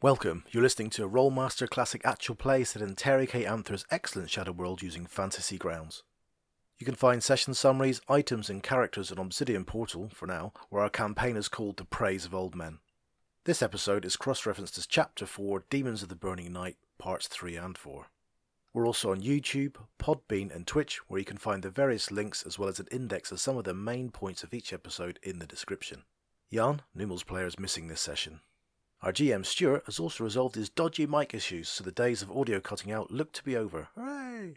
Welcome. 0.00 0.44
You're 0.52 0.62
listening 0.62 0.90
to 0.90 1.04
a 1.04 1.08
Rolemaster 1.08 1.68
Classic 1.68 2.00
actual 2.04 2.36
play 2.36 2.62
set 2.62 2.82
in 2.82 2.94
Terry 2.94 3.26
K. 3.26 3.42
Amthor's 3.42 3.84
excellent 3.90 4.30
Shadow 4.30 4.52
World 4.52 4.80
using 4.80 5.06
Fantasy 5.06 5.58
Grounds. 5.58 6.04
You 6.78 6.86
can 6.86 6.94
find 6.94 7.20
session 7.20 7.52
summaries, 7.52 8.00
items, 8.08 8.48
and 8.48 8.62
characters 8.62 9.10
on 9.10 9.18
Obsidian 9.18 9.64
Portal, 9.64 10.08
for 10.14 10.26
now, 10.28 10.52
where 10.70 10.84
our 10.84 10.88
campaign 10.88 11.36
is 11.36 11.48
called 11.48 11.78
The 11.78 11.84
Praise 11.84 12.24
of 12.24 12.32
Old 12.32 12.54
Men. 12.54 12.78
This 13.42 13.60
episode 13.60 14.04
is 14.04 14.14
cross 14.14 14.46
referenced 14.46 14.78
as 14.78 14.86
Chapter 14.86 15.26
4 15.26 15.64
Demons 15.68 16.04
of 16.04 16.10
the 16.10 16.14
Burning 16.14 16.52
Night, 16.52 16.76
Parts 16.98 17.26
3 17.26 17.56
and 17.56 17.76
4. 17.76 18.06
We're 18.72 18.86
also 18.86 19.10
on 19.10 19.20
YouTube, 19.20 19.78
Podbean, 19.98 20.54
and 20.54 20.64
Twitch, 20.64 21.00
where 21.08 21.18
you 21.18 21.24
can 21.24 21.38
find 21.38 21.64
the 21.64 21.70
various 21.70 22.12
links 22.12 22.44
as 22.44 22.56
well 22.56 22.68
as 22.68 22.78
an 22.78 22.86
index 22.92 23.32
of 23.32 23.40
some 23.40 23.56
of 23.56 23.64
the 23.64 23.74
main 23.74 24.12
points 24.12 24.44
of 24.44 24.54
each 24.54 24.72
episode 24.72 25.18
in 25.24 25.40
the 25.40 25.46
description. 25.46 26.04
Jan, 26.52 26.82
Numel's 26.94 27.24
player, 27.24 27.46
is 27.46 27.58
missing 27.58 27.88
this 27.88 28.00
session. 28.00 28.42
Our 29.00 29.12
GM 29.12 29.46
Stuart 29.46 29.84
has 29.86 30.00
also 30.00 30.24
resolved 30.24 30.56
his 30.56 30.68
dodgy 30.68 31.06
mic 31.06 31.32
issues, 31.32 31.68
so 31.68 31.84
the 31.84 31.92
days 31.92 32.20
of 32.20 32.32
audio 32.36 32.58
cutting 32.58 32.90
out 32.90 33.12
look 33.12 33.32
to 33.32 33.44
be 33.44 33.56
over. 33.56 33.88
Hooray! 33.94 34.56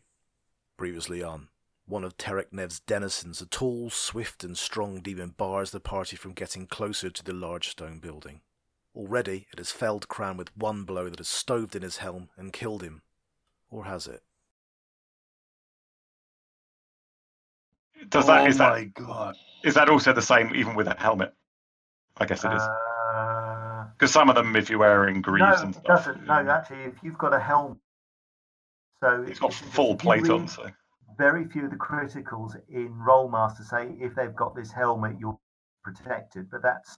Previously 0.78 1.22
on, 1.22 1.50
one 1.86 2.04
of 2.04 2.18
Terek 2.18 2.52
Nev's 2.52 2.80
denizens, 2.80 3.40
a 3.42 3.46
tall, 3.46 3.92
swift, 3.92 4.44
and 4.44 4.58
strong 4.58 5.00
demon, 5.00 5.36
bars 5.38 5.70
the 5.70 5.80
party 5.80 6.16
from 6.16 6.34
getting 6.34 6.66
closer 6.66 7.12
to 7.12 7.24
the 7.24 7.34
large 7.34 7.70
stone 7.70 8.00
building. 8.00 8.42
Already 8.96 9.48
it 9.54 9.60
has 9.60 9.72
felled 9.72 10.08
Cran 10.08 10.38
with 10.38 10.56
one 10.58 10.86
blow 10.86 11.08
that 11.08 11.20
has 11.20 11.30
stoved 11.30 11.76
in 11.76 11.84
his 11.84 11.98
helm 11.98 12.30
and 12.36 12.52
killed 12.52 12.82
him. 12.82 13.04
Or 13.70 13.86
has 13.86 14.08
it? 14.08 14.24
Does 18.10 18.26
that 18.26 18.42
oh 18.42 18.48
is 18.48 18.58
my 18.58 18.86
that 18.86 18.94
god. 18.96 19.36
is 19.64 19.76
that 19.76 19.88
also 19.88 20.12
the 20.12 20.22
same 20.22 20.52
even 20.56 20.76
with 20.76 20.88
a 20.88 20.96
helmet? 20.98 21.34
I 22.18 22.26
guess 22.26 22.44
it 22.44 22.52
is 22.52 22.62
Uh, 22.62 22.91
because 24.02 24.12
some 24.12 24.30
of 24.30 24.36
them, 24.36 24.56
if 24.56 24.68
you're 24.68 24.80
wearing 24.80 25.22
greaves 25.22 25.60
no, 25.60 25.66
and 25.68 25.76
it 25.76 25.84
doesn't. 25.84 26.26
No, 26.26 26.34
actually, 26.50 26.86
if 26.86 26.96
you've 27.04 27.20
got 27.20 27.36
a 27.36 27.40
helmet, 27.40 27.78
so 29.04 29.22
it's 29.28 29.40
got 29.40 29.52
if- 29.52 29.62
if 29.62 29.74
full 29.74 29.92
you 29.92 29.98
plate 29.98 30.28
on. 30.28 30.48
So 30.48 30.72
Very 31.20 31.46
few 31.46 31.66
of 31.66 31.70
the 31.70 31.78
criticals 31.78 32.56
in 32.70 32.96
Rolemaster 32.96 33.64
say 33.64 33.92
if 34.00 34.16
they've 34.16 34.36
got 34.36 34.56
this 34.56 34.72
helmet, 34.72 35.20
you're 35.20 35.38
protected, 35.84 36.50
but 36.50 36.64
that's 36.64 36.98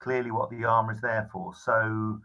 clearly 0.00 0.30
what 0.30 0.48
the 0.48 0.64
armor 0.64 0.92
is 0.92 1.02
there 1.02 1.28
for. 1.30 1.54
So 1.54 2.18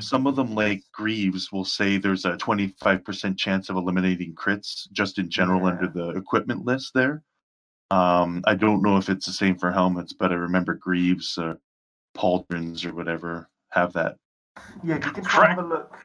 Some 0.00 0.26
of 0.26 0.34
them, 0.34 0.54
like 0.54 0.82
Greaves, 0.92 1.52
will 1.52 1.64
say 1.66 1.98
there's 1.98 2.24
a 2.24 2.38
25% 2.38 3.38
chance 3.38 3.68
of 3.68 3.76
eliminating 3.76 4.34
crits 4.34 4.90
just 4.92 5.18
in 5.18 5.28
general 5.28 5.60
Yeah. 5.60 5.66
under 5.68 5.88
the 5.88 6.08
equipment 6.16 6.64
list 6.64 6.94
there. 6.94 7.22
Um, 7.90 8.42
I 8.46 8.54
don't 8.54 8.82
know 8.82 8.96
if 8.96 9.10
it's 9.10 9.26
the 9.26 9.32
same 9.32 9.58
for 9.58 9.70
helmets, 9.70 10.14
but 10.14 10.32
I 10.32 10.36
remember 10.36 10.74
Greaves, 10.74 11.36
uh, 11.36 11.56
pauldrons, 12.16 12.84
or 12.84 12.94
whatever 12.94 13.48
have 13.70 13.92
that. 13.94 14.16
yeah, 14.82 14.94
you 14.96 15.00
can 15.00 15.24
Correct. 15.24 15.50
have 15.50 15.64
a 15.64 15.68
look. 15.68 15.96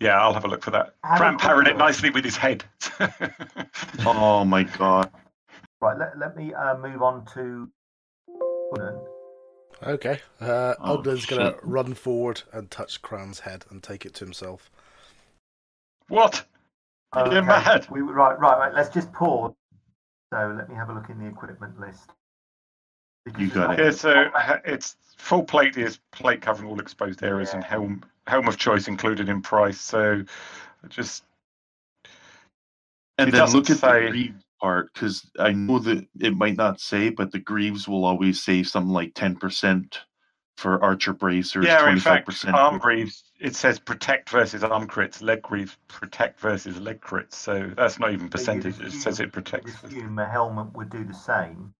yeah, 0.00 0.20
I'll 0.20 0.34
have 0.34 0.44
a 0.44 0.48
look 0.48 0.62
for 0.62 0.70
that. 0.72 0.94
Have 1.04 1.34
a 1.34 1.38
parried 1.38 1.68
it 1.68 1.76
nicely 1.76 2.10
with 2.10 2.24
his 2.24 2.36
head. 2.36 2.64
Oh 4.06 4.44
my 4.44 4.64
god. 4.64 5.10
Right, 5.80 5.96
let, 5.98 6.18
let 6.18 6.36
me 6.36 6.52
uh, 6.54 6.76
move 6.78 7.02
on 7.02 7.24
to. 7.34 7.70
Okay. 9.82 10.20
Uh, 10.40 10.74
Oh, 10.80 10.98
Ogden's 10.98 11.26
going 11.26 11.52
to 11.52 11.58
run 11.62 11.94
forward 11.94 12.42
and 12.52 12.70
touch 12.70 13.02
Cran's 13.02 13.40
head 13.40 13.64
and 13.70 13.82
take 13.82 14.06
it 14.06 14.14
to 14.14 14.24
himself. 14.24 14.70
what? 16.08 16.44
You're 17.14 17.42
mad. 17.42 17.86
We, 17.90 18.00
right, 18.00 18.38
right, 18.38 18.58
right. 18.58 18.74
Let's 18.74 18.88
just 18.88 19.12
pause. 19.12 19.52
So 20.32 20.54
let 20.56 20.68
me 20.68 20.74
have 20.74 20.90
a 20.90 20.94
look 20.94 21.08
in 21.10 21.18
the 21.18 21.26
equipment 21.26 21.78
list. 21.78 22.10
Because 23.24 23.40
You 23.40 23.46
it's 23.46 23.54
got 23.54 23.78
it. 23.78 23.84
Yeah, 23.84 23.90
so 23.90 24.10
uh, 24.34 24.58
it's 24.64 24.96
full 25.16 25.42
plate 25.44 25.76
is 25.76 25.98
plate 26.12 26.42
covering 26.42 26.68
all 26.68 26.80
exposed 26.80 27.22
areas 27.22 27.52
and 27.54 27.62
Yeah. 27.62 27.68
helm 27.70 28.04
helm 28.26 28.48
of 28.48 28.56
choice 28.56 28.88
included 28.88 29.28
in 29.28 29.42
price. 29.42 29.80
So 29.80 30.24
just 30.88 31.24
And 33.18 33.32
then 33.32 33.50
look 33.50 33.70
at 33.70 33.76
say- 33.78 34.04
the 34.06 34.10
Greaves 34.10 34.44
part, 34.60 34.92
because 34.92 35.30
I 35.38 35.52
know 35.52 35.78
that 35.80 36.06
it 36.18 36.36
might 36.36 36.56
not 36.56 36.80
say, 36.80 37.10
but 37.10 37.32
the 37.32 37.38
Greaves 37.38 37.86
will 37.86 38.04
always 38.04 38.42
say 38.42 38.62
something 38.62 38.92
like 38.92 39.14
10% 39.14 39.98
for 40.56 40.82
Archer 40.82 41.12
Bracers, 41.12 41.66
yeah, 41.66 41.88
in 41.90 41.98
fact, 41.98 42.26
25%. 42.28 42.54
arm 42.54 42.78
greaves 42.78 43.24
it 43.40 43.56
says 43.56 43.78
protect 43.78 44.30
versus 44.30 44.62
arm 44.64 44.86
crits, 44.88 45.20
leg 45.20 45.42
greaves 45.42 45.76
protect 45.88 46.40
versus 46.40 46.78
leg 46.80 47.00
crits. 47.00 47.34
So 47.34 47.72
that's 47.76 47.98
not 47.98 48.12
even 48.12 48.28
But 48.28 48.40
you'd 48.40 48.62
percentage. 48.62 48.80
It 48.80 48.92
says 48.92 49.20
it 49.20 49.32
protects. 49.32 49.82
You'd 49.82 49.92
assume 49.92 50.18
a 50.18 50.26
helmet 50.28 50.72
would 50.74 50.90
do 50.90 51.04
the 51.04 51.12
same 51.14 51.74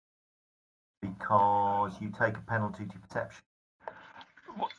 because 1.09 1.93
you 2.01 2.13
take 2.19 2.37
a 2.37 2.41
penalty 2.41 2.85
to 2.87 2.99
perception. 2.99 3.43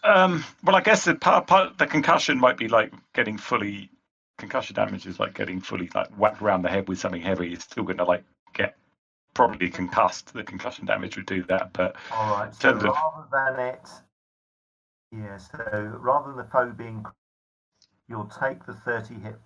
Um, 0.03 0.43
well, 0.63 0.75
I 0.75 0.81
guess 0.81 1.05
the 1.05 1.15
part, 1.15 1.47
part 1.47 1.77
the 1.77 1.87
concussion 1.87 2.39
might 2.39 2.57
be 2.57 2.67
like 2.67 2.93
getting 3.13 3.37
fully 3.37 3.89
concussion 4.37 4.75
damage 4.75 5.05
is 5.05 5.19
like 5.19 5.33
getting 5.33 5.61
fully 5.61 5.89
like 5.93 6.07
whacked 6.17 6.41
around 6.41 6.61
the 6.61 6.69
head 6.69 6.87
with 6.87 6.99
something 6.99 7.21
heavy. 7.21 7.53
It's 7.53 7.63
still 7.63 7.83
going 7.83 7.97
to 7.97 8.03
like 8.05 8.23
get 8.53 8.75
probably 9.33 9.69
concussed. 9.69 10.33
The 10.33 10.43
concussion 10.43 10.85
damage 10.85 11.15
would 11.17 11.25
do 11.25 11.43
that, 11.43 11.73
but 11.73 11.95
All 12.11 12.37
right. 12.37 12.53
So 12.53 12.71
terms 12.71 12.83
of- 12.83 12.95
rather 12.95 13.27
than 13.31 13.65
it, 13.67 13.89
yeah. 15.11 15.37
So 15.37 15.97
rather 15.99 16.29
than 16.29 16.37
the 16.37 16.49
foe 16.51 16.71
being, 16.71 17.05
you'll 18.07 18.31
take 18.39 18.65
the 18.65 18.73
thirty 18.73 19.15
hit. 19.15 19.39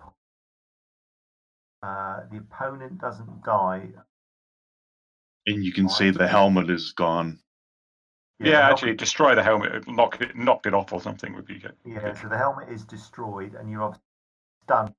Uh, 1.82 2.20
the 2.30 2.38
opponent 2.38 3.00
doesn't 3.00 3.42
die. 3.42 3.88
And 5.46 5.64
you 5.64 5.72
can 5.72 5.88
see 5.88 6.10
the 6.10 6.28
helmet 6.28 6.70
is 6.70 6.92
gone. 6.92 7.38
yeah, 8.38 8.50
the 8.50 8.56
hel- 8.62 8.70
actually 8.72 8.94
destroy 8.94 9.34
the 9.34 9.42
helmet, 9.42 9.88
knock 9.88 10.20
it, 10.20 10.36
knocked 10.36 10.66
it 10.66 10.74
off 10.74 10.92
or 10.92 11.00
something 11.00 11.34
would 11.34 11.46
be 11.46 11.58
good. 11.58 11.74
Yeah. 11.84 12.14
So 12.20 12.28
the 12.28 12.38
helmet 12.38 12.68
is 12.68 12.84
destroyed, 12.84 13.54
and 13.54 13.70
you're 13.70 13.94
stunned 14.64 14.94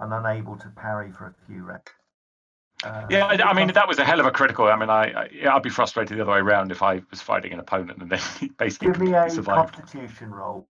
and 0.00 0.12
unable 0.12 0.56
to 0.56 0.68
parry 0.70 1.10
for 1.12 1.26
a 1.26 1.46
few 1.46 1.62
rounds. 1.62 1.82
Uh, 2.82 3.06
Yeah, 3.08 3.26
I, 3.26 3.50
I 3.50 3.52
mean 3.54 3.68
that 3.68 3.86
was 3.88 3.98
a 3.98 4.04
hell 4.04 4.20
of 4.20 4.26
a 4.26 4.30
critical. 4.30 4.66
I 4.66 4.76
mean, 4.76 4.90
I, 4.90 5.12
I 5.12 5.28
yeah, 5.32 5.54
I'd 5.54 5.62
be 5.62 5.70
frustrated 5.70 6.18
the 6.18 6.22
other 6.22 6.32
way 6.32 6.38
around 6.38 6.72
if 6.72 6.82
I 6.82 7.00
was 7.10 7.22
fighting 7.22 7.52
an 7.52 7.60
opponent 7.60 8.02
and 8.02 8.10
then 8.10 8.20
he 8.40 8.48
basically 8.58 8.88
Give 8.88 9.00
me 9.00 9.14
a 9.14 9.30
survived. 9.30 9.74
Constitution 9.74 10.30
roll. 10.30 10.66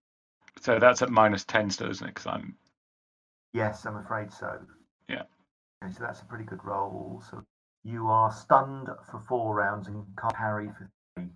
So 0.61 0.79
that's 0.79 1.01
at 1.01 1.09
minus 1.09 1.43
ten 1.43 1.69
still, 1.69 1.89
isn't 1.89 2.05
it? 2.07 2.13
Because 2.13 2.27
I'm 2.27 2.55
Yes, 3.53 3.85
I'm 3.85 3.97
afraid 3.97 4.31
so. 4.31 4.59
Yeah. 5.09 5.23
Okay, 5.83 5.93
so 5.93 6.03
that's 6.03 6.21
a 6.21 6.25
pretty 6.25 6.45
good 6.45 6.63
roll. 6.63 7.23
So 7.29 7.43
you 7.85 8.07
are 8.07 8.33
stunned 8.33 8.89
for 9.09 9.19
four 9.19 9.55
rounds 9.55 9.87
and 9.87 10.03
can't 10.19 10.33
parry 10.33 10.67
for 10.67 10.89
three. 11.15 11.27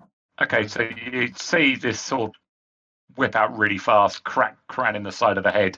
Okay, 0.42 0.68
so 0.68 0.90
you 1.12 1.32
see 1.36 1.76
this 1.76 2.00
sort 2.00 2.32
of 2.32 2.36
whip 3.16 3.36
out 3.36 3.56
really 3.58 3.78
fast, 3.78 4.24
crack 4.24 4.58
Cran 4.68 4.96
in 4.96 5.04
the 5.04 5.12
side 5.12 5.38
of 5.38 5.44
the 5.44 5.52
head. 5.52 5.78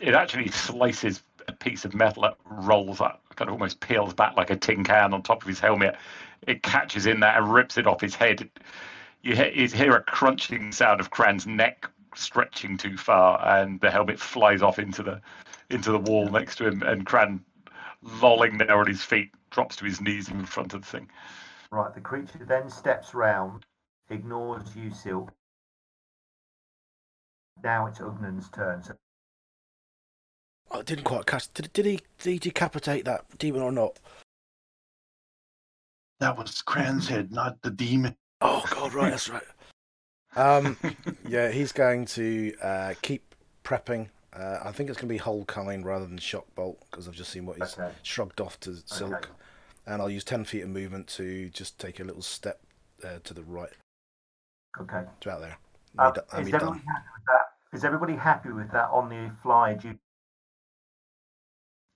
It 0.00 0.14
actually 0.14 0.48
slices 0.48 1.22
a 1.48 1.52
piece 1.52 1.84
of 1.84 1.94
metal 1.94 2.22
that 2.22 2.36
rolls 2.44 3.00
up, 3.00 3.22
kind 3.36 3.48
of 3.48 3.54
almost 3.54 3.80
peels 3.80 4.12
back 4.12 4.36
like 4.36 4.50
a 4.50 4.56
tin 4.56 4.84
can 4.84 5.14
on 5.14 5.22
top 5.22 5.42
of 5.42 5.48
his 5.48 5.60
helmet. 5.60 5.96
It 6.46 6.62
catches 6.62 7.06
in 7.06 7.20
there 7.20 7.36
and 7.36 7.52
rips 7.52 7.78
it 7.78 7.86
off 7.86 8.00
his 8.00 8.14
head. 8.14 8.50
You 9.22 9.34
hear, 9.34 9.48
you 9.48 9.66
hear 9.68 9.96
a 9.96 10.02
crunching 10.02 10.72
sound 10.72 11.00
of 11.00 11.10
Cran's 11.10 11.46
neck 11.46 11.88
stretching 12.14 12.76
too 12.76 12.96
far, 12.96 13.42
and 13.60 13.80
the 13.80 13.90
helmet 13.90 14.20
flies 14.20 14.62
off 14.62 14.78
into 14.78 15.02
the 15.02 15.20
into 15.70 15.90
the 15.90 15.98
wall 15.98 16.28
next 16.28 16.56
to 16.56 16.66
him, 16.66 16.82
and 16.82 17.06
Cran, 17.06 17.44
lolling 18.20 18.58
there 18.58 18.78
on 18.78 18.86
his 18.86 19.02
feet, 19.02 19.30
drops 19.50 19.76
to 19.76 19.84
his 19.84 20.00
knees 20.00 20.28
in 20.28 20.44
front 20.46 20.74
of 20.74 20.82
the 20.82 20.86
thing. 20.86 21.08
Right, 21.70 21.92
the 21.94 22.00
creature 22.00 22.44
then 22.46 22.70
steps 22.70 23.14
round, 23.14 23.64
ignores 24.10 24.74
you, 24.76 24.90
Silk. 24.90 25.32
Now 27.62 27.86
it's 27.86 27.98
Ugnan's 27.98 28.48
turn. 28.50 28.82
So 28.82 28.94
I 30.70 30.82
didn't 30.82 31.04
quite 31.04 31.26
catch. 31.26 31.52
Did, 31.52 31.72
did 31.72 31.86
he 31.86 32.00
did 32.18 32.30
he 32.30 32.38
decapitate 32.38 33.04
that 33.04 33.38
demon 33.38 33.62
or 33.62 33.72
not? 33.72 33.98
That 36.20 36.36
was 36.36 36.62
Cran's 36.62 37.08
head, 37.08 37.32
not 37.32 37.60
the 37.62 37.70
demon. 37.70 38.16
Oh 38.40 38.64
God, 38.70 38.94
right, 38.94 39.10
that's 39.10 39.28
right. 39.28 39.42
Um, 40.34 40.76
yeah, 41.28 41.50
he's 41.50 41.72
going 41.72 42.04
to 42.06 42.54
uh, 42.62 42.94
keep 43.02 43.34
prepping. 43.64 44.08
Uh, 44.36 44.60
I 44.62 44.72
think 44.72 44.90
it's 44.90 44.98
going 44.98 45.08
to 45.08 45.14
be 45.14 45.18
hold 45.18 45.46
kind 45.46 45.84
rather 45.84 46.06
than 46.06 46.18
shock 46.18 46.46
bolt 46.54 46.78
because 46.90 47.08
I've 47.08 47.14
just 47.14 47.30
seen 47.30 47.46
what 47.46 47.56
he's 47.56 47.78
okay, 47.78 47.90
shrugged 48.02 48.40
off 48.40 48.60
to 48.60 48.76
silk, 48.84 49.14
okay. 49.14 49.30
and 49.86 50.02
I'll 50.02 50.10
use 50.10 50.24
ten 50.24 50.44
feet 50.44 50.62
of 50.62 50.68
movement 50.68 51.06
to 51.08 51.48
just 51.50 51.78
take 51.78 52.00
a 52.00 52.04
little 52.04 52.22
step 52.22 52.60
uh, 53.02 53.18
to 53.24 53.32
the 53.32 53.42
right, 53.42 53.72
okay. 54.78 55.04
to 55.20 55.30
out 55.30 55.40
there. 55.40 55.58
Uh, 55.98 56.12
Me 56.14 56.18
is 56.18 56.54
everybody 56.54 56.64
done. 56.64 56.74
happy 56.74 57.08
with 57.14 57.26
that? 57.26 57.76
Is 57.76 57.84
everybody 57.84 58.14
happy 58.14 58.50
with 58.50 58.70
that 58.72 58.90
on 58.92 59.08
the 59.08 59.32
fly? 59.42 59.74
Do 59.74 59.88
you, 59.88 59.98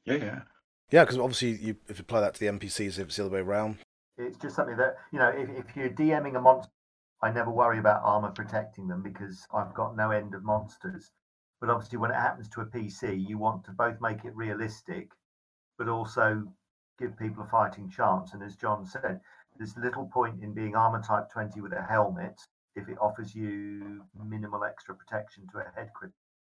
Yeah, 0.07 0.15
yeah. 0.15 0.41
Yeah, 0.91 1.05
because 1.05 1.19
obviously 1.19 1.51
you, 1.51 1.77
if 1.89 1.99
you 1.99 2.03
apply 2.03 2.21
that 2.21 2.35
to 2.35 2.41
the 2.41 2.47
NPCs, 2.47 2.99
if 2.99 3.09
it's 3.09 3.17
the 3.17 3.27
other 3.27 3.35
way 3.35 3.41
around, 3.41 3.77
it's 4.17 4.39
just 4.39 4.57
something 4.57 4.77
that 4.79 4.97
you 5.13 5.19
know. 5.19 5.29
If, 5.29 5.51
if 5.51 5.77
you're 5.77 5.91
DMing 5.91 6.37
a 6.37 6.41
monster, 6.41 6.73
I 7.23 7.31
never 7.31 7.51
worry 7.51 7.79
about 7.79 8.01
armor 8.03 8.31
protecting 8.31 8.89
them 8.89 9.03
because 9.03 9.47
I've 9.55 9.75
got 9.75 9.95
no 9.95 10.11
end 10.11 10.35
of 10.35 10.43
monsters. 10.43 11.11
But 11.61 11.71
obviously, 11.71 11.99
when 11.99 12.11
it 12.11 12.15
happens 12.15 12.49
to 12.51 12.63
a 12.63 12.67
PC, 12.67 13.29
you 13.29 13.37
want 13.37 13.65
to 13.65 13.73
both 13.73 14.01
make 14.01 14.25
it 14.25 14.35
realistic, 14.35 15.11
but 15.79 15.89
also 15.89 16.47
give 16.99 17.19
people 17.19 17.45
a 17.45 17.47
fighting 17.47 17.91
chance. 17.91 18.33
And 18.33 18.43
as 18.43 18.57
John 18.57 18.87
said, 18.87 19.21
there's 19.59 19.77
little 19.77 20.07
point 20.07 20.43
in 20.43 20.55
being 20.55 20.75
armor 20.75 21.03
type 21.03 21.31
20 21.31 21.61
with 21.61 21.73
a 21.73 21.83
helmet 21.83 22.41
if 22.77 22.89
it 22.89 22.97
offers 23.01 23.35
you 23.35 24.05
minimal 24.25 24.65
extra 24.65 24.95
protection 24.95 25.47
to 25.53 25.59
a 25.59 25.65
head 25.77 25.91
crit. 25.95 26.13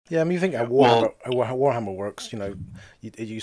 Yeah, 0.09 0.21
I 0.21 0.23
mean, 0.23 0.33
you 0.33 0.39
think 0.39 0.55
how 0.55 0.65
Warhammer, 0.65 1.13
how 1.23 1.55
Warhammer 1.55 1.95
works, 1.95 2.33
you 2.33 2.39
know, 2.39 2.55
you, 3.01 3.11
you 3.17 3.39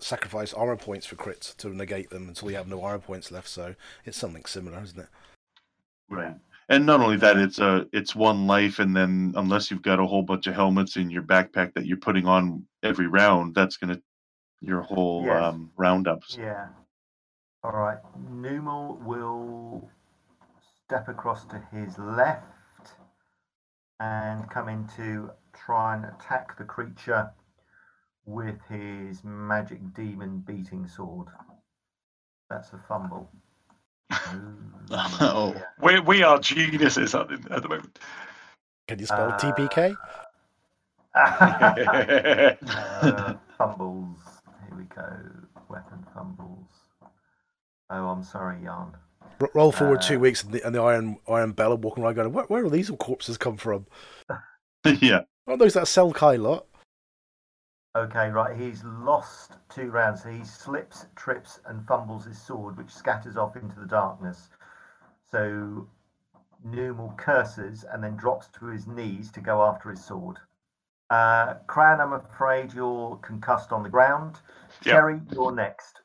sacrifice 0.00 0.52
armor 0.52 0.76
points 0.76 1.06
for 1.06 1.16
crits 1.16 1.56
to 1.58 1.70
negate 1.70 2.10
them 2.10 2.28
until 2.28 2.50
you 2.50 2.56
have 2.56 2.68
no 2.68 2.82
armor 2.82 2.98
points 2.98 3.30
left. 3.30 3.48
So 3.48 3.74
it's 4.04 4.18
something 4.18 4.44
similar, 4.44 4.82
isn't 4.82 4.98
it? 4.98 5.08
Right. 6.10 6.34
And 6.68 6.86
not 6.86 7.00
only 7.00 7.16
that, 7.18 7.36
it's 7.36 7.58
a 7.58 7.86
it's 7.92 8.14
one 8.14 8.46
life, 8.46 8.78
and 8.78 8.96
then 8.96 9.34
unless 9.36 9.70
you've 9.70 9.82
got 9.82 10.00
a 10.00 10.06
whole 10.06 10.22
bunch 10.22 10.46
of 10.46 10.54
helmets 10.54 10.96
in 10.96 11.10
your 11.10 11.22
backpack 11.22 11.74
that 11.74 11.86
you're 11.86 11.98
putting 11.98 12.26
on 12.26 12.66
every 12.82 13.06
round, 13.06 13.54
that's 13.54 13.76
gonna 13.76 14.00
your 14.60 14.80
whole 14.80 15.24
Yes. 15.24 15.42
um, 15.44 15.70
roundups. 15.76 16.36
Yeah. 16.40 16.68
All 17.62 17.72
right. 17.72 17.98
Numal 18.30 18.96
will 19.04 19.90
step 20.86 21.08
across 21.08 21.44
to 21.46 21.58
his 21.72 21.98
left 21.98 22.44
and 24.00 24.48
come 24.50 24.68
in 24.68 24.86
to 24.96 25.30
try 25.54 25.94
and 25.96 26.04
attack 26.06 26.56
the 26.58 26.64
creature 26.64 27.30
with 28.26 28.60
his 28.68 29.22
magic 29.24 29.94
demon 29.94 30.40
beating 30.40 30.86
sword. 30.86 31.28
That's 32.50 32.72
a 32.72 32.78
fumble. 32.88 33.30
Ooh, 34.12 34.16
Oh. 35.20 35.54
We 35.80 36.00
we 36.00 36.22
are 36.22 36.38
geniuses 36.38 37.14
at, 37.14 37.28
the- 37.28 37.52
at 37.54 37.62
the 37.62 37.68
moment. 37.68 37.98
Can 38.88 38.98
you 38.98 39.06
spell 39.06 39.32
Uh, 39.32 39.38
TPK? 39.38 39.94
Uh, 41.14 42.54
fumbles. 43.56 44.18
Here 44.68 44.76
we 44.76 44.84
go. 44.84 45.06
Weapon 45.68 46.04
fumbles. 46.14 46.66
Oh, 47.90 48.06
I'm 48.08 48.22
sorry, 48.24 48.58
Jan. 48.62 48.92
R- 49.40 49.50
roll 49.54 49.72
forward 49.72 49.98
uh, 49.98 50.02
two 50.02 50.20
weeks, 50.20 50.42
and 50.42 50.52
the, 50.52 50.64
and 50.66 50.74
the 50.74 50.82
Iron 50.82 51.16
Iron 51.28 51.52
Bella 51.52 51.76
walking 51.76 52.02
around 52.04 52.14
going, 52.14 52.32
where, 52.32 52.44
where 52.46 52.64
are 52.64 52.70
these 52.70 52.90
corpses 52.98 53.38
come 53.38 53.56
from? 53.56 53.86
yeah. 55.00 55.20
Oh, 55.46 55.56
those 55.56 55.74
that 55.74 55.84
Selkai 55.84 56.40
lot. 56.40 56.66
Okay, 57.96 58.28
right. 58.28 58.56
He's 58.56 58.82
lost 58.82 59.52
two 59.68 59.90
rounds. 59.90 60.24
He 60.24 60.44
slips, 60.44 61.06
trips, 61.14 61.60
and 61.66 61.86
fumbles 61.86 62.24
his 62.24 62.40
sword, 62.40 62.76
which 62.76 62.90
scatters 62.90 63.36
off 63.36 63.54
into 63.56 63.78
the 63.78 63.86
darkness. 63.86 64.48
So 65.30 65.86
Numal 66.64 67.14
curses 67.16 67.84
and 67.92 68.02
then 68.02 68.16
drops 68.16 68.48
to 68.58 68.66
his 68.66 68.86
knees 68.86 69.30
to 69.32 69.40
go 69.40 69.62
after 69.62 69.90
his 69.90 70.04
sword. 70.04 70.38
Uh, 71.10 71.54
Cran, 71.66 72.00
I'm 72.00 72.14
afraid 72.14 72.72
you're 72.72 73.16
concussed 73.16 73.70
on 73.70 73.82
the 73.82 73.90
ground. 73.90 74.36
Yep. 74.84 74.94
Cherry, 74.94 75.20
you're 75.32 75.52
next. 75.52 76.00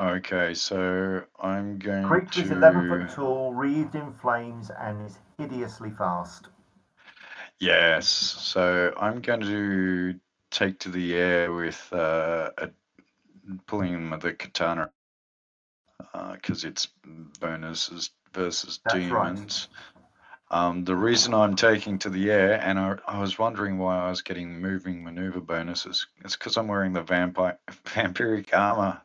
Okay, 0.00 0.54
so 0.54 1.22
I'm 1.40 1.78
going 1.78 2.04
Creature 2.04 2.42
is 2.42 2.48
to. 2.48 2.56
11 2.56 2.88
foot 2.88 3.14
tall, 3.14 3.52
wreathed 3.52 3.94
in 3.94 4.12
flames, 4.12 4.70
and 4.70 5.04
is 5.06 5.18
hideously 5.36 5.90
fast. 5.90 6.48
Yes, 7.60 8.08
so 8.08 8.92
I'm 8.96 9.20
going 9.20 9.40
to 9.40 10.14
take 10.50 10.78
to 10.80 10.88
the 10.90 11.14
air 11.14 11.52
with 11.52 11.88
uh, 11.92 12.50
a, 12.58 12.70
pulling 13.66 14.10
the 14.18 14.32
katana 14.32 14.90
because 16.32 16.64
it's 16.64 16.88
bonuses 17.40 18.10
versus 18.32 18.78
That's 18.84 19.10
right. 19.10 19.32
demons. 19.32 19.68
Um, 20.50 20.84
the 20.84 20.96
reason 20.96 21.34
I'm 21.34 21.56
taking 21.56 21.98
to 21.98 22.08
the 22.10 22.30
air, 22.30 22.60
and 22.62 22.78
I, 22.78 22.96
I 23.06 23.20
was 23.20 23.38
wondering 23.38 23.76
why 23.78 23.98
I 23.98 24.08
was 24.08 24.22
getting 24.22 24.60
moving 24.60 25.04
maneuver 25.04 25.40
bonuses, 25.40 26.06
it's 26.24 26.36
because 26.36 26.56
I'm 26.56 26.68
wearing 26.68 26.94
the 26.94 27.02
vampire 27.02 27.58
vampiric 27.84 28.54
armor, 28.54 29.00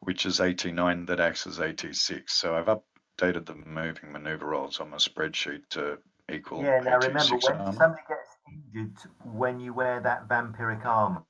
which 0.00 0.24
is 0.24 0.40
89 0.40 1.04
that 1.06 1.20
acts 1.20 1.46
as 1.46 1.60
86. 1.60 2.32
So 2.32 2.56
I've 2.56 2.66
updated 2.66 3.44
the 3.44 3.56
moving 3.56 4.12
maneuver 4.12 4.46
rolls 4.46 4.80
on 4.80 4.90
my 4.90 4.96
spreadsheet 4.96 5.68
to 5.70 5.98
equal 6.32 6.62
Yeah, 6.62 6.80
now 6.80 6.96
remember, 6.96 7.34
86 7.34 7.44
when 7.44 7.58
armor. 7.58 7.72
somebody 7.72 8.02
gets 8.08 8.29
injured 8.52 8.96
when 9.24 9.60
you 9.60 9.72
wear 9.72 10.00
that 10.00 10.28
vampiric 10.28 10.84
armor, 10.84 11.24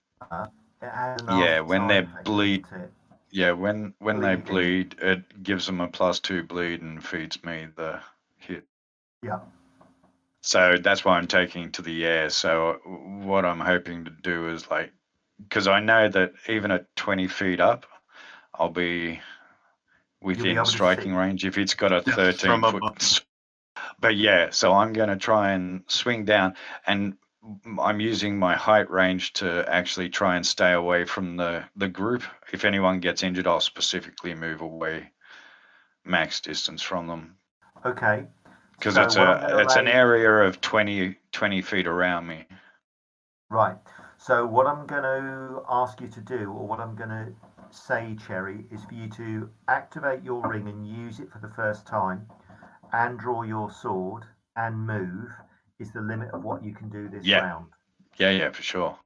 it 0.82 0.88
has 0.88 1.20
Yeah, 1.28 1.60
when 1.60 1.86
they 1.86 2.02
bleed- 2.24 2.66
it? 2.72 2.92
Yeah, 3.30 3.52
when 3.52 3.94
when 4.00 4.20
they 4.20 4.34
bleed, 4.36 4.96
it 5.00 5.42
gives 5.42 5.66
them 5.66 5.80
a 5.80 5.88
plus 5.88 6.18
two 6.20 6.42
bleed 6.42 6.82
and 6.82 7.04
feeds 7.04 7.42
me 7.44 7.68
the 7.76 8.00
hit. 8.38 8.66
Yeah. 9.22 9.40
So 10.42 10.76
that's 10.78 11.04
why 11.04 11.16
I'm 11.18 11.26
taking 11.26 11.70
to 11.72 11.82
the 11.82 12.04
air. 12.06 12.30
So 12.30 12.80
what 13.24 13.44
I'm 13.44 13.60
hoping 13.60 14.04
to 14.06 14.10
do 14.10 14.48
is 14.48 14.68
like, 14.70 14.92
because 15.38 15.68
I 15.68 15.80
know 15.80 16.08
that 16.08 16.32
even 16.48 16.70
at 16.70 16.94
20 16.96 17.28
feet 17.28 17.60
up, 17.60 17.86
I'll 18.54 18.70
be 18.70 19.20
within 20.22 20.56
able 20.56 20.64
to 20.64 20.70
striking 20.70 21.14
range 21.14 21.44
if 21.44 21.58
it's 21.58 21.74
got 21.74 21.92
a 21.92 22.02
Yeah, 22.06 22.14
13 22.14 22.62
foot. 22.62 23.22
But 24.00 24.16
yeah, 24.16 24.50
so 24.50 24.72
I'm 24.72 24.92
going 24.92 25.10
to 25.10 25.16
try 25.16 25.52
and 25.52 25.84
swing 25.88 26.24
down, 26.24 26.54
and 26.86 27.16
I'm 27.80 28.00
using 28.00 28.38
my 28.38 28.56
height 28.56 28.90
range 28.90 29.34
to 29.34 29.64
actually 29.68 30.08
try 30.10 30.36
and 30.36 30.46
stay 30.46 30.72
away 30.72 31.04
from 31.04 31.36
the 31.36 31.64
the 31.76 31.88
group. 31.88 32.22
If 32.52 32.64
anyone 32.64 33.00
gets 33.00 33.22
injured, 33.22 33.46
I'll 33.46 33.60
specifically 33.60 34.34
move 34.34 34.60
away 34.62 35.12
max 36.04 36.40
distance 36.40 36.82
from 36.82 37.06
them 37.06 37.36
Okay. 37.84 38.26
because 38.78 38.94
So 38.94 39.02
it's 39.02 39.16
a 39.16 39.60
it's 39.60 39.76
an 39.76 39.88
area 39.88 40.30
of 40.48 40.60
20 40.60 41.16
20 41.32 41.62
feet 41.62 41.86
around 41.86 42.26
me. 42.26 42.46
Right. 43.50 43.76
So 44.18 44.46
what 44.46 44.66
I'm 44.66 44.86
going 44.86 45.02
to 45.02 45.62
ask 45.68 46.00
you 46.00 46.08
to 46.08 46.20
do, 46.20 46.50
or 46.52 46.66
what 46.66 46.80
I'm 46.80 46.94
going 46.94 47.10
to 47.10 47.32
say, 47.70 48.16
Cherry, 48.26 48.66
is 48.70 48.84
for 48.84 48.94
you 48.94 49.08
to 49.10 49.50
activate 49.68 50.22
your 50.22 50.46
ring 50.46 50.68
and 50.68 50.86
use 50.86 51.20
it 51.20 51.30
for 51.32 51.38
the 51.38 51.48
first 51.48 51.86
time, 51.86 52.26
and 52.92 53.18
draw 53.18 53.42
your 53.42 53.70
sword 53.70 54.24
and 54.56 54.86
move. 54.86 55.30
Is 55.78 55.92
the 55.92 56.00
limit 56.00 56.30
of 56.34 56.44
what 56.44 56.62
you 56.62 56.74
can 56.74 56.88
do 56.90 57.08
this 57.08 57.26
Yeah. 57.26 57.40
round? 57.40 57.66
Yeah, 58.16 58.30
yeah, 58.30 58.50
for 58.50 58.62
sure. 58.62 58.98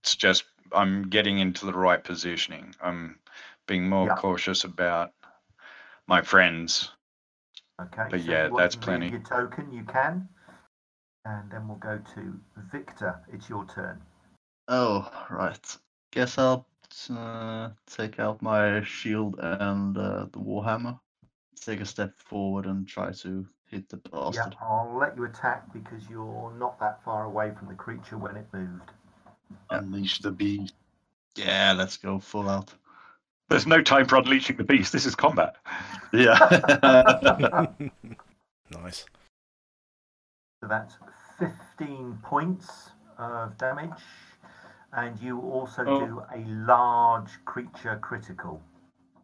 It's 0.00 0.16
just 0.16 0.44
I'm 0.72 1.08
getting 1.08 1.38
into 1.38 1.66
the 1.66 1.72
right 1.72 2.02
positioning. 2.02 2.74
I'm 2.82 3.18
being 3.66 3.88
more 3.88 4.06
Yeah. 4.06 4.14
cautious 4.16 4.64
about 4.64 5.12
my 6.06 6.22
friends. 6.22 6.90
Okay. 7.80 8.08
But 8.10 8.20
so 8.20 8.26
yeah, 8.30 8.48
you 8.48 8.56
that's 8.56 8.76
plenty. 8.76 9.10
Your 9.10 9.20
token, 9.20 9.72
you 9.72 9.84
can, 9.84 10.28
and 11.24 11.50
then 11.50 11.68
we'll 11.68 11.78
go 11.78 11.98
to 12.14 12.40
Victor. 12.72 13.20
It's 13.32 13.48
your 13.48 13.66
turn. 13.66 14.00
Oh, 14.68 15.10
right. 15.30 15.78
Guess 16.12 16.38
I'll 16.38 16.66
uh, 17.10 17.70
take 17.86 18.18
out 18.18 18.42
my 18.42 18.82
shield 18.82 19.38
and 19.38 19.96
uh, 19.96 20.26
the 20.32 20.38
warhammer. 20.38 20.98
Take 21.64 21.80
a 21.80 21.84
step 21.86 22.12
forward 22.18 22.66
and 22.66 22.88
try 22.88 23.12
to 23.12 23.46
hit 23.66 23.88
the 23.88 23.98
bastard. 23.98 24.56
Yeah. 24.60 24.66
I'll 24.66 24.96
let 24.98 25.16
you 25.16 25.24
attack 25.24 25.72
because 25.72 26.08
you're 26.08 26.52
not 26.58 26.78
that 26.80 27.04
far 27.04 27.24
away 27.24 27.52
from 27.58 27.68
the 27.68 27.74
creature 27.74 28.16
when 28.18 28.36
it 28.36 28.46
moved. 28.52 28.90
Unleash 29.70 30.20
the 30.20 30.30
beast. 30.32 30.72
Yeah, 31.36 31.74
let's 31.76 31.96
go 31.96 32.18
full 32.18 32.48
out. 32.48 32.72
There's 33.48 33.66
no 33.66 33.82
time 33.82 34.06
for 34.06 34.16
unleashing 34.16 34.56
the 34.56 34.64
beast. 34.64 34.92
This 34.92 35.06
is 35.06 35.14
combat. 35.14 35.56
Yeah. 36.12 36.38
nice. 38.70 39.04
So 40.62 40.68
that's 40.68 40.94
15 41.38 42.18
points 42.22 42.90
of 43.18 43.56
damage. 43.58 43.90
And 44.92 45.20
you 45.20 45.40
also 45.40 45.84
Oh. 45.86 46.06
do 46.06 46.22
a 46.34 46.38
large 46.66 47.30
creature 47.44 47.98
critical. 48.02 48.60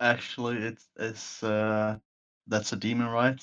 Actually, 0.00 0.58
it's 0.58 0.88
it's 0.96 1.42
uh, 1.42 1.98
that's 2.46 2.72
a 2.72 2.76
demon, 2.76 3.08
right? 3.08 3.40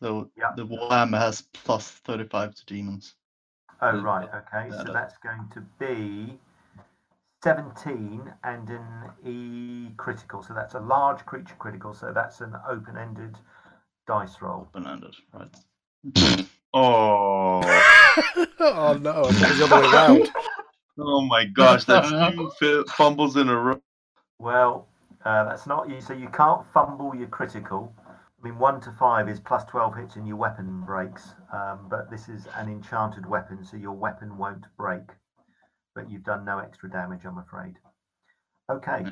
So 0.00 0.30
Yeah. 0.36 0.52
the 0.56 0.66
warhammer 0.66 1.18
has 1.18 1.42
plus 1.42 1.90
thirty-five 1.90 2.54
to 2.54 2.66
demons. 2.66 3.14
Oh, 3.80 3.88
Uh, 3.88 4.00
right. 4.02 4.28
Okay. 4.34 4.68
yeah, 4.70 4.78
So 4.78 4.84
that- 4.84 4.92
that's 4.92 5.18
going 5.18 5.48
to 5.50 5.60
be 5.78 6.40
17 7.42 8.32
and 8.44 8.68
an 8.70 9.12
E 9.24 9.92
critical. 9.96 10.42
So 10.42 10.54
that's 10.54 10.74
a 10.74 10.80
large 10.80 11.24
creature 11.26 11.54
critical. 11.58 11.94
So 11.94 12.12
that's 12.12 12.40
an 12.40 12.56
open 12.68 12.96
ended 12.96 13.38
dice 14.06 14.40
roll. 14.40 14.68
Open-ended, 14.74 15.14
right? 15.32 15.54
oh. 16.74 17.60
oh 18.60 18.98
no, 19.00 19.10
I 19.10 19.32
thought 19.32 19.42
it 19.42 19.48
was 19.48 19.58
the 19.58 19.64
other 19.64 19.76
way 19.76 19.86
around. 19.92 20.30
Oh 20.98 21.20
my 21.20 21.44
gosh, 21.44 21.84
that's 21.84 22.08
two 22.10 22.50
fi- 22.58 22.84
fumbles 22.94 23.36
in 23.36 23.50
a 23.50 23.54
row. 23.60 23.80
Well, 24.38 24.88
uh, 25.26 25.44
that's 25.44 25.66
not 25.66 25.90
you. 25.90 26.00
So 26.00 26.14
you 26.14 26.28
can't 26.30 26.66
fumble 26.72 27.14
your 27.14 27.28
critical. 27.28 27.94
I 28.46 28.48
mean, 28.50 28.58
one 28.60 28.80
to 28.82 28.92
five 28.92 29.28
is 29.28 29.40
plus 29.40 29.64
12 29.64 29.96
hits 29.96 30.14
and 30.14 30.28
your 30.28 30.36
weapon 30.36 30.84
breaks. 30.86 31.34
Um, 31.52 31.88
but 31.90 32.08
this 32.12 32.28
is 32.28 32.46
an 32.54 32.68
enchanted 32.68 33.26
weapon, 33.26 33.64
so 33.64 33.76
your 33.76 33.94
weapon 33.94 34.38
won't 34.38 34.64
break. 34.76 35.02
But 35.96 36.08
you've 36.08 36.22
done 36.22 36.44
no 36.44 36.60
extra 36.60 36.88
damage, 36.88 37.24
I'm 37.24 37.38
afraid. 37.38 37.74
Okay. 38.70 39.04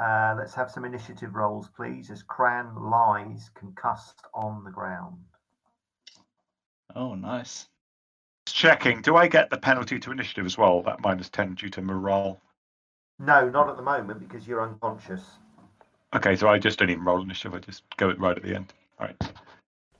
Uh, 0.00 0.34
let's 0.38 0.54
have 0.54 0.70
some 0.70 0.86
initiative 0.86 1.34
rolls, 1.34 1.68
please, 1.76 2.10
as 2.10 2.22
Cran 2.22 2.74
lies 2.74 3.50
concussed 3.54 4.22
on 4.32 4.64
the 4.64 4.70
ground. 4.70 5.18
Oh, 6.96 7.14
nice. 7.14 7.68
Checking. 8.46 9.02
Do 9.02 9.16
I 9.16 9.28
get 9.28 9.50
the 9.50 9.58
penalty 9.58 9.98
to 9.98 10.12
initiative 10.12 10.46
as 10.46 10.56
well? 10.56 10.82
That 10.82 11.02
minus 11.02 11.28
10 11.28 11.56
due 11.56 11.68
to 11.68 11.82
morale. 11.82 12.40
No, 13.18 13.50
not 13.50 13.68
at 13.68 13.76
the 13.76 13.82
moment 13.82 14.20
because 14.20 14.48
you're 14.48 14.62
unconscious. 14.62 15.20
Okay, 16.14 16.36
so 16.36 16.48
I 16.48 16.58
just 16.58 16.78
don't 16.78 16.90
even 16.90 17.04
roll 17.04 17.22
initiative. 17.22 17.54
I 17.54 17.58
just 17.58 17.84
go 17.96 18.10
it 18.10 18.20
right 18.20 18.36
at 18.36 18.42
the 18.42 18.54
end. 18.54 18.72
All 19.00 19.06
right. 19.06 19.32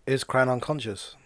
Is 0.07 0.25
Cran 0.25 0.49
unconscious? 0.49 1.17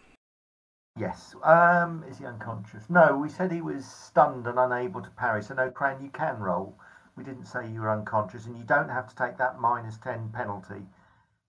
Yes. 0.99 1.35
Um, 1.45 2.05
is 2.09 2.19
he 2.19 2.25
unconscious? 2.25 2.85
No, 2.88 3.16
we 3.16 3.28
said 3.28 3.50
he 3.52 3.61
was 3.61 3.85
stunned 3.85 4.47
and 4.47 4.59
unable 4.59 5.02
to 5.02 5.11
parry. 5.11 5.43
So 5.43 5.55
no, 5.55 5.71
Cran, 5.71 6.02
you 6.02 6.11
can 6.11 6.38
roll. 6.38 6.78
We 7.16 7.25
didn't 7.25 7.47
say 7.47 7.69
you 7.69 7.81
were 7.81 7.90
unconscious, 7.90 8.47
and 8.47 8.57
you 8.57 8.64
don't 8.64 8.88
have 8.88 9.09
to 9.09 9.16
take 9.16 9.38
that 9.38 9.61
minus 9.61 9.99
ten 9.99 10.31
penalty 10.35 10.83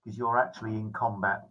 because 0.03 0.17
you're 0.17 0.37
actually 0.37 0.75
in 0.75 0.91
combat. 0.91 1.47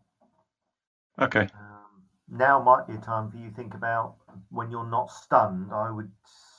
Okay. 1.20 1.42
Um, 1.42 2.02
now 2.28 2.60
might 2.60 2.86
be 2.86 2.94
a 2.94 2.98
time 2.98 3.30
for 3.30 3.36
you 3.36 3.50
to 3.50 3.54
think 3.54 3.74
about 3.74 4.16
when 4.50 4.70
you're 4.70 4.88
not 4.88 5.10
stunned. 5.10 5.72
I 5.72 5.90
would 5.90 6.10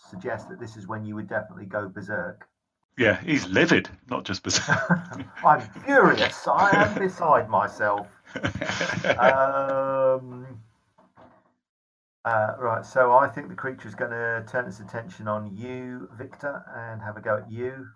suggest 0.09 0.49
that 0.49 0.59
this 0.59 0.77
is 0.77 0.87
when 0.87 1.05
you 1.05 1.15
would 1.15 1.27
definitely 1.27 1.65
go 1.65 1.89
berserk. 1.89 2.47
Yeah, 2.97 3.21
he's 3.21 3.47
livid, 3.47 3.89
not 4.09 4.25
just 4.25 4.41
berserk. 4.43 4.75
I'm 5.45 5.61
furious. 5.85 6.47
I 6.47 6.71
am 6.85 6.99
beside 6.99 7.49
myself. 7.49 8.07
Um, 9.19 10.45
uh, 12.25 12.53
right, 12.59 12.85
so 12.85 13.13
I 13.13 13.27
think 13.27 13.47
the 13.47 13.55
creature 13.55 13.87
is 13.87 13.95
going 13.95 14.11
to 14.11 14.43
turn 14.49 14.65
its 14.67 14.79
attention 14.81 15.27
on 15.29 15.55
you, 15.55 16.09
Victor, 16.17 16.63
and 16.75 17.01
have 17.01 17.15
a 17.15 17.21
go 17.21 17.37
at 17.37 17.49
you. 17.49 17.87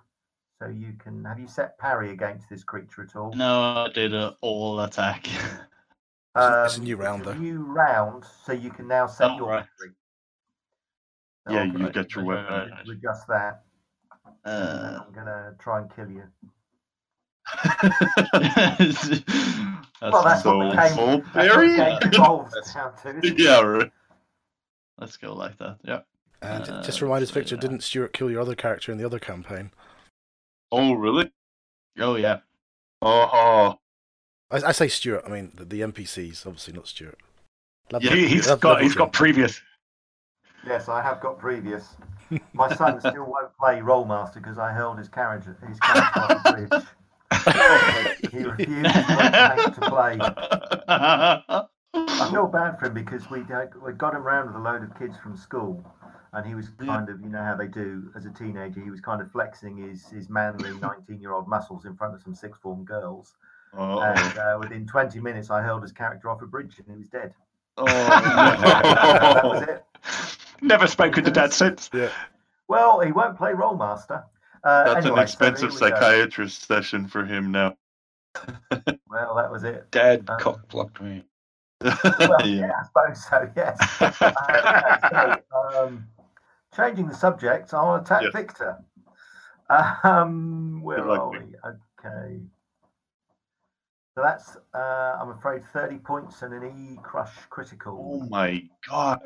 So 0.61 0.69
you 0.69 0.93
can 0.97 1.25
have 1.25 1.37
you 1.39 1.47
set 1.47 1.77
parry 1.79 2.11
against 2.11 2.49
this 2.49 2.63
creature 2.63 3.01
at 3.03 3.15
all? 3.15 3.33
No, 3.33 3.61
I 3.61 3.89
did 3.93 4.13
an 4.13 4.33
all 4.41 4.79
attack. 4.81 5.27
a- 5.27 5.31
it's 6.65 6.77
a 6.77 6.79
Um, 6.79 6.83
new 6.85 6.95
round, 6.95 7.25
though. 7.25 7.33
New 7.33 7.63
round, 7.63 8.23
so 8.45 8.53
you 8.53 8.69
can 8.71 8.87
now 8.87 9.07
set 9.07 9.31
Oh, 9.31 9.37
your 9.37 9.47
right. 9.49 9.65
victory. 9.79 9.95
Yeah, 11.49 11.63
you 11.63 11.71
gonna- 11.73 11.91
your 11.93 12.05
I'm 12.19 12.25
weapon. 12.25 12.69
gonna 12.69 12.91
Adjust 12.97 13.27
that. 13.27 13.63
And 14.45 14.95
Uh, 14.97 15.03
I'm 15.05 15.13
gonna 15.13 15.53
try 15.59 15.79
and 15.81 15.95
kill 15.95 16.09
you. 16.09 16.23
that's 17.61 19.21
Well, 20.01 20.23
that's 20.23 20.43
so 20.43 20.57
what 20.57 20.69
the 20.75 20.81
game, 20.81 20.95
full 20.95 21.07
that's 21.07 21.25
what 21.25 21.33
parry? 21.33 21.69
the 21.69 21.75
game 21.75 21.97
evolves 22.13 22.73
down 22.73 22.95
to. 23.03 23.17
isn't 23.23 23.39
yeah, 23.39 23.61
right. 23.61 23.91
Let's 24.99 25.17
go 25.17 25.33
like 25.33 25.57
that. 25.57 25.77
Yeah. 25.83 25.99
And 26.41 26.67
Uh, 26.69 26.81
just 26.83 27.01
remind 27.01 27.23
us, 27.23 27.29
so, 27.29 27.35
Victor, 27.35 27.55
yeah. 27.55 27.61
didn't 27.61 27.81
Stuart 27.81 28.13
kill 28.13 28.29
your 28.31 28.41
other 28.41 28.55
character 28.55 28.91
in 28.91 28.97
the 28.97 29.05
other 29.05 29.19
campaign? 29.19 29.71
Oh, 30.71 30.93
really? 30.93 31.31
Oh 31.99 32.15
yeah. 32.15 32.39
Oh, 33.01 33.77
I, 34.51 34.57
I 34.57 34.71
say 34.71 34.87
Stuart. 34.87 35.23
I 35.25 35.29
mean 35.29 35.51
the, 35.55 35.65
the 35.65 35.81
NPCs, 35.81 36.45
obviously 36.45 36.73
not 36.73 36.87
Stuart. 36.87 37.17
Love 37.91 38.03
Yeah, 38.03 38.11
that- 38.11 38.17
he, 38.19 38.27
he's 38.27 38.47
love- 38.47 38.59
got 38.59 38.69
love 38.73 38.81
he's 38.81 38.91
Victor. 38.91 38.99
got 39.05 39.13
previous. 39.13 39.61
Yes, 40.65 40.87
I 40.89 41.01
have 41.01 41.19
got 41.21 41.39
previous. 41.39 41.95
My 42.53 42.73
son 42.75 42.99
still 42.99 43.25
won't 43.25 43.55
play 43.57 43.79
Rolemaster 43.79 44.35
because 44.35 44.57
I 44.57 44.71
hurled 44.71 44.97
his 44.97 45.09
carriage, 45.09 45.45
his 45.45 45.79
carriage 45.79 46.11
off 46.15 46.43
the 46.43 46.51
bridge. 46.67 46.83
He 48.31 48.43
refuses 48.43 48.93
to 49.75 49.81
play. 49.89 50.17
I 51.93 52.29
feel 52.31 52.47
bad 52.47 52.79
for 52.79 52.85
him 52.87 52.93
because 52.93 53.29
we 53.29 53.43
we 53.83 53.93
got 53.93 54.13
him 54.15 54.23
round 54.23 54.47
with 54.47 54.55
a 54.55 54.59
load 54.59 54.83
of 54.83 54.97
kids 54.97 55.17
from 55.17 55.35
school, 55.35 55.83
and 56.33 56.45
he 56.45 56.55
was 56.55 56.69
kind 56.79 57.09
of 57.09 57.21
you 57.21 57.29
know 57.29 57.43
how 57.43 57.55
they 57.55 57.67
do 57.67 58.11
as 58.15 58.25
a 58.25 58.29
teenager. 58.31 58.81
He 58.81 58.89
was 58.89 59.01
kind 59.01 59.21
of 59.21 59.31
flexing 59.31 59.77
his 59.77 60.07
his 60.07 60.29
manly 60.29 60.71
nineteen 60.81 61.19
year 61.19 61.33
old 61.33 61.47
muscles 61.47 61.85
in 61.85 61.95
front 61.95 62.15
of 62.15 62.21
some 62.21 62.33
sixth 62.35 62.61
form 62.61 62.85
girls. 62.85 63.35
oh, 63.77 64.01
And 64.01 64.37
uh, 64.37 64.57
within 64.59 64.85
twenty 64.87 65.19
minutes, 65.19 65.49
I 65.49 65.61
hurled 65.61 65.83
his 65.83 65.91
character 65.91 66.29
off 66.29 66.41
a 66.41 66.45
bridge 66.45 66.77
and 66.79 66.87
he 66.89 66.97
was 66.97 67.09
dead. 67.09 67.33
oh, 67.77 67.85
that 67.85 69.41
was 69.43 69.63
it. 69.63 69.85
Never 70.61 70.87
spoken 70.87 71.23
to 71.23 71.31
dad 71.31 71.51
since. 71.53 71.89
Yeah. 71.93 72.09
Well, 72.67 72.99
he 73.01 73.11
won't 73.11 73.37
play 73.37 73.51
Rolemaster. 73.51 74.23
Uh, 74.63 74.83
That's 74.93 75.05
anyway, 75.05 75.05
an 75.05 75.05
so 75.05 75.13
here 75.15 75.23
expensive 75.23 75.69
go. 75.71 75.75
psychiatrist 75.77 76.67
session 76.67 77.07
for 77.07 77.25
him 77.25 77.51
now. 77.51 77.75
Well, 79.09 79.35
that 79.35 79.51
was 79.51 79.63
it. 79.65 79.91
Dad 79.91 80.29
Um, 80.29 80.37
cock 80.39 80.67
blocked 80.69 81.01
me. 81.01 81.23
Well, 81.81 81.97
yeah. 82.45 82.45
yeah, 82.45 82.71
I 82.79 82.85
suppose 82.85 83.27
so. 83.27 83.51
Yes. 83.55 83.77
Uh, 84.21 85.35
so, 85.51 85.83
um, 85.83 86.07
changing 86.75 87.07
the 87.07 87.13
subject, 87.15 87.73
I'll 87.73 87.95
attack 87.95 88.21
Yes. 88.21 88.31
Victor. 88.33 88.77
Um, 90.03 90.81
where 90.81 90.97
Good 90.97 91.07
luck, 91.07 91.19
are 91.19 91.29
we? 91.31 91.37
Okay. 92.05 92.39
So 94.15 94.21
that's, 94.21 94.57
uh, 94.73 95.17
I'm 95.21 95.29
afraid, 95.29 95.63
30 95.71 95.97
points 95.99 96.41
and 96.41 96.53
an 96.53 96.65
E 96.65 96.99
crush 97.01 97.31
critical. 97.49 98.21
Oh 98.23 98.27
my 98.29 98.61
god. 98.89 99.21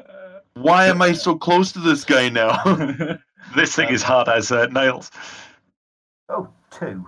Why 0.53 0.85
am 0.87 1.01
I 1.01 1.13
so 1.13 1.35
close 1.35 1.71
to 1.71 1.79
this 1.79 2.03
guy 2.05 2.29
now? 2.29 2.61
this 3.55 3.75
thing 3.75 3.89
is 3.89 4.03
hard 4.03 4.29
as 4.29 4.51
uh, 4.51 4.67
nails. 4.67 5.09
Oh, 6.29 6.49
two. 6.69 7.03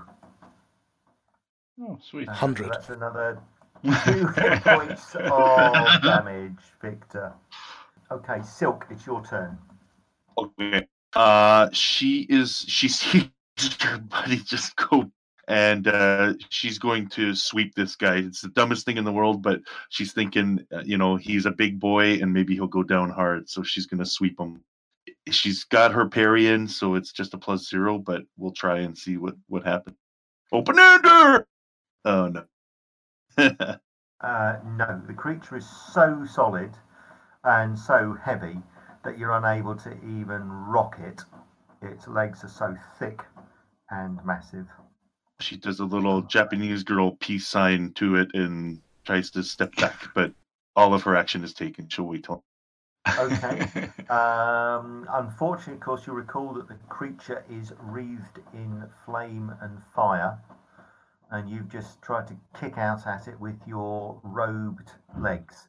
Oh 1.80 2.00
sweet. 2.02 2.28
Uh, 2.30 2.34
so 2.34 2.48
100. 2.48 2.72
that's 2.74 2.90
another 2.90 3.40
two 3.84 4.28
hit 4.28 4.64
points 4.64 5.16
of 5.16 6.02
damage, 6.02 6.58
Victor. 6.82 7.32
Okay, 8.12 8.40
Silk, 8.44 8.88
it's 8.90 9.06
your 9.06 9.24
turn. 9.24 9.56
okay. 10.38 10.88
Uh 11.16 11.70
she 11.72 12.22
is 12.30 12.66
she 12.68 12.88
sees 12.90 13.30
her 13.82 13.98
buddy 14.00 14.38
just 14.38 14.76
go 14.76 15.10
and 15.48 15.88
uh 15.88 16.34
she's 16.50 16.78
going 16.78 17.08
to 17.10 17.34
sweep 17.36 17.74
this 17.76 17.96
guy. 17.96 18.18
It's 18.18 18.42
the 18.42 18.50
dumbest 18.50 18.86
thing 18.86 18.98
in 18.98 19.06
the 19.06 19.12
world, 19.12 19.42
but 19.42 19.62
she's 19.90 20.14
thinking, 20.14 20.66
uh, 20.74 20.82
you 20.84 20.98
know, 20.98 21.16
he's 21.16 21.46
a 21.46 21.52
big 21.52 21.80
boy 21.80 22.16
and 22.16 22.34
maybe 22.34 22.54
he'll 22.56 22.68
go 22.68 22.84
down 22.84 23.10
hard, 23.10 23.50
so 23.50 23.64
she's 23.64 23.86
going 23.86 24.00
to 24.00 24.06
sweep 24.06 24.40
him. 24.40 24.62
She's 25.30 25.64
got 25.66 25.92
her 25.94 26.08
parry 26.08 26.48
in, 26.48 26.68
so 26.68 26.96
it's 26.96 27.12
just 27.12 27.34
a 27.34 27.38
plus 27.38 27.70
0, 27.70 28.00
but 28.00 28.24
we'll 28.38 28.52
try 28.52 28.80
and 28.80 28.98
see 28.98 29.18
what 29.18 29.36
what 29.48 29.66
happens. 29.66 29.98
Open 30.52 30.80
ender. 30.80 31.48
Oh 32.06 32.28
no. 33.38 33.78
Uh, 34.20 34.58
no, 34.66 35.00
the 35.06 35.14
creature 35.14 35.58
is 35.58 35.70
so 35.94 36.26
solid 36.26 36.72
and 37.44 37.78
so 37.78 38.18
heavy 38.20 38.58
that 39.04 39.18
you're 39.18 39.34
unable 39.34 39.76
to 39.76 39.92
even 40.04 40.50
rock 40.50 40.98
it. 41.00 41.22
Its 41.84 42.08
legs 42.08 42.44
are 42.44 42.50
so 42.50 42.76
thick 42.98 43.22
and 43.92 44.20
massive. 44.26 44.68
She 45.40 45.58
does 45.58 45.80
a 45.80 45.86
little 45.86 46.22
Japanese 46.24 46.84
girl 46.84 47.12
peace 47.20 47.48
sign 47.48 47.94
to 47.94 48.16
it 48.16 48.30
and 48.34 48.82
tries 49.06 49.32
to 49.32 49.44
step 49.44 49.76
back, 49.76 50.08
but 50.16 50.32
all 50.76 50.94
of 50.94 51.04
her 51.04 51.16
action 51.16 51.44
is 51.44 51.54
taken. 51.54 51.88
She'll 51.90 52.06
wait 52.06 52.24
till. 52.24 52.44
Okay. 53.18 53.90
Um, 54.10 55.06
unfortunately, 55.12 55.74
of 55.74 55.80
course, 55.82 56.08
you'll 56.08 56.16
recall 56.16 56.54
that 56.54 56.70
the 56.70 56.76
creature 56.88 57.44
is 57.52 57.74
wreathed 57.78 58.40
in 58.54 58.86
flame 59.06 59.54
and 59.60 59.82
fire, 59.94 60.40
and 61.30 61.50
you've 61.50 61.68
just 61.68 62.02
tried 62.02 62.26
to 62.28 62.38
kick 62.58 62.78
out 62.78 63.06
at 63.06 63.28
it 63.28 63.38
with 63.38 63.60
your 63.68 64.22
robed 64.24 64.92
legs. 65.20 65.68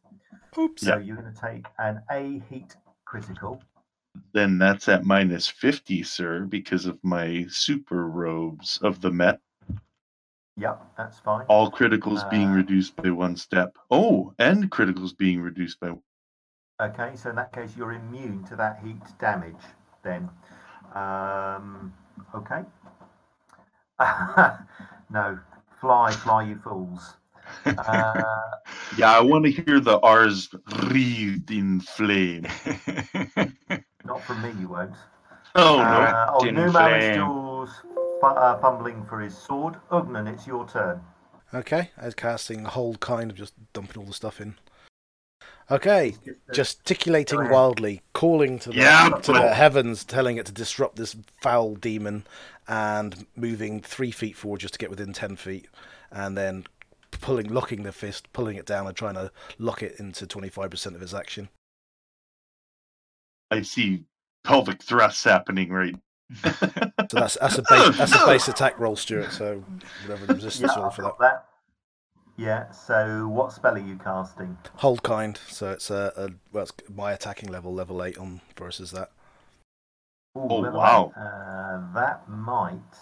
Oops. 0.56 0.80
So 0.80 0.98
you're 0.98 1.16
going 1.16 1.34
to 1.34 1.40
take 1.40 1.66
an 1.78 2.00
A 2.12 2.40
heat 2.48 2.76
critical. 3.06 3.60
Then 4.32 4.58
that's 4.58 4.88
at 4.88 5.04
minus 5.04 5.48
50, 5.48 6.04
sir, 6.04 6.44
because 6.44 6.86
of 6.86 7.02
my 7.02 7.46
super 7.48 8.06
robes 8.08 8.78
of 8.82 9.00
the 9.00 9.10
Met. 9.10 9.40
Yep, 10.58 10.96
that's 10.96 11.18
fine. 11.20 11.46
All 11.48 11.70
criticals 11.70 12.28
being 12.30 12.50
Uh, 12.50 12.56
reduced 12.56 12.96
by 12.96 13.10
one 13.10 13.36
step. 13.36 13.78
Oh, 13.90 14.34
and 14.38 14.70
criticals 14.70 15.16
being 15.16 15.40
reduced 15.40 15.78
by. 15.80 15.92
Okay, 16.80 17.16
so 17.16 17.30
in 17.30 17.36
that 17.36 17.52
case, 17.52 17.76
you're 17.76 17.92
immune 17.92 18.44
to 18.44 18.56
that 18.56 18.80
heat 18.84 19.02
damage 19.18 19.62
then. 20.02 20.28
Um, 20.94 21.92
okay. 22.34 22.62
no, 25.10 25.38
fly, 25.80 26.14
fly, 26.22 26.42
you 26.42 26.56
fools. 26.56 27.14
Uh, 27.66 28.24
Yeah, 28.96 29.16
I 29.16 29.20
want 29.20 29.44
to 29.44 29.50
hear 29.50 29.80
the 29.80 29.98
R's 30.00 30.48
wreathed 30.88 31.50
in 31.50 31.80
flame. 31.80 32.46
not 34.04 34.24
from 34.26 34.42
me, 34.42 34.52
you 34.60 34.68
won't. 34.68 34.94
Oh, 35.54 35.76
no. 35.78 36.00
Uh, 36.00 36.32
oh, 36.34 36.44
In 36.44 36.54
Numa 36.54 36.88
flame. 38.20 38.34
uh, 38.36 38.58
fumbling 38.58 39.04
for 39.06 39.20
his 39.20 39.36
sword. 39.36 39.76
Ugnan, 39.90 40.32
it's 40.32 40.46
your 40.46 40.68
turn. 40.68 41.00
Okay, 41.54 41.90
as 41.96 42.14
casting 42.14 42.64
hold 42.64 43.00
kind 43.00 43.30
of 43.30 43.36
just 43.36 43.54
dumping 43.72 44.00
all 44.00 44.06
the 44.06 44.12
stuff 44.12 44.40
in. 44.40 44.56
Okay, 45.70 46.14
gesticulating 46.52 47.50
wildly, 47.50 48.02
calling 48.14 48.58
to 48.60 48.70
the, 48.70 48.76
Yeah, 48.76 49.10
to 49.22 49.32
the 49.32 49.54
heavens, 49.54 50.02
telling 50.02 50.38
it 50.38 50.46
to 50.46 50.52
disrupt 50.52 50.96
this 50.96 51.14
foul 51.42 51.74
demon, 51.74 52.26
and 52.66 53.26
moving 53.36 53.80
three 53.80 54.10
feet 54.10 54.36
forward 54.36 54.60
just 54.60 54.74
to 54.74 54.78
get 54.78 54.90
within 54.90 55.12
ten 55.12 55.36
feet, 55.36 55.68
and 56.10 56.36
then 56.36 56.64
pulling, 57.10 57.48
locking 57.48 57.82
the 57.82 57.92
fist, 57.92 58.32
pulling 58.32 58.56
it 58.56 58.66
down, 58.66 58.86
and 58.86 58.96
trying 58.96 59.14
to 59.14 59.30
lock 59.58 59.82
it 59.82 59.98
into 59.98 60.26
twenty-five 60.26 60.70
percent 60.70 60.94
of 60.94 61.02
his 61.02 61.14
action. 61.14 61.50
I 63.50 63.62
see 63.62 64.04
pelvic 64.44 64.82
thrusts 64.82 65.24
happening 65.24 65.70
right. 65.70 65.96
So 67.10 67.18
that's 67.18 67.38
that's 67.40 67.58
a 67.58 67.62
base, 67.62 67.90
that's 67.96 68.14
a 68.14 68.20
base 68.20 68.48
attack 68.48 68.78
roll, 68.78 68.96
Stuart. 68.96 69.32
So 69.32 69.64
whatever 69.98 70.26
the 70.26 70.34
resistance 70.34 70.76
Yeah, 70.76 70.82
roll 70.82 70.90
for 70.90 71.02
that. 71.02 71.14
that. 71.20 71.44
Yeah, 72.36 72.70
so 72.70 73.28
what 73.28 73.52
spell 73.52 73.74
are 73.74 73.78
you 73.78 73.96
casting? 73.96 74.56
Hold 74.76 75.02
kind, 75.02 75.38
so 75.48 75.72
it's 75.72 75.90
a, 75.90 76.12
a 76.16 76.30
well, 76.52 76.64
it's 76.64 76.72
my 76.94 77.12
attacking 77.12 77.50
level, 77.50 77.74
level 77.74 78.02
eight 78.04 78.18
on 78.18 78.40
versus 78.56 78.90
that. 78.92 79.10
Ooh, 80.36 80.48
Oh, 80.50 80.62
wow. 80.70 81.12
eight. 81.14 81.20
Uh, 81.20 81.92
that 81.94 82.28
might 82.28 82.94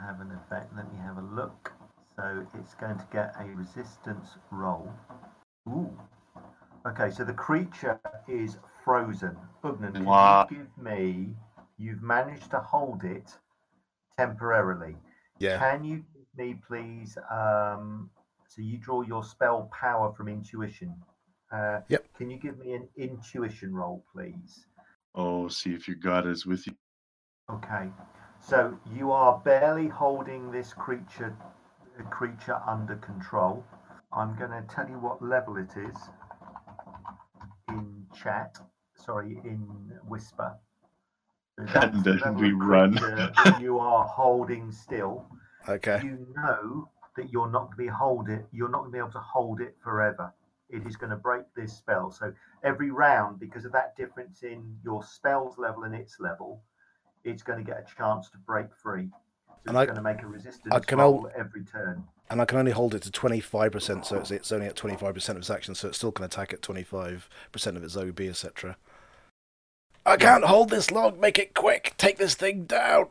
have 0.00 0.20
an 0.20 0.32
effect. 0.32 0.74
Let 0.76 0.90
me 0.92 0.98
have 1.00 1.18
a 1.18 1.22
look. 1.22 1.72
So 2.16 2.46
it's 2.58 2.74
going 2.74 2.98
to 2.98 3.06
get 3.12 3.34
a 3.38 3.44
resistance 3.56 4.38
roll. 4.50 4.92
Ooh. 5.68 5.90
Okay, 6.86 7.10
so 7.10 7.24
the 7.24 7.34
creature 7.34 8.00
is 8.28 8.58
frozen. 8.84 9.36
Ugnan, 9.64 9.94
can 9.94 10.06
Wow. 10.06 10.48
you 10.50 10.58
give 10.58 10.78
me? 10.82 11.34
You've 11.78 12.02
managed 12.02 12.50
to 12.50 12.58
hold 12.60 13.04
it 13.04 13.32
temporarily. 14.18 14.96
Yeah. 15.38 15.58
Can 15.58 15.84
you 15.84 16.04
give 16.12 16.26
me, 16.36 16.60
please? 16.66 17.16
Um, 17.30 18.10
so 18.48 18.62
you 18.62 18.78
draw 18.78 19.02
your 19.02 19.22
spell 19.22 19.70
power 19.72 20.12
from 20.12 20.28
intuition. 20.28 20.94
Uh, 21.52 21.80
Yep. 21.88 22.04
Can 22.16 22.30
you 22.30 22.38
give 22.38 22.58
me 22.58 22.72
an 22.72 22.88
intuition 22.96 23.72
roll, 23.74 24.04
please? 24.12 24.66
Oh, 25.14 25.48
see 25.48 25.72
if 25.72 25.86
your 25.86 25.96
god 25.96 26.26
is 26.26 26.44
with 26.44 26.66
you. 26.66 26.74
Okay. 27.50 27.88
So 28.40 28.76
you 28.92 29.12
are 29.12 29.40
barely 29.44 29.88
holding 29.88 30.50
this 30.50 30.72
creature 30.72 31.36
creature 32.10 32.60
under 32.66 32.96
control. 32.96 33.64
I'm 34.12 34.36
going 34.36 34.50
to 34.50 34.62
tell 34.68 34.88
you 34.88 34.98
what 34.98 35.22
level 35.22 35.56
it 35.56 35.70
is 35.76 35.96
in 37.68 38.06
chat. 38.14 38.58
Sorry, 38.94 39.40
in 39.44 39.60
whisper. 40.06 40.56
So 41.58 41.80
And 41.80 42.04
then 42.04 42.34
we 42.36 42.52
run. 42.52 42.98
you 43.60 43.78
are 43.78 44.04
holding 44.04 44.70
still. 44.70 45.26
Okay. 45.68 46.00
You 46.02 46.26
know 46.36 46.88
that 47.16 47.30
you're 47.32 47.50
not 47.50 47.66
going 47.66 47.70
to 47.72 47.76
be 47.76 47.86
hold 47.88 48.28
it. 48.28 48.46
You're 48.52 48.68
not 48.68 48.78
going 48.80 48.90
to 48.92 48.94
be 48.94 48.98
able 48.98 49.10
to 49.12 49.18
hold 49.18 49.60
it 49.60 49.76
forever. 49.82 50.32
It 50.70 50.86
is 50.86 50.96
going 50.96 51.10
to 51.10 51.16
break 51.16 51.42
this 51.56 51.72
spell. 51.76 52.10
So 52.10 52.32
every 52.62 52.90
round, 52.90 53.40
because 53.40 53.64
of 53.64 53.72
that 53.72 53.96
difference 53.96 54.42
in 54.42 54.76
your 54.84 55.02
spells 55.02 55.58
level 55.58 55.82
and 55.84 55.94
its 55.94 56.20
level, 56.20 56.62
it's 57.24 57.42
going 57.42 57.58
to 57.58 57.64
get 57.64 57.78
a 57.90 57.96
chance 57.96 58.30
to 58.30 58.38
break 58.38 58.66
free. 58.80 59.08
So 59.10 59.54
And 59.66 59.76
it's 59.76 59.76
I- 59.82 59.84
going 59.86 59.96
to 59.96 60.02
make 60.02 60.22
a 60.22 60.26
resistance 60.26 60.72
I 60.72 60.78
can 60.80 60.98
roll 60.98 61.22
hold- 61.22 61.32
every 61.36 61.64
turn. 61.64 62.04
And 62.30 62.42
I 62.42 62.44
can 62.44 62.58
only 62.58 62.72
hold 62.72 62.94
it 62.94 63.00
to 63.04 63.10
25%, 63.10 64.04
so 64.04 64.18
it's, 64.18 64.30
it's 64.30 64.52
only 64.52 64.66
at 64.66 64.76
25% 64.76 65.30
of 65.30 65.36
its 65.38 65.48
action, 65.48 65.74
so 65.74 65.88
it 65.88 65.94
still 65.94 66.12
can 66.12 66.26
attack 66.26 66.52
at 66.52 66.60
25% 66.60 67.22
of 67.76 67.82
its 67.82 67.96
OB, 67.96 68.20
etc. 68.20 68.76
I 70.08 70.16
can't 70.16 70.44
hold 70.44 70.70
this 70.70 70.90
long. 70.90 71.20
Make 71.20 71.38
it 71.38 71.54
quick. 71.54 71.92
Take 71.98 72.16
this 72.16 72.34
thing 72.34 72.64
down. 72.64 73.08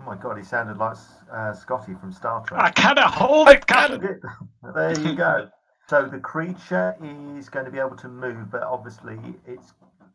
Oh 0.00 0.04
my 0.04 0.16
god, 0.16 0.38
he 0.38 0.44
sounded 0.44 0.78
like 0.78 0.96
uh, 1.32 1.52
Scotty 1.52 1.94
from 2.00 2.12
Star 2.12 2.44
Trek. 2.46 2.60
I 2.62 2.70
cannot 2.70 3.12
hold 3.12 3.48
it, 3.48 3.66
Captain. 3.66 4.20
there 4.74 5.00
you 5.00 5.16
go. 5.16 5.48
So 5.88 6.06
the 6.06 6.20
creature 6.20 6.96
is 7.36 7.48
going 7.48 7.64
to 7.64 7.72
be 7.72 7.78
able 7.78 7.96
to 7.96 8.08
move, 8.08 8.52
but 8.52 8.62
obviously 8.62 9.18
it's 9.44 9.72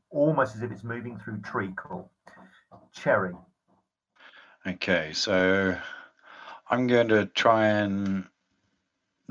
almost 0.09 0.55
as 0.55 0.61
if 0.61 0.71
it's 0.71 0.85
moving 0.85 1.19
through 1.19 1.41
treacle. 1.41 2.09
Cherry. 2.93 3.33
Okay, 4.65 5.11
so 5.13 5.77
I'm 6.69 6.87
going 6.87 7.09
to 7.09 7.25
try 7.25 7.67
and 7.67 8.25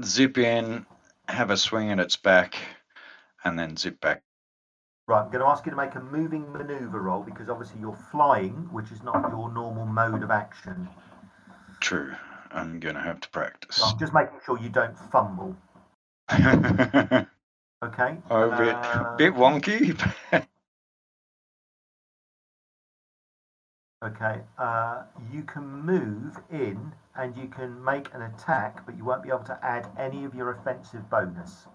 zip 0.04 0.36
in, 0.36 0.84
have 1.26 1.50
a 1.50 1.56
swing 1.56 1.90
at 1.90 2.00
its 2.00 2.16
back, 2.16 2.56
and 3.44 3.58
then 3.58 3.76
zip 3.76 3.98
back. 4.00 4.22
Right, 5.08 5.20
I'm 5.20 5.30
going 5.30 5.40
to 5.40 5.46
ask 5.46 5.64
you 5.64 5.70
to 5.70 5.76
make 5.76 5.94
a 5.94 6.00
moving 6.00 6.52
maneuver 6.52 7.00
roll 7.00 7.22
because 7.22 7.48
obviously 7.48 7.78
you're 7.78 7.96
flying, 8.10 8.68
which 8.72 8.90
is 8.90 9.04
not 9.04 9.30
your 9.30 9.48
normal 9.52 9.86
mode 9.86 10.24
of 10.24 10.32
action. 10.32 10.88
True. 11.78 12.12
I'm 12.50 12.80
going 12.80 12.96
to 12.96 13.00
have 13.00 13.20
to 13.20 13.28
practice. 13.28 13.76
So 13.78 13.84
I'm 13.84 13.98
just 14.00 14.12
making 14.12 14.40
sure 14.44 14.58
you 14.58 14.68
don't 14.68 14.98
fumble. 14.98 15.56
a 16.28 17.26
Okay. 17.84 18.18
bit, 18.28 18.52
Uh, 18.52 19.16
bit 19.16 19.34
wonky. 19.34 19.96
Okay. 24.04 24.40
Uh, 24.58 25.02
you 25.32 25.42
can 25.44 25.64
move 25.64 26.38
in 26.50 26.92
and 27.16 27.36
you 27.36 27.46
can 27.46 27.82
make 27.82 28.12
an 28.12 28.22
attack, 28.22 28.84
but 28.84 28.96
you 28.96 29.04
won't 29.04 29.22
be 29.22 29.28
able 29.28 29.44
to 29.44 29.58
add 29.64 29.88
any 29.96 30.24
of 30.24 30.34
your 30.34 30.50
offensive 30.50 31.08
bonus. 31.08 31.66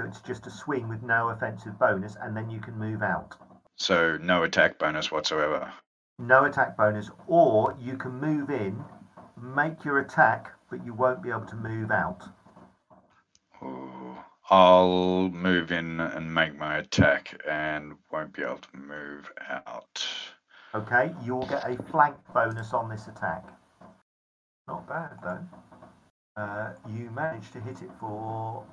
So 0.00 0.06
it's 0.06 0.20
just 0.20 0.46
a 0.46 0.50
swing 0.50 0.88
with 0.88 1.02
no 1.02 1.28
offensive 1.28 1.78
bonus, 1.78 2.16
and 2.22 2.34
then 2.34 2.48
you 2.48 2.58
can 2.58 2.78
move 2.78 3.02
out. 3.02 3.34
so 3.76 4.16
no 4.16 4.44
attack 4.44 4.78
bonus 4.78 5.10
whatsoever. 5.12 5.70
No 6.18 6.44
attack 6.44 6.74
bonus, 6.74 7.10
or 7.26 7.76
you 7.78 7.98
can 7.98 8.12
move 8.12 8.48
in, 8.48 8.82
make 9.36 9.84
your 9.84 9.98
attack, 9.98 10.52
but 10.70 10.82
you 10.86 10.94
won't 10.94 11.22
be 11.22 11.28
able 11.28 11.44
to 11.46 11.56
move 11.56 11.90
out. 11.90 12.22
Ooh. 13.62 14.16
I'll 14.48 15.28
move 15.28 15.70
in 15.70 16.00
and 16.00 16.32
make 16.32 16.56
my 16.58 16.78
attack 16.78 17.38
and 17.46 17.92
won't 18.10 18.32
be 18.32 18.42
able 18.42 18.56
to 18.56 18.76
move 18.76 19.30
out. 19.66 20.06
Okay, 20.74 21.14
you'll 21.22 21.46
get 21.46 21.68
a 21.68 21.82
flank 21.90 22.16
bonus 22.32 22.72
on 22.72 22.88
this 22.88 23.06
attack. 23.06 23.44
Not 24.66 24.88
bad 24.88 25.18
though. 25.22 26.42
Uh, 26.42 26.72
you 26.88 27.10
managed 27.10 27.52
to 27.52 27.60
hit 27.60 27.82
it 27.82 27.90
for 28.00 28.64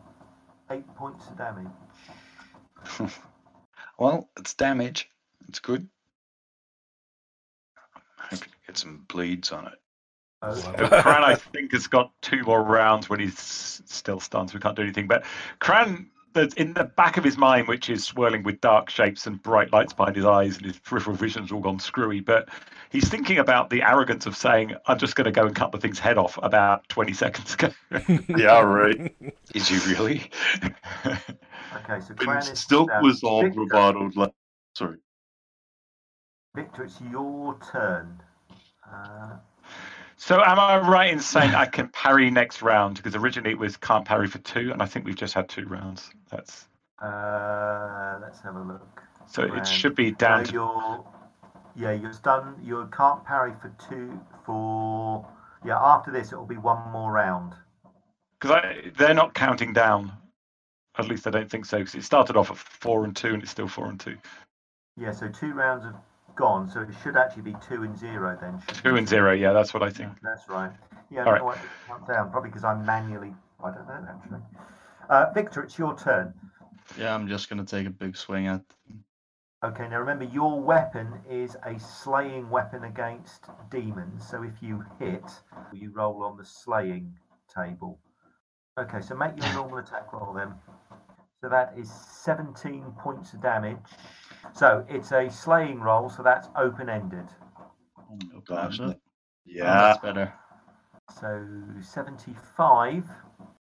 eight 0.72 0.96
points 0.96 1.28
of 1.28 1.38
damage. 1.38 1.68
well, 4.00 4.30
it's 4.38 4.54
damage. 4.54 5.10
It's 5.48 5.60
good. 5.60 5.88
Hope 8.18 8.40
to 8.40 8.50
get 8.66 8.78
some 8.78 9.06
bleeds 9.08 9.52
on 9.52 9.68
it. 9.68 9.80
Okay. 10.44 11.02
Cran, 11.02 11.24
I 11.24 11.36
think, 11.36 11.72
has 11.72 11.88
got 11.88 12.12
two 12.22 12.44
more 12.44 12.62
rounds 12.62 13.10
when 13.10 13.20
he's 13.20 13.40
still 13.86 14.20
stunned, 14.20 14.50
so 14.50 14.56
we 14.56 14.62
can't 14.62 14.76
do 14.76 14.84
anything. 14.84 15.08
But 15.08 15.26
Cran, 15.60 16.10
that's 16.34 16.54
in 16.56 16.74
the 16.74 16.84
back 16.84 17.18
of 17.18 17.24
his 17.24 17.38
mind, 17.38 17.68
which 17.68 17.90
is 17.90 18.04
swirling 18.04 18.44
with 18.44 18.62
dark 18.62 18.90
shapes 18.90 19.26
and 19.28 19.42
bright 19.42 19.72
lights 19.74 19.94
behind 19.94 20.16
his 20.16 20.26
eyes, 20.26 20.58
and 20.58 20.66
his 20.66 20.80
peripheral 20.80 21.16
vision's 21.16 21.52
all 21.52 21.62
gone 21.62 21.80
screwy. 21.80 22.20
But 22.20 22.50
he's 22.92 23.08
thinking 23.10 23.40
about 23.40 23.70
the 23.70 23.82
arrogance 23.82 24.26
of 24.26 24.36
saying, 24.38 24.76
"I'm 24.86 25.00
just 25.00 25.16
going 25.16 25.26
to 25.26 25.32
go 25.32 25.46
and 25.46 25.56
cut 25.56 25.72
the 25.72 25.78
thing's 25.80 26.00
head 26.00 26.18
off" 26.18 26.38
about 26.44 26.88
20 26.90 27.14
seconds 27.14 27.54
ago. 27.54 27.70
Yeah, 28.38 28.62
right. 28.62 29.16
Is 29.56 29.72
you 29.72 29.80
really? 29.92 30.30
Okay, 31.06 32.00
so 32.00 32.14
And 32.20 32.40
is 32.40 32.60
still 32.60 32.86
down. 32.86 33.04
was 33.04 33.24
all 33.24 33.44
Victor, 33.44 33.66
bravado. 33.66 34.12
Sorry. 34.76 34.98
Victor, 36.56 36.84
it's 36.84 37.00
your 37.12 37.58
turn. 37.72 38.20
Uh, 38.92 39.38
so, 40.18 40.44
am 40.44 40.60
I 40.60 40.78
right 40.80 41.12
in 41.12 41.20
saying 41.20 41.56
I 41.56 41.66
can 41.66 41.88
parry 41.90 42.30
next 42.30 42.62
round? 42.62 42.98
Because 42.98 43.16
originally 43.16 43.52
it 43.52 43.60
was 43.60 43.78
can't 43.78 44.04
parry 44.06 44.28
for 44.28 44.40
two, 44.40 44.72
and 44.72 44.82
I 44.82 44.86
think 44.86 45.06
we've 45.06 45.16
just 45.16 45.34
had 45.34 45.48
two 45.48 45.66
rounds. 45.66 46.10
That's 46.30 46.68
uh, 47.02 48.18
let's 48.22 48.42
have 48.42 48.56
a 48.56 48.62
look. 48.62 49.04
so 49.28 49.44
it 49.44 49.66
should 49.68 49.96
be 49.96 50.10
So 50.12 50.16
down 50.18 50.44
to 50.46 50.52
you're, 50.54 51.06
yeah, 51.76 51.92
you're 51.92 52.14
stunned. 52.14 52.56
You 52.66 52.90
can't 52.96 53.24
parry 53.24 53.54
for 53.62 53.72
two. 53.90 54.20
For 54.46 55.26
yeah, 55.66 55.78
after 55.80 56.12
this 56.12 56.32
it 56.32 56.36
will 56.38 56.46
be 56.46 56.58
one 56.58 56.92
more 56.92 57.12
round. 57.12 57.54
because 58.40 58.62
they're 58.98 59.14
not 59.14 59.34
counting 59.34 59.74
down. 59.74 60.12
At 60.98 61.08
least 61.08 61.28
I 61.28 61.30
don't 61.30 61.50
think 61.50 61.66
so. 61.66 61.78
Because 61.78 61.94
it 61.96 62.04
started 62.04 62.36
off 62.36 62.50
at 62.50 62.58
four 62.58 63.04
and 63.06 63.16
two, 63.16 63.34
and 63.34 63.44
it's 63.44 63.52
still 63.52 63.68
four 63.68 63.86
and 63.88 64.00
two. 64.00 64.18
Yeah, 65.00 65.12
so 65.12 65.28
two 65.28 65.54
rounds 65.54 65.84
have 65.84 65.96
gone, 66.38 66.70
so 66.70 66.82
it 66.82 66.90
should 67.04 67.18
actually 67.18 67.42
be 67.44 67.56
two 67.68 67.84
and 67.84 67.98
zero 67.98 68.38
then. 68.40 68.62
Two 68.84 68.96
and 68.96 69.08
zero. 69.08 69.34
Yeah, 69.34 69.54
that's 69.54 69.74
what 69.74 69.84
I 69.84 69.90
think. 69.90 70.12
That's 70.22 70.48
right. 70.48 70.72
Yeah, 71.10 71.22
I 71.22 71.26
All 71.26 71.26
don't 71.26 71.34
right. 71.34 71.40
know 71.40 71.46
why 71.46 71.54
it 71.54 71.62
didn't 71.62 71.88
count 71.88 72.08
down. 72.08 72.32
Probably 72.32 72.50
because 72.50 72.64
I'm 72.64 72.86
manually. 72.86 73.34
I 73.64 73.72
don't 73.72 73.88
know 73.88 74.08
actually. 74.10 74.40
Uh, 75.10 75.26
Victor, 75.34 75.64
it's 75.64 75.78
your 75.78 75.98
turn. 75.98 76.34
Yeah, 76.98 77.14
I'm 77.14 77.28
just 77.28 77.50
gonna 77.50 77.66
take 77.66 77.88
a 77.88 77.92
big 77.92 78.16
swing 78.16 78.48
at. 78.48 78.62
Okay, 79.64 79.88
now 79.90 80.00
remember 80.00 80.26
your 80.26 80.62
weapon 80.62 81.08
is 81.30 81.58
a 81.66 81.80
slaying 81.80 82.50
weapon 82.50 82.84
against 82.84 83.46
demons. 83.72 84.28
So 84.30 84.44
if 84.44 84.62
you 84.62 84.86
hit, 85.00 85.24
you 85.74 85.92
roll 85.92 86.24
on 86.24 86.38
the 86.38 86.46
slaying 86.46 87.14
table. 87.54 88.00
Okay, 88.80 89.02
so 89.02 89.16
make 89.16 89.36
your 89.38 89.54
normal 89.54 89.80
attack 89.80 90.14
roll 90.14 90.34
then. 90.34 90.54
So 91.42 91.50
that 91.50 91.74
is 91.78 91.92
17 91.92 92.84
points 93.00 93.34
of 93.34 93.42
damage. 93.42 93.78
So 94.54 94.86
it's 94.90 95.12
a 95.12 95.30
slaying 95.30 95.80
roll, 95.82 96.10
so 96.10 96.24
that's 96.24 96.48
open 96.56 96.90
ended. 96.90 97.28
Oh, 98.10 98.40
Gosh, 98.48 98.80
open-ended. 98.80 98.98
Oh, 98.98 99.00
Yeah. 99.46 99.78
that's 99.80 100.00
better. 100.00 100.34
So 101.20 101.46
75. 101.82 103.10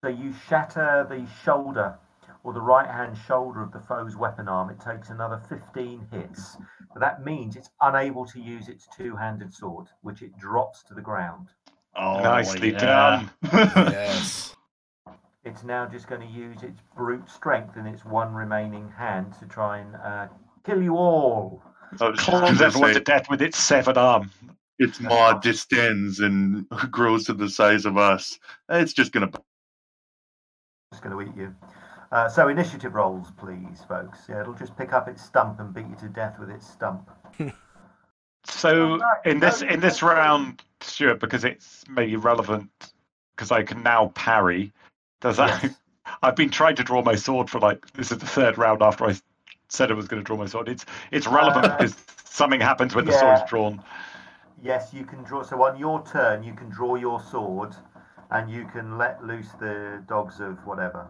So 0.01 0.07
you 0.09 0.31
shatter 0.31 1.05
the 1.09 1.25
shoulder 1.43 1.97
or 2.43 2.53
the 2.53 2.61
right 2.61 2.87
hand 2.89 3.17
shoulder 3.17 3.61
of 3.61 3.71
the 3.71 3.79
foe's 3.79 4.15
weapon 4.15 4.47
arm. 4.47 4.69
It 4.69 4.79
takes 4.79 5.09
another 5.09 5.41
15 5.49 6.07
hits. 6.11 6.57
But 6.93 7.01
that 7.01 7.23
means 7.23 7.55
it's 7.55 7.69
unable 7.81 8.25
to 8.27 8.39
use 8.39 8.67
its 8.69 8.87
two 8.87 9.15
handed 9.15 9.53
sword, 9.53 9.87
which 10.01 10.21
it 10.21 10.37
drops 10.37 10.83
to 10.83 10.93
the 10.93 11.01
ground. 11.01 11.49
Oh, 11.95 12.21
Nicely 12.21 12.71
yeah. 12.71 13.21
done. 13.21 13.31
yes. 13.53 14.55
It's 15.43 15.63
now 15.63 15.85
just 15.85 16.07
going 16.07 16.21
to 16.21 16.27
use 16.27 16.63
its 16.63 16.81
brute 16.95 17.29
strength 17.29 17.77
in 17.77 17.85
its 17.85 18.05
one 18.05 18.33
remaining 18.33 18.89
hand 18.89 19.33
to 19.39 19.45
try 19.45 19.79
and 19.79 19.95
uh, 19.95 20.27
kill 20.63 20.81
you 20.81 20.95
all. 20.95 21.63
I 21.99 22.09
was 22.09 22.17
just 22.17 22.29
Claws 22.29 22.57
gonna 22.57 22.65
everyone 22.65 22.93
to 22.93 22.99
death 22.99 23.29
with 23.29 23.41
its 23.41 23.57
severed 23.57 23.97
arm. 23.97 24.29
its 24.77 24.99
maw 24.99 25.33
distends 25.39 26.19
and 26.19 26.67
grows 26.91 27.25
to 27.25 27.33
the 27.33 27.49
size 27.49 27.85
of 27.85 27.97
us. 27.97 28.39
It's 28.69 28.93
just 28.93 29.11
gonna. 29.11 29.31
It's 30.91 31.01
going 31.01 31.15
to 31.15 31.31
eat 31.31 31.37
you. 31.37 31.55
Uh, 32.11 32.27
so 32.27 32.47
initiative 32.47 32.95
rolls, 32.95 33.27
please, 33.37 33.83
folks. 33.87 34.21
Yeah, 34.27 34.41
it'll 34.41 34.55
just 34.55 34.75
pick 34.75 34.91
up 34.91 35.07
its 35.07 35.23
stump 35.23 35.59
and 35.59 35.71
beat 35.71 35.85
you 35.87 35.95
to 35.97 36.07
death 36.09 36.39
with 36.39 36.49
its 36.49 36.67
stump. 36.67 37.09
So 38.45 38.97
Right, 38.97 39.25
in 39.25 39.39
this 39.41 39.61
in 39.61 39.79
this 39.81 40.01
round, 40.01 40.63
Stuart, 40.81 41.19
because 41.19 41.43
it's 41.43 41.83
maybe 41.89 42.15
relevant, 42.15 42.69
because 43.35 43.51
I 43.51 43.63
can 43.63 43.83
now 43.83 44.07
parry. 44.15 44.71
Does 45.21 45.37
that 45.37 45.61
Yes. 45.61 45.75
I've 46.23 46.35
been 46.37 46.49
trying 46.49 46.75
to 46.77 46.83
draw 46.83 47.03
my 47.03 47.15
sword 47.15 47.49
for 47.49 47.59
like 47.59 47.91
this 47.93 48.11
is 48.11 48.17
the 48.17 48.25
third 48.25 48.57
round 48.57 48.81
after 48.81 49.05
I 49.05 49.13
said 49.69 49.91
I 49.91 49.93
was 49.93 50.07
going 50.07 50.21
to 50.21 50.25
draw 50.25 50.35
my 50.37 50.45
sword. 50.45 50.67
It's 50.67 50.85
it's 51.11 51.27
relevant 51.27 51.65
Uh, 51.65 51.77
because 51.77 51.95
something 52.25 52.59
happens 52.59 52.95
when 52.95 53.05
the 53.05 53.11
yeah. 53.11 53.19
sword's 53.37 53.49
drawn. 53.49 53.83
Yes, 54.61 54.93
you 54.93 55.05
can 55.05 55.23
draw. 55.23 55.43
So 55.43 55.63
on 55.63 55.79
your 55.79 56.05
turn, 56.05 56.43
you 56.43 56.53
can 56.53 56.69
draw 56.69 56.95
your 56.95 57.19
sword, 57.21 57.75
and 58.31 58.51
you 58.51 58.65
can 58.65 58.97
let 58.97 59.23
loose 59.25 59.51
the 59.59 60.03
dogs 60.07 60.39
of 60.41 60.57
whatever, 60.65 61.07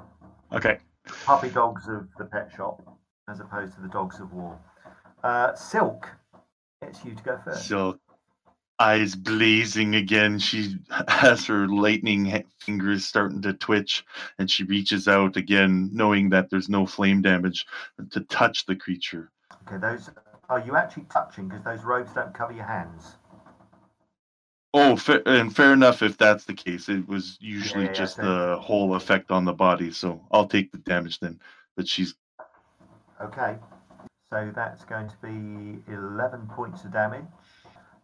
Okay. 0.53 0.77
puppy 1.25 1.49
dogs 1.49 1.87
of 1.87 2.07
the 2.17 2.25
pet 2.25 2.51
shop, 2.55 2.81
as 3.27 3.39
opposed 3.39 3.73
to 3.75 3.81
the 3.81 3.87
dogs 3.87 4.19
of 4.19 4.31
war. 4.33 4.57
Uh, 5.23 5.55
Silk, 5.55 6.07
it's 6.81 7.03
you 7.03 7.15
to 7.15 7.23
go 7.23 7.39
first. 7.43 7.67
So, 7.67 7.99
eyes 8.79 9.15
blazing 9.15 9.95
again. 9.95 10.39
She 10.39 10.77
has 11.07 11.45
her 11.47 11.67
lightning 11.67 12.43
fingers 12.59 13.05
starting 13.05 13.41
to 13.43 13.53
twitch, 13.53 14.05
and 14.37 14.49
she 14.49 14.63
reaches 14.63 15.07
out 15.07 15.37
again, 15.37 15.89
knowing 15.93 16.29
that 16.29 16.49
there's 16.49 16.69
no 16.69 16.85
flame 16.85 17.21
damage, 17.21 17.65
to 18.11 18.21
touch 18.21 18.65
the 18.65 18.75
creature. 18.75 19.31
Okay, 19.67 19.77
those 19.77 20.09
are 20.49 20.59
you 20.59 20.75
actually 20.75 21.05
touching 21.11 21.47
because 21.47 21.63
those 21.63 21.83
robes 21.83 22.13
don't 22.13 22.33
cover 22.33 22.53
your 22.53 22.65
hands. 22.65 23.15
Oh, 24.73 24.95
fa- 24.95 25.27
and 25.27 25.55
fair 25.55 25.73
enough 25.73 26.03
if 26.03 26.17
that's 26.17 26.45
the 26.45 26.53
case. 26.53 26.89
It 26.89 27.07
was 27.07 27.37
usually 27.41 27.85
yeah, 27.85 27.93
just 27.93 28.15
so- 28.17 28.21
the 28.21 28.57
whole 28.59 28.95
effect 28.95 29.31
on 29.31 29.45
the 29.45 29.53
body, 29.53 29.91
so 29.91 30.21
I'll 30.31 30.47
take 30.47 30.71
the 30.71 30.77
damage 30.77 31.19
then. 31.19 31.39
But 31.75 31.87
she's 31.87 32.15
Okay, 33.21 33.57
so 34.31 34.49
that's 34.55 34.85
going 34.85 35.09
to 35.09 35.15
be 35.21 35.81
11 35.91 36.47
points 36.47 36.85
of 36.85 36.93
damage, 36.93 37.25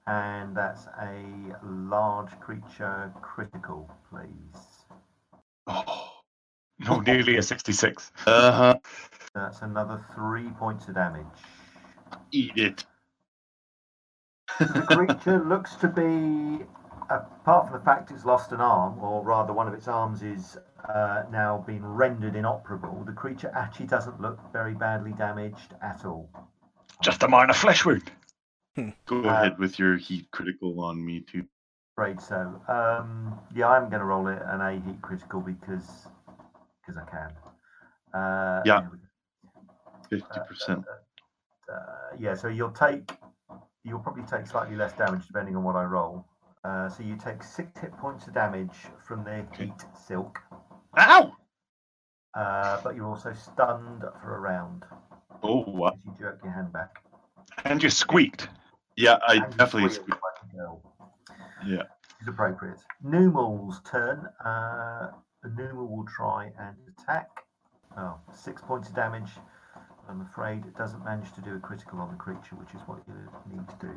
and 0.07 0.55
that's 0.55 0.87
a 1.01 1.55
large 1.63 2.39
creature 2.39 3.11
critical, 3.21 3.89
please. 4.09 4.85
oh, 5.67 6.11
No, 6.79 6.99
nearly 6.99 7.37
a 7.37 7.43
66. 7.43 8.11
uh 8.27 8.51
huh. 8.51 8.79
That's 9.33 9.61
another 9.61 10.03
three 10.13 10.49
points 10.59 10.87
of 10.87 10.95
damage. 10.95 11.25
Eat 12.31 12.53
it. 12.55 12.85
The 14.59 14.81
creature 14.83 15.43
looks 15.47 15.75
to 15.77 15.87
be, 15.87 16.63
apart 17.09 17.67
from 17.67 17.79
the 17.79 17.83
fact 17.83 18.11
it's 18.11 18.25
lost 18.25 18.51
an 18.51 18.61
arm, 18.61 18.99
or 18.99 19.23
rather 19.23 19.51
one 19.53 19.67
of 19.67 19.73
its 19.73 19.87
arms 19.87 20.23
is 20.23 20.57
uh, 20.87 21.23
now 21.31 21.63
been 21.67 21.85
rendered 21.85 22.35
inoperable, 22.35 23.03
the 23.05 23.11
creature 23.11 23.51
actually 23.55 23.87
doesn't 23.87 24.21
look 24.21 24.39
very 24.53 24.73
badly 24.73 25.11
damaged 25.13 25.73
at 25.81 26.05
all. 26.05 26.29
Just 27.01 27.23
a 27.23 27.27
minor 27.27 27.53
flesh 27.53 27.83
wound. 27.85 28.09
Go 28.75 28.85
Uh, 29.25 29.29
ahead 29.29 29.57
with 29.59 29.79
your 29.79 29.97
heat 29.97 30.29
critical 30.31 30.81
on 30.81 31.03
me 31.03 31.21
too. 31.21 31.45
afraid 31.97 32.19
so. 32.21 32.61
Um, 32.67 33.39
yeah, 33.53 33.67
I'm 33.69 33.89
going 33.89 33.99
to 33.99 34.05
roll 34.05 34.27
it 34.27 34.41
an 34.45 34.61
A 34.61 34.73
heat 34.79 35.01
critical 35.01 35.39
because 35.41 36.07
because 36.81 36.97
I 36.97 37.05
can. 37.09 37.31
Uh, 38.13 38.63
Yeah. 38.65 38.79
there 38.81 38.89
we 38.91 38.97
go. 38.97 39.03
Fifty 40.09 40.39
percent. 40.47 40.85
Uh, 41.71 42.15
yeah, 42.17 42.35
so 42.35 42.47
you'll 42.47 42.71
take 42.71 43.11
you'll 43.83 43.99
probably 43.99 44.23
take 44.23 44.45
slightly 44.47 44.75
less 44.75 44.93
damage 44.93 45.25
depending 45.27 45.55
on 45.55 45.63
what 45.63 45.75
I 45.75 45.83
roll. 45.83 46.25
Uh, 46.63 46.89
so 46.89 47.03
you 47.03 47.15
take 47.15 47.43
six 47.43 47.79
hit 47.79 47.95
points 47.97 48.27
of 48.27 48.33
damage 48.33 48.75
from 49.07 49.23
the 49.23 49.45
heat 49.57 49.73
silk, 50.07 50.39
Ow! 50.97 51.33
uh, 52.33 52.79
but 52.83 52.95
you're 52.95 53.07
also 53.07 53.33
stunned 53.33 54.03
for 54.21 54.35
a 54.35 54.39
round 54.39 54.83
Oh, 55.43 55.63
wow. 55.67 55.97
you 56.05 56.13
jerk 56.17 56.39
your 56.43 56.53
hand 56.53 56.73
back. 56.73 56.97
And 57.65 57.81
you 57.83 57.89
squeaked. 57.89 58.47
Yeah, 58.95 59.17
I 59.27 59.35
And 59.35 59.51
you 59.53 59.57
definitely. 59.57 59.89
squeal 59.89 60.17
like 60.23 60.51
a 60.53 60.55
girl. 60.55 60.81
Yeah. 61.65 61.83
is 62.21 62.27
appropriate. 62.27 62.79
Numal's 63.03 63.81
turn. 63.89 64.25
Uh, 64.43 65.11
Numal 65.57 65.87
will 65.87 66.05
try 66.05 66.45
and 66.59 66.75
attack. 66.97 67.29
Oh, 67.97 68.15
six 68.33 68.61
points 68.61 68.89
of 68.89 68.95
damage. 68.95 69.29
I'm 70.09 70.21
afraid 70.21 70.65
it 70.65 70.75
doesn't 70.77 71.03
manage 71.03 71.31
to 71.33 71.41
do 71.41 71.55
a 71.55 71.59
critical 71.59 71.99
on 71.99 72.11
the 72.11 72.17
creature, 72.17 72.55
which 72.55 72.69
is 72.75 72.81
what 72.87 72.99
you 73.07 73.13
need 73.55 73.67
to 73.67 73.75
do. 73.87 73.91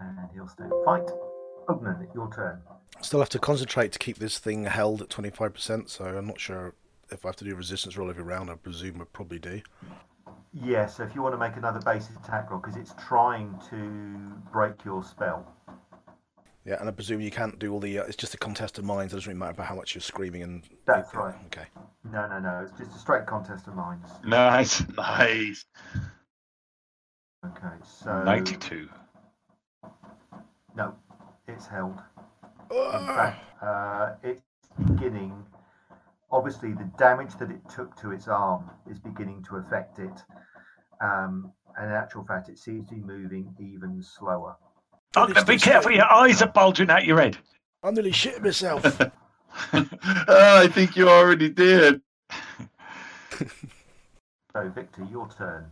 And 0.00 0.18
he'll 0.34 0.48
stay 0.48 0.64
and 0.64 0.84
fight. 0.84 1.08
Ugnan, 1.68 2.12
your 2.14 2.30
turn. 2.32 2.60
Still 3.00 3.20
have 3.20 3.28
to 3.30 3.38
concentrate 3.38 3.92
to 3.92 3.98
keep 3.98 4.18
this 4.18 4.38
thing 4.38 4.64
held 4.64 5.02
at 5.02 5.08
25%, 5.08 5.88
so 5.88 6.04
I'm 6.04 6.26
not 6.26 6.40
sure 6.40 6.74
if 7.10 7.24
I 7.24 7.28
have 7.28 7.36
to 7.36 7.44
do 7.44 7.52
a 7.52 7.56
resistance 7.56 7.96
roll 7.96 8.10
every 8.10 8.22
round. 8.24 8.50
I 8.50 8.54
presume 8.54 9.00
I 9.00 9.04
probably 9.12 9.38
do. 9.38 9.62
Yeah, 10.62 10.86
so 10.86 11.02
if 11.02 11.14
you 11.14 11.22
want 11.22 11.34
to 11.34 11.38
make 11.38 11.56
another 11.56 11.80
basic 11.80 12.14
attack 12.16 12.50
roll, 12.50 12.60
because 12.60 12.76
it's 12.76 12.94
trying 13.06 13.58
to 13.70 14.32
break 14.52 14.84
your 14.84 15.02
spell. 15.02 15.52
Yeah, 16.64 16.76
and 16.78 16.88
I 16.88 16.92
presume 16.92 17.20
you 17.20 17.30
can't 17.30 17.58
do 17.58 17.72
all 17.72 17.80
the. 17.80 17.98
Uh, 17.98 18.04
it's 18.04 18.16
just 18.16 18.34
a 18.34 18.38
contest 18.38 18.78
of 18.78 18.84
minds. 18.84 19.12
It 19.12 19.16
doesn't 19.16 19.28
really 19.28 19.38
matter 19.38 19.50
about 19.50 19.66
how 19.66 19.74
much 19.74 19.94
you're 19.94 20.02
screaming 20.02 20.42
and. 20.42 20.62
That's 20.86 21.12
yeah, 21.12 21.20
right. 21.20 21.34
Okay. 21.46 21.66
No, 22.10 22.26
no, 22.28 22.38
no. 22.38 22.66
It's 22.66 22.78
just 22.78 22.96
a 22.96 22.98
straight 22.98 23.26
contest 23.26 23.66
of 23.66 23.74
minds. 23.74 24.08
Nice. 24.24 24.82
Nice. 24.96 25.64
Okay, 27.44 27.74
so 27.82 28.22
92. 28.24 28.88
No, 30.74 30.94
it's 31.46 31.66
held. 31.66 32.00
In 32.70 33.06
fact, 33.06 33.44
uh, 33.62 34.12
it's 34.22 34.40
beginning. 34.86 35.44
Obviously, 36.34 36.72
the 36.72 36.90
damage 36.98 37.36
that 37.38 37.48
it 37.48 37.60
took 37.72 37.94
to 38.00 38.10
its 38.10 38.26
arm 38.26 38.68
is 38.90 38.98
beginning 38.98 39.44
to 39.44 39.54
affect 39.58 40.00
it. 40.00 40.20
Um, 41.00 41.52
and 41.78 41.88
in 41.88 41.92
actual 41.92 42.24
fact, 42.24 42.48
it 42.48 42.58
seems 42.58 42.88
to 42.88 42.96
be 42.96 43.00
moving 43.00 43.54
even 43.60 44.02
slower. 44.02 44.56
Oh, 45.14 45.32
be 45.44 45.58
careful, 45.58 45.92
your 45.92 46.12
eyes 46.12 46.42
are 46.42 46.48
bulging 46.48 46.90
out 46.90 47.04
your 47.04 47.20
head. 47.20 47.38
I'm 47.84 47.94
nearly 47.94 48.10
shitting 48.10 48.42
myself. 48.42 49.00
Ah, 49.72 50.62
I 50.62 50.66
think 50.66 50.96
you 50.96 51.08
already 51.08 51.48
did. 51.48 52.00
So, 54.52 54.68
Victor, 54.74 55.06
your 55.08 55.28
turn. 55.28 55.70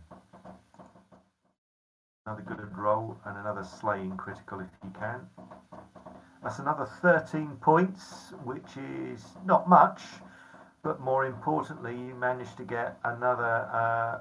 Another 2.25 2.43
good 2.43 2.77
roll 2.77 3.17
and 3.25 3.37
another 3.37 3.65
slaying 3.65 4.15
critical 4.15 4.61
if 4.61 4.69
you 4.85 4.93
can. 4.97 5.27
That's 6.41 6.59
another 6.59 6.87
13 7.01 7.57
points, 7.59 8.31
which 8.45 8.77
is 8.77 9.21
not 9.45 9.67
much, 9.67 10.01
but 10.83 10.99
more 10.99 11.25
importantly, 11.25 11.95
you 11.95 12.13
managed 12.13 12.57
to 12.57 12.63
get 12.63 12.97
another 13.05 13.67
uh, 13.71 14.19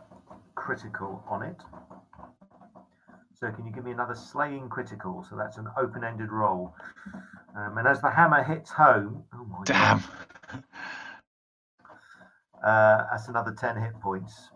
critical 0.54 1.22
on 1.28 1.42
it. 1.42 1.60
So, 3.34 3.50
can 3.50 3.66
you 3.66 3.72
give 3.72 3.84
me 3.84 3.90
another 3.90 4.14
slaying 4.14 4.68
critical? 4.68 5.26
So, 5.28 5.36
that's 5.36 5.58
an 5.58 5.66
open 5.76 6.04
ended 6.04 6.30
roll. 6.30 6.74
Um, 7.56 7.76
and 7.76 7.88
as 7.88 8.00
the 8.00 8.10
hammer 8.10 8.42
hits 8.42 8.70
home, 8.70 9.24
oh 9.34 9.44
my 9.44 9.64
Damn. 9.64 10.00
God, 10.52 10.64
uh, 12.62 13.04
that's 13.10 13.28
another 13.28 13.52
10 13.52 13.76
hit 13.76 14.00
points, 14.00 14.50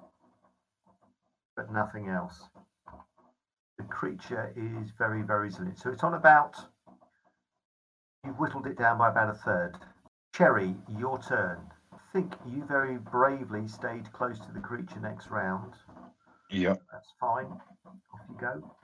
but 1.57 1.71
nothing 1.73 2.09
else. 2.09 2.49
The 3.79 3.85
creature 3.85 4.53
is 4.57 4.93
very, 4.97 5.23
very 5.23 5.49
resilient. 5.49 5.79
So 5.79 5.91
it's 5.91 6.05
on 6.05 6.15
about, 6.15 6.57
you've 8.25 8.39
whittled 8.39 8.67
it 8.67 8.79
down 8.79 8.99
by 8.99 9.09
about 9.09 9.29
a 9.29 9.35
third. 9.35 9.77
Cherry, 10.33 10.77
your 10.89 11.19
turn. 11.19 11.59
I 12.17 12.21
think 12.21 12.33
you 12.47 12.65
very 12.65 12.97
bravely 12.97 13.69
stayed 13.69 14.11
close 14.15 14.39
to 14.39 14.51
the 14.51 14.59
creature 14.59 14.99
next 15.01 15.29
round. 15.29 15.75
Yep. 16.49 16.81
That's 16.91 17.13
fine. 17.21 17.45
Off 17.85 18.21
you 18.31 18.39
go. 18.41 18.75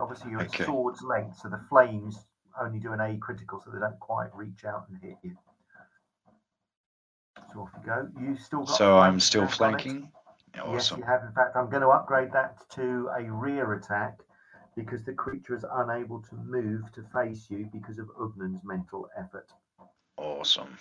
Obviously, 0.00 0.32
you're 0.32 0.40
Okay. 0.40 0.64
at 0.64 0.66
sword's 0.66 1.00
length, 1.00 1.36
so 1.36 1.48
the 1.48 1.64
flames 1.68 2.26
only 2.60 2.80
do 2.80 2.92
an 2.92 3.00
A 3.00 3.18
critical, 3.18 3.62
so 3.64 3.70
they 3.70 3.78
don't 3.78 4.00
quite 4.00 4.34
reach 4.34 4.64
out 4.64 4.88
and 4.88 4.98
hit 4.98 5.16
you. 5.22 5.36
So 7.52 7.60
off 7.60 7.70
you 7.78 7.86
go. 7.86 8.08
You 8.18 8.34
still 8.34 8.64
got 8.64 8.76
So 8.76 8.98
I'm 8.98 9.20
still 9.20 9.42
attack 9.42 9.60
on 9.60 9.74
it? 9.74 9.86
flanking. 9.86 10.12
Yes, 10.68 10.90
you 10.90 11.04
have. 11.04 11.22
In 11.22 11.32
fact, 11.34 11.54
I'm 11.54 11.70
going 11.70 11.82
to 11.82 11.90
upgrade 11.90 12.32
that 12.32 12.68
to 12.70 13.08
a 13.16 13.30
rear 13.30 13.74
attack 13.74 14.18
because 14.74 15.04
the 15.04 15.12
creature 15.12 15.54
is 15.54 15.64
unable 15.72 16.20
to 16.20 16.34
move 16.34 16.90
to 16.94 17.04
face 17.14 17.48
you 17.48 17.70
because 17.72 18.00
of 18.00 18.08
Ugnan's 18.20 18.64
mental 18.64 19.08
effort. 19.16 19.52
Awesome. 20.16 20.76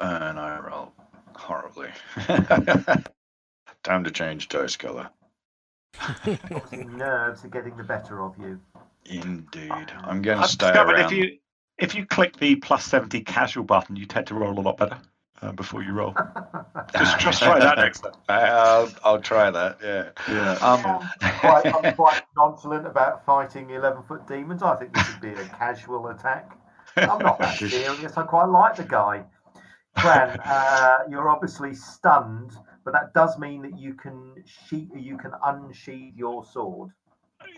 And 0.00 0.38
I 0.38 0.58
roll 0.58 0.92
horribly. 1.34 1.88
Time 3.82 4.04
to 4.04 4.10
change 4.10 4.48
dice 4.48 4.76
color. 4.76 5.08
Obviously, 6.00 6.84
nerves 6.84 7.44
are 7.44 7.48
getting 7.48 7.76
the 7.76 7.84
better 7.84 8.22
of 8.22 8.36
you. 8.38 8.60
Indeed. 9.06 9.70
I'm 9.70 10.22
going 10.22 10.38
to 10.38 10.44
I've 10.44 10.50
stay 10.50 10.66
discovered 10.66 10.94
around. 10.94 11.12
if 11.12 11.18
you 11.18 11.38
if 11.78 11.94
you 11.94 12.06
click 12.06 12.36
the 12.38 12.56
plus 12.56 12.84
70 12.84 13.20
casual 13.22 13.64
button, 13.64 13.96
you 13.96 14.06
tend 14.06 14.26
to 14.28 14.34
roll 14.34 14.58
a 14.58 14.60
lot 14.60 14.76
better 14.76 14.98
uh, 15.42 15.52
before 15.52 15.82
you 15.82 15.92
roll. 15.92 16.14
Just, 16.96 17.18
just 17.18 17.42
try 17.42 17.58
that 17.58 17.76
next 17.78 18.00
time. 18.00 18.12
I- 18.28 18.42
I'll, 18.48 18.92
I'll 19.02 19.20
try 19.20 19.50
that. 19.50 19.78
Yeah. 19.82 20.10
Yeah. 20.28 20.52
Um, 20.60 21.08
I'm 21.20 21.38
quite, 21.40 21.66
I'm 21.66 21.94
quite 21.94 22.22
nonchalant 22.36 22.86
about 22.86 23.24
fighting 23.26 23.70
11 23.70 24.04
foot 24.04 24.26
demons. 24.28 24.62
I 24.62 24.76
think 24.76 24.94
this 24.94 25.08
would 25.08 25.20
be 25.20 25.30
a 25.30 25.44
casual 25.48 26.06
attack. 26.08 26.56
I'm 26.96 27.18
not 27.18 27.40
that 27.40 27.58
serious. 27.58 28.16
I 28.16 28.22
quite 28.22 28.44
like 28.46 28.76
the 28.76 28.84
guy. 28.84 29.24
Cran, 29.96 30.40
uh, 30.44 30.98
you're 31.08 31.28
obviously 31.28 31.74
stunned, 31.74 32.52
but 32.84 32.92
that 32.92 33.14
does 33.14 33.38
mean 33.38 33.62
that 33.62 33.78
you 33.78 33.94
can 33.94 34.34
sheath, 34.68 34.90
you 34.94 35.16
can 35.16 35.32
unsheathe 35.44 36.14
your 36.16 36.44
sword. 36.44 36.90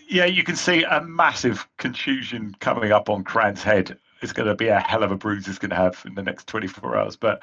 Yeah, 0.08 0.26
you 0.26 0.44
can 0.44 0.56
see 0.56 0.84
a 0.84 1.00
massive 1.02 1.66
contusion 1.78 2.54
coming 2.60 2.92
up 2.92 3.08
on 3.08 3.24
Cran's 3.24 3.62
head 3.62 3.98
It's 4.22 4.32
going 4.32 4.48
to 4.48 4.54
be 4.54 4.68
a 4.68 4.78
hell 4.80 5.02
of 5.02 5.10
a 5.10 5.16
bruise 5.16 5.46
he's 5.46 5.58
going 5.58 5.70
to 5.70 5.76
have 5.76 6.02
in 6.06 6.14
the 6.14 6.22
next 6.22 6.46
24 6.46 6.96
hours. 6.96 7.16
But 7.16 7.42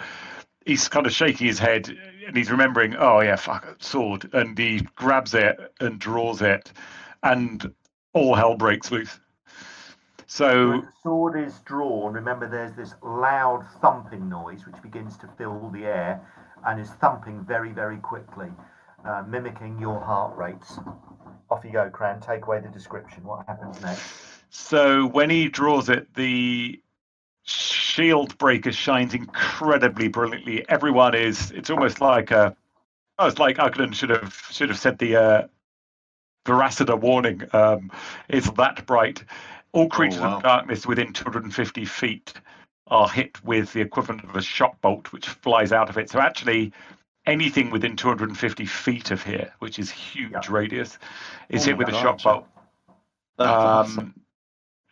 he's 0.66 0.88
kind 0.88 1.06
of 1.06 1.14
shaking 1.14 1.48
his 1.48 1.60
head 1.60 1.90
and 2.26 2.36
he's 2.36 2.52
remembering, 2.52 2.96
oh 2.96 3.20
yeah, 3.20 3.36
fuck, 3.36 3.76
sword, 3.80 4.30
and 4.34 4.58
he 4.58 4.82
grabs 4.96 5.34
it 5.34 5.58
and 5.80 6.00
draws 6.00 6.42
it, 6.42 6.72
and 7.22 7.74
all 8.14 8.36
hell 8.36 8.56
breaks 8.56 8.92
loose. 8.92 9.20
So 10.34 10.70
When 10.70 10.82
the 10.82 10.88
sword 11.04 11.40
is 11.40 11.60
drawn, 11.60 12.12
remember 12.12 12.50
there's 12.50 12.74
this 12.76 12.96
loud 13.04 13.68
thumping 13.84 14.28
noise 14.28 14.66
which 14.66 14.82
begins 14.82 15.16
to 15.18 15.30
fill 15.38 15.70
the 15.70 15.86
air 15.86 16.28
and 16.66 16.82
is 16.82 16.90
thumping 16.90 17.46
very, 17.46 17.72
very 17.72 17.98
quickly, 17.98 18.48
uh, 19.06 19.22
mimicking 19.28 19.78
your 19.78 20.00
heart 20.00 20.36
rates. 20.36 20.80
Off 21.52 21.64
you 21.64 21.72
go, 21.72 21.88
Cran. 21.92 22.20
Take 22.20 22.48
away 22.48 22.62
the 22.62 22.70
description. 22.70 23.24
What 23.24 23.46
happens 23.46 23.80
next? 23.84 24.02
So 24.50 25.06
when 25.06 25.30
he 25.30 25.50
draws 25.50 25.88
it, 25.88 26.12
the 26.16 26.82
shield 27.44 28.36
breaker 28.40 28.72
shines 28.72 29.14
incredibly 29.14 30.08
brilliantly. 30.08 30.68
Everyone 30.68 31.14
is. 31.14 31.52
It's 31.52 31.70
almost 31.70 32.02
like 32.02 32.32
a. 32.32 32.56
Oh, 33.20 33.28
it's 33.28 33.38
like 33.38 33.58
Ugden 33.58 33.94
should 33.94 34.10
have 34.10 34.34
should 34.50 34.70
have 34.70 34.80
said 34.80 34.98
the 34.98 35.16
uh, 35.16 35.48
Veracida 36.46 37.00
warning. 37.00 37.44
Um, 37.54 37.92
it's 38.30 38.50
that 38.50 38.88
bright. 38.88 39.24
All 39.74 39.86
oh, 39.86 39.90
creatures 39.90 40.20
wow. 40.22 40.38
of 40.38 40.44
darkness 40.44 40.86
within 40.86 41.14
250 41.14 41.86
feet 41.86 42.34
are 42.88 43.10
hit 43.10 43.44
with 43.44 43.74
the 43.74 43.82
equivalent 43.82 44.24
of 44.24 44.36
a 44.36 44.42
shock 44.42 44.80
bolt, 44.82 45.12
which 45.12 45.28
flies 45.28 45.72
out 45.72 45.90
of 45.90 45.98
it. 45.98 46.10
So 46.10 46.20
actually, 46.20 46.72
anything 47.26 47.72
within 47.72 47.96
250 47.96 48.66
feet 48.66 49.12
of 49.12 49.24
here, 49.24 49.54
which 49.60 49.80
is 49.80 49.90
huge 49.90 50.32
Yeah. 50.32 50.42
radius, 50.50 51.00
is 51.50 51.64
Oh 51.64 51.68
hit 51.68 51.78
with 51.78 51.90
a 51.90 51.92
God. 51.92 52.02
shock 52.02 52.24
bolt. 52.24 52.48
That's 53.38 53.50
um, 53.50 53.66
awesome. 53.66 54.23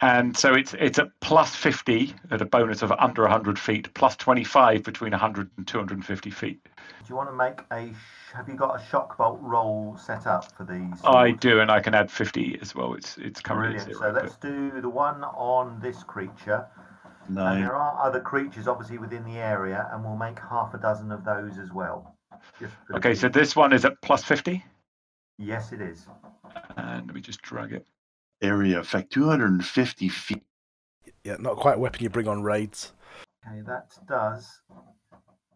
And 0.01 0.35
so 0.35 0.55
it's 0.55 0.73
it's 0.79 0.97
at 0.97 1.09
plus 1.19 1.55
50 1.55 2.13
at 2.31 2.41
a 2.41 2.45
bonus 2.45 2.81
of 2.81 2.91
under 2.93 3.21
100 3.21 3.59
feet, 3.59 3.93
plus 3.93 4.15
25 4.15 4.83
between 4.83 5.11
100 5.11 5.49
and 5.57 5.67
250 5.67 6.29
feet. 6.31 6.63
Do 6.63 6.71
you 7.07 7.15
want 7.15 7.29
to 7.29 7.35
make 7.35 7.59
a? 7.71 7.93
Have 8.35 8.47
you 8.47 8.55
got 8.55 8.81
a 8.81 8.85
shock 8.85 9.17
bolt 9.17 9.39
roll 9.41 9.95
set 9.97 10.25
up 10.25 10.51
for 10.57 10.63
these? 10.63 10.99
I 11.03 11.31
do, 11.31 11.59
and 11.59 11.69
I 11.69 11.81
can 11.81 11.93
add 11.93 12.09
50 12.09 12.57
as 12.61 12.73
well. 12.73 12.95
It's 12.95 13.17
it's 13.17 13.41
currently 13.41 13.77
Brilliant. 13.77 13.99
zero. 13.99 14.13
So 14.13 14.19
let's 14.19 14.35
do 14.37 14.81
the 14.81 14.89
one 14.89 15.23
on 15.23 15.79
this 15.81 16.01
creature. 16.03 16.65
No. 17.29 17.45
And 17.45 17.63
there 17.63 17.75
are 17.75 18.03
other 18.03 18.19
creatures 18.19 18.67
obviously 18.67 18.97
within 18.97 19.23
the 19.23 19.37
area, 19.37 19.87
and 19.91 20.03
we'll 20.03 20.17
make 20.17 20.39
half 20.39 20.73
a 20.73 20.79
dozen 20.79 21.11
of 21.11 21.23
those 21.23 21.59
as 21.59 21.71
well. 21.71 22.17
Just 22.59 22.73
for 22.73 22.93
but- 22.93 22.97
okay, 22.97 23.13
so 23.13 23.29
this 23.29 23.55
one 23.55 23.71
is 23.71 23.85
at 23.85 24.01
plus 24.01 24.23
50, 24.23 24.65
yes, 25.37 25.71
it 25.71 25.81
is. 25.81 26.07
and 26.77 27.05
let 27.05 27.13
me 27.15 27.21
just 27.21 27.41
drag 27.43 27.71
it. 27.73 27.85
Area 28.41 28.79
effect 28.79 29.11
250 29.13 30.09
feet. 30.09 30.43
Yeah, 31.23 31.37
not 31.39 31.57
quite 31.57 31.75
a 31.75 31.79
weapon 31.79 32.01
you 32.01 32.09
bring 32.09 32.27
on 32.27 32.41
raids. 32.41 32.93
Okay, 33.47 33.61
that 33.67 33.91
does 34.07 34.61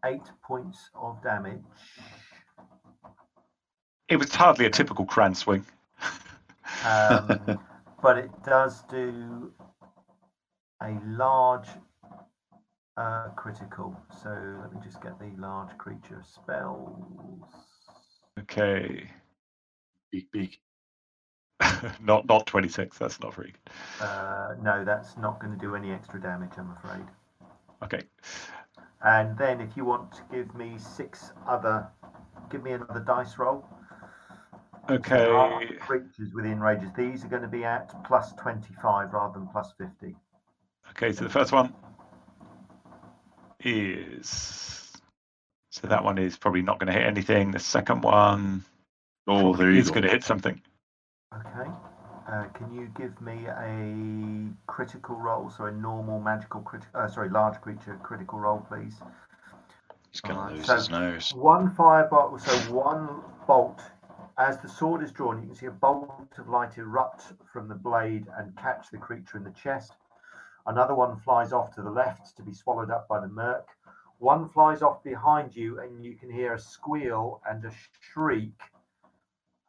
eight 0.05 0.21
points 0.43 0.89
of 0.93 1.21
damage. 1.23 1.61
It 4.07 4.17
was 4.17 4.33
hardly 4.33 4.65
a 4.65 4.69
typical 4.69 5.05
cran 5.05 5.33
swing. 5.33 5.65
Um, 6.85 7.59
but 8.01 8.17
it 8.17 8.31
does 8.43 8.83
do 8.83 9.51
a 10.83 10.95
large 11.05 11.67
uh, 12.97 13.29
critical. 13.35 13.99
So 14.21 14.29
let 14.61 14.73
me 14.73 14.79
just 14.83 15.01
get 15.01 15.17
the 15.19 15.31
large 15.37 15.75
creature 15.77 16.21
spells. 16.23 17.49
Okay, 18.39 19.09
Big, 20.11 20.31
big. 20.31 20.57
not 22.01 22.25
not 22.27 22.45
26. 22.45 22.97
That's 22.97 23.19
not 23.21 23.33
very 23.33 23.53
good. 23.53 24.05
Uh, 24.07 24.55
no, 24.61 24.83
that's 24.83 25.17
not 25.17 25.39
going 25.39 25.53
to 25.53 25.59
do 25.59 25.75
any 25.75 25.91
extra 25.91 26.19
damage, 26.21 26.51
I'm 26.57 26.71
afraid. 26.71 27.05
Okay, 27.83 28.01
And 29.03 29.37
then 29.37 29.61
if 29.61 29.77
you 29.77 29.85
want 29.85 30.11
to 30.13 30.21
give 30.31 30.55
me 30.55 30.77
six 30.77 31.31
other, 31.47 31.87
give 32.49 32.63
me 32.63 32.71
another 32.71 32.99
dice 32.99 33.37
roll. 33.37 33.65
Okay. 34.89 35.79
creatures 35.79 36.31
within 36.33 36.59
ranges. 36.59 36.89
These 36.95 37.23
are 37.25 37.27
going 37.27 37.41
to 37.41 37.47
be 37.47 37.63
at 37.63 38.03
plus 38.05 38.33
25 38.33 39.13
rather 39.13 39.39
than 39.39 39.47
plus 39.47 39.73
50. 39.77 40.15
Okay, 40.91 41.11
so 41.11 41.23
the 41.23 41.29
first 41.29 41.51
one 41.51 41.73
is 43.63 44.91
so 45.69 45.87
that 45.87 46.03
one 46.03 46.17
is 46.17 46.37
probably 46.37 46.61
not 46.61 46.79
going 46.79 46.87
to 46.87 46.93
hit 46.93 47.05
anything. 47.05 47.51
The 47.51 47.59
second 47.59 48.01
one 48.03 48.63
Oh, 49.27 49.55
there 49.55 49.71
you 49.71 49.79
is 49.79 49.89
go. 49.89 49.91
going 49.91 50.03
to 50.03 50.09
hit 50.09 50.23
something. 50.23 50.61
Okay. 51.33 51.69
Uh, 52.27 52.45
can 52.53 52.73
you 52.73 52.87
give 52.97 53.19
me 53.21 53.45
a 53.47 54.53
critical 54.67 55.15
roll? 55.15 55.49
So 55.49 55.65
a 55.65 55.71
normal 55.71 56.19
magical 56.19 56.61
critical, 56.61 56.99
uh, 56.99 57.07
sorry, 57.07 57.29
large 57.29 57.59
creature 57.61 57.99
critical 58.01 58.39
roll, 58.39 58.59
please. 58.67 58.95
He's 60.11 60.21
going 60.21 60.35
to 60.35 60.41
Alright, 60.41 60.55
lose 60.57 60.65
so- 60.65 60.75
his 60.75 60.89
nose. 60.89 61.33
One 61.35 61.69
firebolt, 61.69 62.39
so 62.41 62.73
one 62.73 63.21
bolt. 63.47 63.81
As 64.37 64.57
the 64.59 64.67
sword 64.67 65.01
is 65.01 65.11
drawn, 65.11 65.41
you 65.41 65.47
can 65.47 65.55
see 65.55 65.65
a 65.67 65.71
bolt 65.71 66.33
of 66.37 66.49
light 66.49 66.77
erupt 66.77 67.33
from 67.51 67.67
the 67.69 67.75
blade 67.75 68.27
and 68.37 68.55
catch 68.57 68.89
the 68.91 68.97
creature 68.97 69.37
in 69.37 69.43
the 69.43 69.51
chest. 69.51 69.93
Another 70.67 70.95
one 70.95 71.15
flies 71.17 71.53
off 71.53 71.73
to 71.75 71.81
the 71.81 71.89
left 71.91 72.35
to 72.37 72.43
be 72.43 72.53
swallowed 72.53 72.89
up 72.91 73.07
by 73.07 73.19
the 73.19 73.27
murk. 73.27 73.67
One 74.19 74.49
flies 74.49 74.81
off 74.81 75.03
behind 75.03 75.55
you, 75.55 75.79
and 75.79 76.03
you 76.03 76.15
can 76.15 76.29
hear 76.31 76.53
a 76.53 76.59
squeal 76.59 77.41
and 77.47 77.63
a 77.65 77.71
shriek 78.01 78.59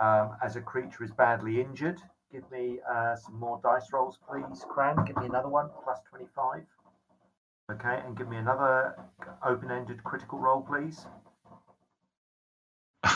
um, 0.00 0.36
as 0.42 0.56
a 0.56 0.60
creature 0.60 1.04
is 1.04 1.10
badly 1.12 1.60
injured. 1.60 2.00
Give 2.32 2.48
me 2.50 2.78
uh, 2.90 3.14
some 3.16 3.38
more 3.38 3.60
dice 3.62 3.92
rolls, 3.92 4.18
please, 4.28 4.64
Cran. 4.68 4.96
Give 5.06 5.16
me 5.16 5.26
another 5.26 5.48
one, 5.48 5.68
plus 5.84 5.98
25. 6.10 6.64
Okay, 7.72 8.00
and 8.04 8.16
give 8.16 8.28
me 8.28 8.36
another 8.36 8.94
open 9.44 9.70
ended 9.70 10.02
critical 10.04 10.38
roll, 10.38 10.62
please. 10.62 11.06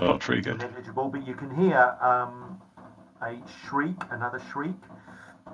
Not 0.00 0.22
very 0.22 0.40
good. 0.40 0.58
negligible, 0.58 1.08
but 1.08 1.26
you 1.26 1.34
can 1.34 1.54
hear 1.54 1.96
um, 2.00 2.58
a 3.22 3.40
shriek, 3.46 3.96
another 4.10 4.38
shriek. 4.38 4.80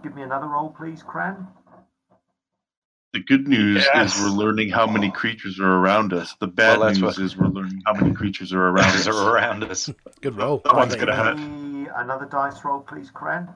Give 0.03 0.15
me 0.15 0.23
another 0.23 0.47
roll, 0.47 0.71
please, 0.71 1.03
Cran. 1.03 1.47
The 3.13 3.21
good 3.21 3.49
news 3.49 3.85
Yes. 3.93 4.15
is 4.17 4.23
we're 4.23 4.29
learning 4.31 4.71
how 4.71 4.87
many 4.87 5.11
creatures 5.11 5.59
are 5.59 5.67
around 5.79 6.13
us. 6.13 6.37
The 6.39 6.47
bad 6.47 6.79
Well, 6.79 6.91
news 6.91 7.03
what- 7.03 7.19
is 7.19 7.37
we're 7.37 7.49
learning 7.49 7.83
how 7.85 7.95
many 7.95 8.13
creatures 8.15 8.53
are 8.53 8.69
around 8.69 8.87
us. 8.95 9.09
are 9.09 9.35
around 9.35 9.65
us. 9.65 9.91
Good 10.21 10.37
roll. 10.37 10.61
That 10.65 10.75
one's 10.77 10.95
gonna 10.95 11.35
you. 11.37 11.87
hurt. 11.87 11.93
Another 11.97 12.27
dice 12.27 12.65
roll, 12.65 12.81
please, 12.81 13.11
Cran. 13.11 13.49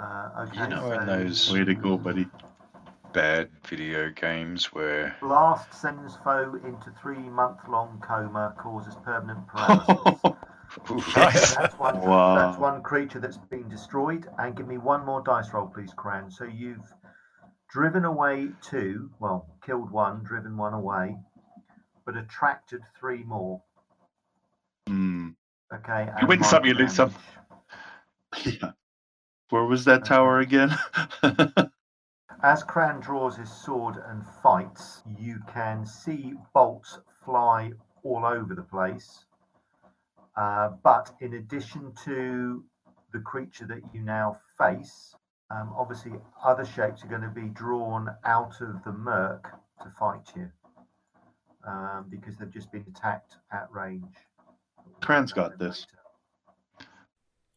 Uh, 0.00 0.28
okay, 0.48 0.62
You 0.62 0.68
know, 0.70 0.90
in 0.92 1.00
so 1.00 1.06
those 1.06 1.52
Way 1.52 1.64
to 1.64 1.74
go, 1.74 1.96
buddy. 1.96 2.26
bad 3.12 3.48
video 3.68 4.10
games 4.10 4.72
where 4.72 5.14
Blast 5.20 5.72
sends 5.72 6.16
foe 6.16 6.54
into 6.64 6.90
three-month-long 7.00 8.00
coma, 8.04 8.54
causes 8.58 8.96
permanent 9.04 9.46
paralysis. 9.46 10.20
Nice. 11.16 11.54
that's 11.54 11.78
one. 11.78 12.00
Wow. 12.00 12.34
That's 12.34 12.58
one 12.58 12.82
creature 12.82 13.20
that's 13.20 13.36
been 13.36 13.68
destroyed. 13.68 14.26
And 14.38 14.56
give 14.56 14.66
me 14.66 14.78
one 14.78 15.04
more 15.06 15.22
dice 15.22 15.52
roll, 15.54 15.68
please, 15.68 15.92
Cran. 15.94 16.28
So 16.28 16.42
you've 16.42 16.92
driven 17.74 18.04
away 18.04 18.50
two. 18.62 19.10
Well, 19.18 19.48
killed 19.66 19.90
one, 19.90 20.22
driven 20.22 20.56
one 20.56 20.74
away, 20.74 21.16
but 22.06 22.16
attracted 22.16 22.82
three 22.98 23.24
more. 23.24 23.60
Hmm. 24.86 25.30
Okay. 25.74 26.08
You 26.20 26.28
win 26.28 26.44
some, 26.44 26.64
you 26.64 26.74
lose 26.74 26.94
some. 26.94 27.12
Yeah. 28.44 28.72
Where 29.50 29.62
was 29.64 29.84
that 29.84 30.04
tower 30.04 30.40
again? 30.40 30.76
As 32.42 32.64
Cran 32.64 32.98
draws 32.98 33.36
his 33.36 33.48
sword 33.48 33.94
and 34.08 34.26
fights, 34.42 35.04
you 35.06 35.38
can 35.46 35.86
see 35.86 36.34
bolts 36.52 36.98
fly 37.24 37.70
all 38.02 38.24
over 38.24 38.56
the 38.56 38.62
place. 38.62 39.24
Uh, 40.36 40.70
but 40.82 41.12
in 41.20 41.34
addition 41.34 41.92
to 42.04 42.64
the 43.12 43.20
creature 43.20 43.66
that 43.66 43.82
you 43.92 44.00
now 44.00 44.40
face, 44.58 45.14
um, 45.54 45.72
obviously 45.76 46.12
other 46.44 46.64
shapes 46.64 47.04
are 47.04 47.08
going 47.08 47.22
to 47.22 47.28
be 47.28 47.48
drawn 47.48 48.08
out 48.24 48.60
of 48.60 48.82
the 48.84 48.92
murk 48.92 49.52
to 49.82 49.92
fight 49.98 50.22
you 50.34 50.50
um, 51.66 52.06
because 52.10 52.36
they've 52.36 52.52
just 52.52 52.72
been 52.72 52.84
attacked 52.88 53.36
at 53.52 53.68
range. 53.70 54.14
Cran's 55.00 55.32
got 55.32 55.58
this. 55.58 55.86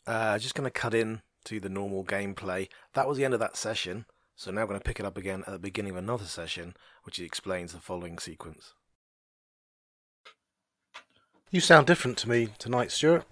Uh, 0.05 0.37
just 0.37 0.55
going 0.55 0.65
to 0.65 0.71
cut 0.71 0.93
in 0.93 1.21
to 1.45 1.59
the 1.59 1.69
normal 1.69 2.03
gameplay. 2.03 2.67
That 2.93 3.07
was 3.07 3.17
the 3.17 3.25
end 3.25 3.33
of 3.33 3.39
that 3.39 3.57
session, 3.57 4.05
so 4.35 4.51
now 4.51 4.61
I'm 4.61 4.67
going 4.67 4.79
to 4.79 4.83
pick 4.83 4.99
it 4.99 5.05
up 5.05 5.17
again 5.17 5.43
at 5.47 5.53
the 5.53 5.59
beginning 5.59 5.91
of 5.91 5.97
another 5.97 6.25
session, 6.25 6.75
which 7.03 7.19
explains 7.19 7.73
the 7.73 7.79
following 7.79 8.19
sequence. 8.19 8.73
You 11.49 11.61
sound 11.61 11.87
different 11.87 12.17
to 12.19 12.29
me 12.29 12.49
tonight, 12.57 12.91
Stuart. 12.91 13.25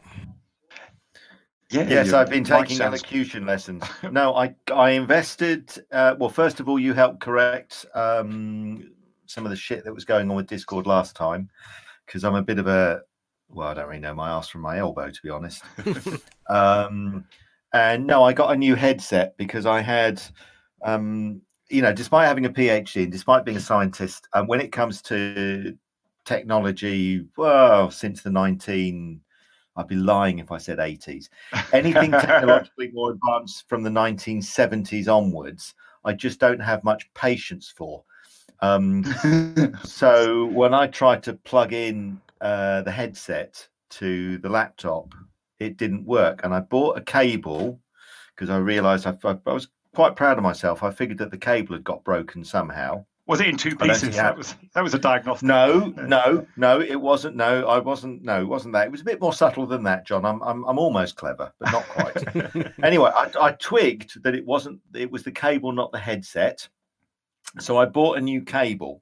Yeah, 1.82 1.90
Yes, 1.90 2.14
I've 2.14 2.30
been 2.30 2.44
taking 2.44 2.78
sounds- 2.78 3.02
elocution 3.02 3.46
lessons. 3.46 3.84
No, 4.12 4.36
I 4.36 4.56
I 4.74 4.92
invested. 4.92 5.72
Uh, 5.92 6.16
well, 6.20 6.30
first 6.30 6.60
of 6.60 6.70
all, 6.70 6.80
you 6.80 6.94
helped 6.94 7.22
correct 7.22 7.86
um, 7.94 8.92
some 9.26 9.46
of 9.46 9.50
the 9.50 9.56
shit 9.56 9.84
that 9.84 9.94
was 9.94 10.06
going 10.06 10.30
on 10.30 10.36
with 10.36 10.48
Discord 10.48 10.88
last 10.88 11.16
time, 11.16 11.50
because 12.06 12.24
I'm 12.24 12.36
a 12.36 12.44
bit 12.44 12.60
of 12.60 12.68
a 12.68 13.02
well, 13.50 13.68
I 13.70 13.74
don't 13.74 13.88
really 13.88 14.00
know 14.00 14.16
my 14.16 14.30
ass 14.30 14.48
from 14.50 14.62
my 14.62 14.80
elbow, 14.80 15.10
to 15.10 15.20
be 15.24 15.30
honest. 15.30 15.64
um, 16.50 17.26
and 17.74 18.08
no, 18.08 18.24
I 18.24 18.34
got 18.34 18.54
a 18.54 18.58
new 18.58 18.76
headset 18.76 19.38
because 19.38 19.66
I 19.66 19.82
had 19.82 20.22
um, 20.84 21.42
you 21.70 21.82
know, 21.82 21.94
despite 21.94 22.28
having 22.28 22.46
a 22.46 22.50
PhD 22.50 23.04
and 23.04 23.12
despite 23.12 23.46
being 23.46 23.58
a 23.58 23.62
scientist, 23.62 24.28
um, 24.34 24.48
when 24.48 24.62
it 24.62 24.72
comes 24.72 25.02
to 25.04 25.76
technology, 26.26 27.26
well, 27.38 27.90
since 27.90 28.22
the 28.22 28.30
19, 28.32 29.20
I'd 29.76 29.88
be 29.88 29.96
lying 29.96 30.40
if 30.40 30.52
I 30.52 30.58
said 30.58 30.78
80s. 30.78 31.30
Anything 31.74 32.12
technologically 32.12 32.92
more 32.92 33.12
advanced 33.12 33.68
from 33.68 33.84
the 33.84 33.90
1970s 33.90 35.08
onwards, 35.08 35.74
I 36.06 36.14
just 36.14 36.40
don't 36.40 36.60
have 36.60 36.84
much 36.84 37.12
patience 37.14 37.74
for. 37.76 38.04
Um, 38.62 39.04
so 39.84 40.46
when 40.46 40.74
I 40.74 40.88
tried 40.88 41.24
to 41.24 41.34
plug 41.34 41.74
in 41.74 42.22
uh, 42.42 42.82
the 42.84 42.92
headset 42.92 43.68
to 43.92 44.38
the 44.38 44.50
laptop, 44.50 45.14
it 45.60 45.78
didn't 45.78 46.06
work. 46.06 46.42
And 46.44 46.54
I 46.54 46.62
bought 46.62 46.98
a 46.98 47.02
cable 47.02 47.80
because 48.34 48.50
I 48.50 48.58
realized 48.58 49.08
I, 49.08 49.18
I, 49.24 49.38
I 49.46 49.54
was 49.54 49.68
quite 49.94 50.16
proud 50.16 50.38
of 50.38 50.44
myself. 50.44 50.84
I 50.84 50.92
figured 50.92 51.18
that 51.20 51.32
the 51.32 51.38
cable 51.38 51.76
had 51.76 51.84
got 51.84 52.04
broken 52.04 52.44
somehow. 52.44 53.06
Was 53.28 53.42
it 53.42 53.48
in 53.48 53.58
two 53.58 53.70
I 53.80 53.88
don't 53.88 53.98
think 53.98 54.14
pieces? 54.14 54.16
That 54.18 54.38
was 54.38 54.56
that 54.74 54.84
was 54.84 54.94
a 54.94 55.00
diagnostic. 55.00 55.48
No, 55.48 55.92
no, 55.98 56.46
no, 56.58 56.80
it 56.80 56.96
wasn't. 56.96 57.36
No, 57.36 57.68
I 57.68 57.80
wasn't. 57.80 58.24
No, 58.24 58.40
it 58.40 58.48
wasn't 58.48 58.74
that. 58.74 58.86
It 58.86 58.92
was 58.92 59.02
a 59.02 59.06
bit 59.06 59.20
more 59.20 59.34
subtle 59.34 59.66
than 59.66 59.82
that, 59.84 60.06
John. 60.06 60.26
I'm, 60.26 60.44
I'm, 60.44 60.64
I'm 60.66 60.78
almost 60.78 61.16
clever, 61.16 61.52
but 61.60 61.72
not 61.72 61.84
quite. 61.88 62.74
anyway, 62.84 63.10
I, 63.16 63.32
I 63.42 63.52
twigged 63.54 64.22
that 64.24 64.36
it 64.36 64.46
wasn't. 64.46 64.80
It 64.94 65.10
was 65.10 65.24
the 65.24 65.32
cable, 65.32 65.72
not 65.72 65.92
the 65.92 65.98
headset. 65.98 66.68
So 67.60 67.78
I 67.78 67.86
bought 67.86 68.20
a 68.20 68.22
new 68.22 68.44
cable, 68.44 69.02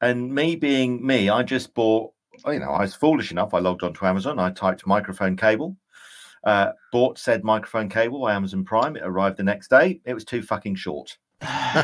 and 0.00 0.32
me 0.32 0.54
being 0.54 1.04
me, 1.04 1.28
I 1.28 1.42
just 1.42 1.74
bought. 1.74 2.12
You 2.46 2.60
know, 2.60 2.70
I 2.70 2.82
was 2.82 2.94
foolish 2.94 3.32
enough. 3.32 3.54
I 3.54 3.58
logged 3.58 3.82
onto 3.82 4.06
Amazon. 4.06 4.38
I 4.38 4.50
typed 4.50 4.86
microphone 4.86 5.36
cable. 5.36 5.76
Uh, 6.44 6.70
bought 6.92 7.18
said 7.18 7.42
microphone 7.42 7.88
cable 7.88 8.20
by 8.20 8.34
Amazon 8.34 8.64
Prime. 8.64 8.94
It 8.94 9.02
arrived 9.02 9.36
the 9.36 9.42
next 9.42 9.68
day. 9.68 10.00
It 10.04 10.14
was 10.14 10.24
too 10.24 10.42
fucking 10.42 10.76
short. 10.76 11.18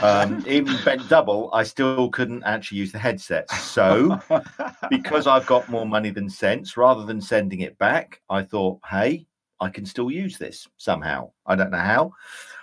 Um, 0.02 0.44
even 0.46 0.76
bent 0.84 1.08
double, 1.08 1.50
I 1.52 1.62
still 1.62 2.08
couldn't 2.10 2.42
actually 2.44 2.78
use 2.78 2.92
the 2.92 2.98
headset. 2.98 3.50
So 3.50 4.18
because 4.90 5.26
I've 5.26 5.46
got 5.46 5.68
more 5.68 5.86
money 5.86 6.10
than 6.10 6.28
sense, 6.28 6.76
rather 6.76 7.04
than 7.04 7.20
sending 7.20 7.60
it 7.60 7.78
back, 7.78 8.20
I 8.28 8.42
thought, 8.42 8.80
hey, 8.88 9.26
I 9.60 9.68
can 9.68 9.86
still 9.86 10.10
use 10.10 10.36
this 10.38 10.66
somehow. 10.76 11.30
I 11.46 11.54
don't 11.54 11.70
know 11.70 11.78
how. 11.78 12.12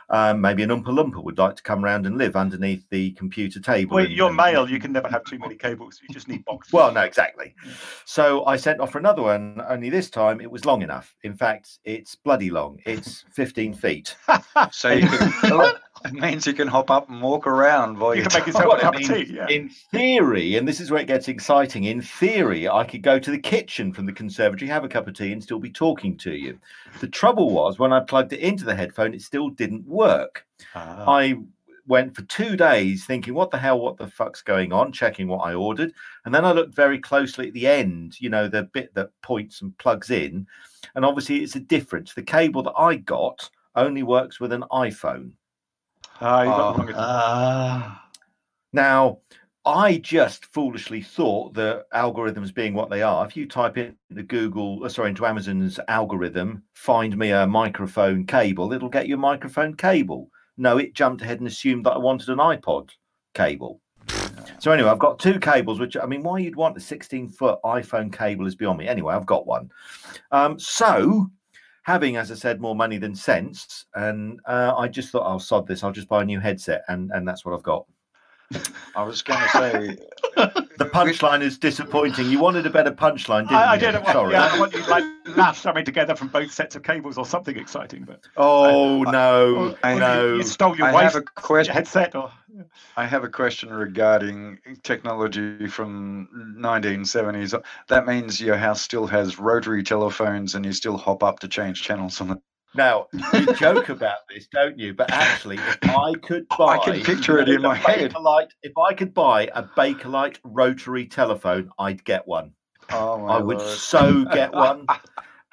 Um, 0.09 0.41
maybe 0.41 0.61
an 0.61 0.69
Oompa 0.71 0.87
Loompa 0.87 1.23
would 1.23 1.37
like 1.37 1.55
to 1.55 1.63
come 1.63 1.81
round 1.81 2.05
and 2.05 2.17
live 2.17 2.35
underneath 2.35 2.83
the 2.89 3.11
computer 3.11 3.61
table. 3.61 3.95
Well, 3.95 4.03
and- 4.05 4.13
you're 4.13 4.27
and- 4.27 4.35
male. 4.35 4.69
You 4.69 4.77
can 4.77 4.91
never 4.91 5.07
have 5.07 5.23
too 5.23 5.39
many 5.39 5.55
cables. 5.55 6.01
You 6.05 6.13
just 6.13 6.27
need 6.27 6.43
boxes. 6.43 6.73
Well, 6.73 6.91
no, 6.91 6.99
exactly. 7.01 7.55
So 8.03 8.43
I 8.45 8.57
sent 8.57 8.81
off 8.81 8.91
for 8.91 8.97
another 8.97 9.21
one, 9.21 9.61
only 9.69 9.89
this 9.89 10.09
time 10.09 10.41
it 10.41 10.51
was 10.51 10.65
long 10.65 10.81
enough. 10.81 11.15
In 11.23 11.33
fact, 11.33 11.79
it's 11.85 12.15
bloody 12.15 12.49
long. 12.49 12.79
It's 12.85 13.23
15 13.31 13.73
feet. 13.73 14.17
So 14.71 14.91
you 14.91 15.07
can, 15.07 15.33
it 16.05 16.13
means 16.13 16.47
you 16.47 16.53
can 16.53 16.67
hop 16.67 16.89
up 16.89 17.09
and 17.09 17.21
walk 17.21 17.47
around 17.47 17.99
while 17.99 18.15
you 18.15 18.21
you 18.21 18.27
can 18.27 18.39
make 18.39 18.47
yourself 18.47 18.65
Well, 18.65 18.75
a 18.75 18.79
I 18.79 18.81
cup 18.81 18.95
of 18.95 19.01
tea. 19.01 19.33
Yeah. 19.33 19.47
In 19.47 19.69
theory, 19.69 20.55
and 20.55 20.67
this 20.67 20.79
is 20.79 20.91
where 20.91 21.01
it 21.01 21.07
gets 21.07 21.27
exciting, 21.27 21.85
in 21.85 22.01
theory, 22.01 22.67
I 22.67 22.83
could 22.83 23.01
go 23.01 23.19
to 23.19 23.31
the 23.31 23.39
kitchen 23.39 23.93
from 23.93 24.05
the 24.05 24.13
conservatory, 24.13 24.69
have 24.69 24.83
a 24.83 24.89
cup 24.89 25.07
of 25.07 25.13
tea, 25.13 25.31
and 25.31 25.41
still 25.41 25.59
be 25.59 25.69
talking 25.69 26.17
to 26.17 26.33
you. 26.33 26.59
The 26.99 27.07
trouble 27.07 27.49
was 27.49 27.79
when 27.79 27.93
I 27.93 27.99
plugged 27.99 28.33
it 28.33 28.39
into 28.39 28.65
the 28.65 28.75
headphone, 28.75 29.13
it 29.13 29.21
still 29.21 29.49
didn't 29.49 29.87
work. 29.87 30.45
Ah. 30.75 31.05
I 31.07 31.37
went 31.87 32.15
for 32.15 32.21
two 32.23 32.55
days 32.55 33.05
thinking, 33.05 33.33
what 33.33 33.51
the 33.51 33.57
hell, 33.57 33.79
what 33.79 33.97
the 33.97 34.07
fuck's 34.07 34.41
going 34.41 34.71
on, 34.71 34.91
checking 34.91 35.27
what 35.27 35.39
I 35.39 35.53
ordered. 35.53 35.93
And 36.25 36.33
then 36.33 36.45
I 36.45 36.51
looked 36.51 36.75
very 36.75 36.99
closely 36.99 37.47
at 37.47 37.53
the 37.53 37.67
end, 37.67 38.19
you 38.19 38.29
know, 38.29 38.47
the 38.47 38.63
bit 38.63 38.93
that 38.93 39.09
points 39.21 39.61
and 39.61 39.77
plugs 39.77 40.09
in. 40.09 40.47
And 40.95 41.03
obviously, 41.03 41.43
it's 41.43 41.55
a 41.55 41.59
difference. 41.59 42.13
The 42.13 42.23
cable 42.23 42.63
that 42.63 42.77
I 42.77 42.95
got 42.95 43.49
only 43.75 44.03
works 44.03 44.39
with 44.39 44.51
an 44.51 44.63
iPhone. 44.71 45.31
You 46.21 46.27
got 46.27 46.73
the 46.73 46.79
wrong 46.79 46.89
address. 46.89 47.03
Ah, 47.03 48.05
Now, 48.73 49.19
I 49.65 49.97
just 49.97 50.45
foolishly 50.45 51.01
thought 51.01 51.53
that 51.55 51.85
algorithms 51.93 52.53
being 52.53 52.73
what 52.73 52.89
they 52.89 53.01
are, 53.01 53.25
if 53.25 53.35
you 53.35 53.47
type 53.47 53.77
in 53.77 53.95
the 54.09 54.23
Google, 54.23 54.83
uh, 54.83 54.89
sorry, 54.89 55.09
into 55.09 55.25
Amazon's 55.25 55.79
algorithm, 55.87 56.63
find 56.73 57.17
me 57.17 57.31
a 57.31 57.45
microphone 57.47 58.25
cable, 58.25 58.73
it'll 58.73 58.89
get 58.89 59.07
you 59.07 59.15
a 59.15 59.19
microphone 59.19 59.75
cable. 59.75 60.29
No, 60.57 60.77
it 60.77 60.93
jumped 60.93 61.21
ahead 61.21 61.39
and 61.39 61.47
assumed 61.47 61.85
that 61.85 61.93
I 61.93 61.97
wanted 61.97 62.29
an 62.29 62.37
iPod 62.37 62.89
cable. 63.33 63.81
So 64.59 64.71
anyway, 64.71 64.89
I've 64.89 64.99
got 64.99 65.17
two 65.17 65.39
cables, 65.39 65.79
which 65.79 65.97
I 65.97 66.05
mean, 66.05 66.21
why 66.21 66.37
you'd 66.39 66.55
want 66.55 66.77
a 66.77 66.79
16 66.79 67.29
foot 67.29 67.59
iPhone 67.65 68.11
cable 68.11 68.45
is 68.45 68.55
beyond 68.55 68.77
me. 68.77 68.87
Anyway, 68.87 69.13
I've 69.13 69.25
got 69.25 69.47
one. 69.47 69.71
Um, 70.31 70.59
so 70.59 71.31
having, 71.83 72.17
as 72.17 72.31
I 72.31 72.35
said, 72.35 72.61
more 72.61 72.75
money 72.75 72.97
than 72.97 73.15
sense, 73.15 73.85
and 73.95 74.39
uh, 74.45 74.73
I 74.77 74.87
just 74.87 75.09
thought 75.09 75.27
I'll 75.27 75.39
sod 75.39 75.67
this. 75.67 75.83
I'll 75.83 75.91
just 75.91 76.07
buy 76.09 76.21
a 76.21 76.25
new 76.25 76.39
headset, 76.39 76.83
and 76.87 77.11
and 77.13 77.27
that's 77.27 77.45
what 77.45 77.53
I've 77.53 77.63
got. 77.63 77.85
I 78.95 79.03
was 79.03 79.21
going 79.21 79.39
to 79.39 79.49
say, 79.49 79.97
The 80.77 80.85
punchline 80.85 81.41
is 81.41 81.57
disappointing. 81.57 82.29
You 82.29 82.39
wanted 82.39 82.65
a 82.65 82.69
better 82.69 82.91
punchline, 82.91 83.43
didn't 83.43 83.53
I, 83.53 83.71
I 83.71 83.73
you? 83.75 83.79
did. 83.79 84.05
Sorry. 84.07 84.33
Yeah, 84.33 84.49
I 84.51 84.59
want 84.59 84.73
you 84.73 84.85
like 84.87 85.03
lash 85.35 85.59
something 85.61 85.85
together 85.85 86.15
from 86.15 86.27
both 86.29 86.51
sets 86.51 86.75
of 86.75 86.83
cables 86.83 87.17
or 87.17 87.25
something 87.25 87.57
exciting. 87.57 88.03
But 88.03 88.21
Oh 88.37 89.03
no, 89.03 89.75
I- 89.83 89.93
you- 89.93 89.99
no. 89.99 90.35
you 90.35 90.43
stole 90.43 90.77
your 90.77 90.87
I 90.87 90.93
wife's 90.93 91.13
have 91.13 91.21
a 91.23 91.25
question. 91.25 91.73
headset. 91.73 92.15
Or 92.15 92.31
I 92.97 93.05
have 93.05 93.23
a 93.23 93.29
question 93.29 93.71
regarding 93.73 94.59
technology 94.83 95.67
from 95.67 96.27
1970s. 96.57 97.53
That 97.87 98.05
means 98.05 98.39
your 98.41 98.57
house 98.57 98.81
still 98.81 99.07
has 99.07 99.39
rotary 99.39 99.83
telephones, 99.83 100.55
and 100.55 100.65
you 100.65 100.73
still 100.73 100.97
hop 100.97 101.23
up 101.23 101.39
to 101.39 101.47
change 101.47 101.81
channels 101.81 102.19
on 102.21 102.27
the. 102.29 102.41
Now 102.73 103.07
you 103.33 103.53
joke 103.55 103.89
about 103.89 104.19
this, 104.29 104.47
don't 104.47 104.79
you? 104.79 104.93
But 104.93 105.11
actually, 105.11 105.57
if 105.57 105.89
I 105.89 106.13
could 106.23 106.47
buy, 106.57 106.77
I 106.77 106.77
can 106.77 107.03
picture 107.03 107.37
it 107.39 107.49
in 107.49 107.61
my 107.61 107.73
a 107.73 107.77
head. 107.77 108.13
Bakelite, 108.13 108.47
if 108.63 108.77
I 108.77 108.93
could 108.93 109.13
buy 109.13 109.49
a 109.53 109.63
Bakelite 109.63 110.37
rotary 110.45 111.05
telephone, 111.05 111.69
I'd 111.77 112.01
get 112.05 112.25
one. 112.25 112.53
Oh 112.93 113.25
I 113.27 113.39
would 113.39 113.57
lord. 113.57 113.77
so 113.77 114.25
get 114.25 114.53
one. 114.53 114.87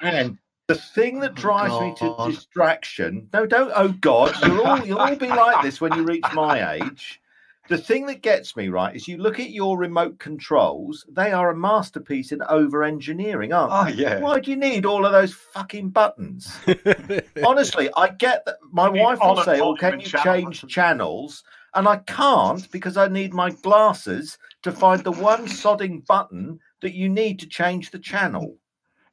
And 0.01 0.37
the 0.67 0.75
thing 0.75 1.19
that 1.21 1.31
Oh, 1.31 1.41
drives 1.41 1.79
me 1.79 1.93
to 1.95 2.31
distraction, 2.31 3.29
no, 3.33 3.45
don't. 3.45 3.71
Oh 3.75 3.89
God, 3.89 4.33
you'll 4.43 4.61
all 4.61 4.85
you'll 4.85 4.99
all 4.99 5.15
be 5.15 5.27
like 5.29 5.61
this 5.61 5.81
when 5.81 5.93
you 5.93 6.03
reach 6.03 6.25
my 6.33 6.73
age. 6.75 7.21
The 7.67 7.77
thing 7.77 8.07
that 8.07 8.23
gets 8.23 8.55
me 8.55 8.69
right 8.69 8.95
is 8.95 9.07
you 9.07 9.17
look 9.17 9.39
at 9.39 9.51
your 9.51 9.77
remote 9.77 10.17
controls; 10.19 11.05
they 11.11 11.31
are 11.31 11.51
a 11.51 11.55
masterpiece 11.55 12.31
in 12.31 12.41
over 12.49 12.83
engineering, 12.83 13.53
aren't 13.53 13.71
Oh 13.71 13.95
they? 13.95 14.03
yeah. 14.03 14.19
Why 14.19 14.39
do 14.39 14.49
you 14.51 14.57
need 14.57 14.85
all 14.85 15.05
of 15.05 15.11
those 15.11 15.33
fucking 15.33 15.89
buttons? 15.89 16.59
Honestly, 17.45 17.89
I 17.95 18.09
get 18.09 18.45
that. 18.45 18.57
My 18.71 18.89
You 18.93 19.01
wife 19.01 19.19
will 19.21 19.35
say, 19.37 19.55
"Oh, 19.59 19.75
volume 19.75 19.77
can 19.77 19.99
you 19.99 20.05
channel 20.07 20.23
change 20.23 20.67
channels?" 20.67 21.43
And 21.75 21.87
I 21.87 21.97
can't 21.97 22.69
because 22.71 22.97
I 22.97 23.07
need 23.07 23.33
my 23.33 23.51
glasses 23.51 24.39
to 24.63 24.71
find 24.71 25.03
the 25.03 25.11
one 25.11 25.45
sodding 25.45 26.05
button 26.07 26.59
that 26.81 26.93
you 26.93 27.09
need 27.09 27.39
to 27.39 27.47
change 27.47 27.91
the 27.91 27.99
channel. 27.99 28.55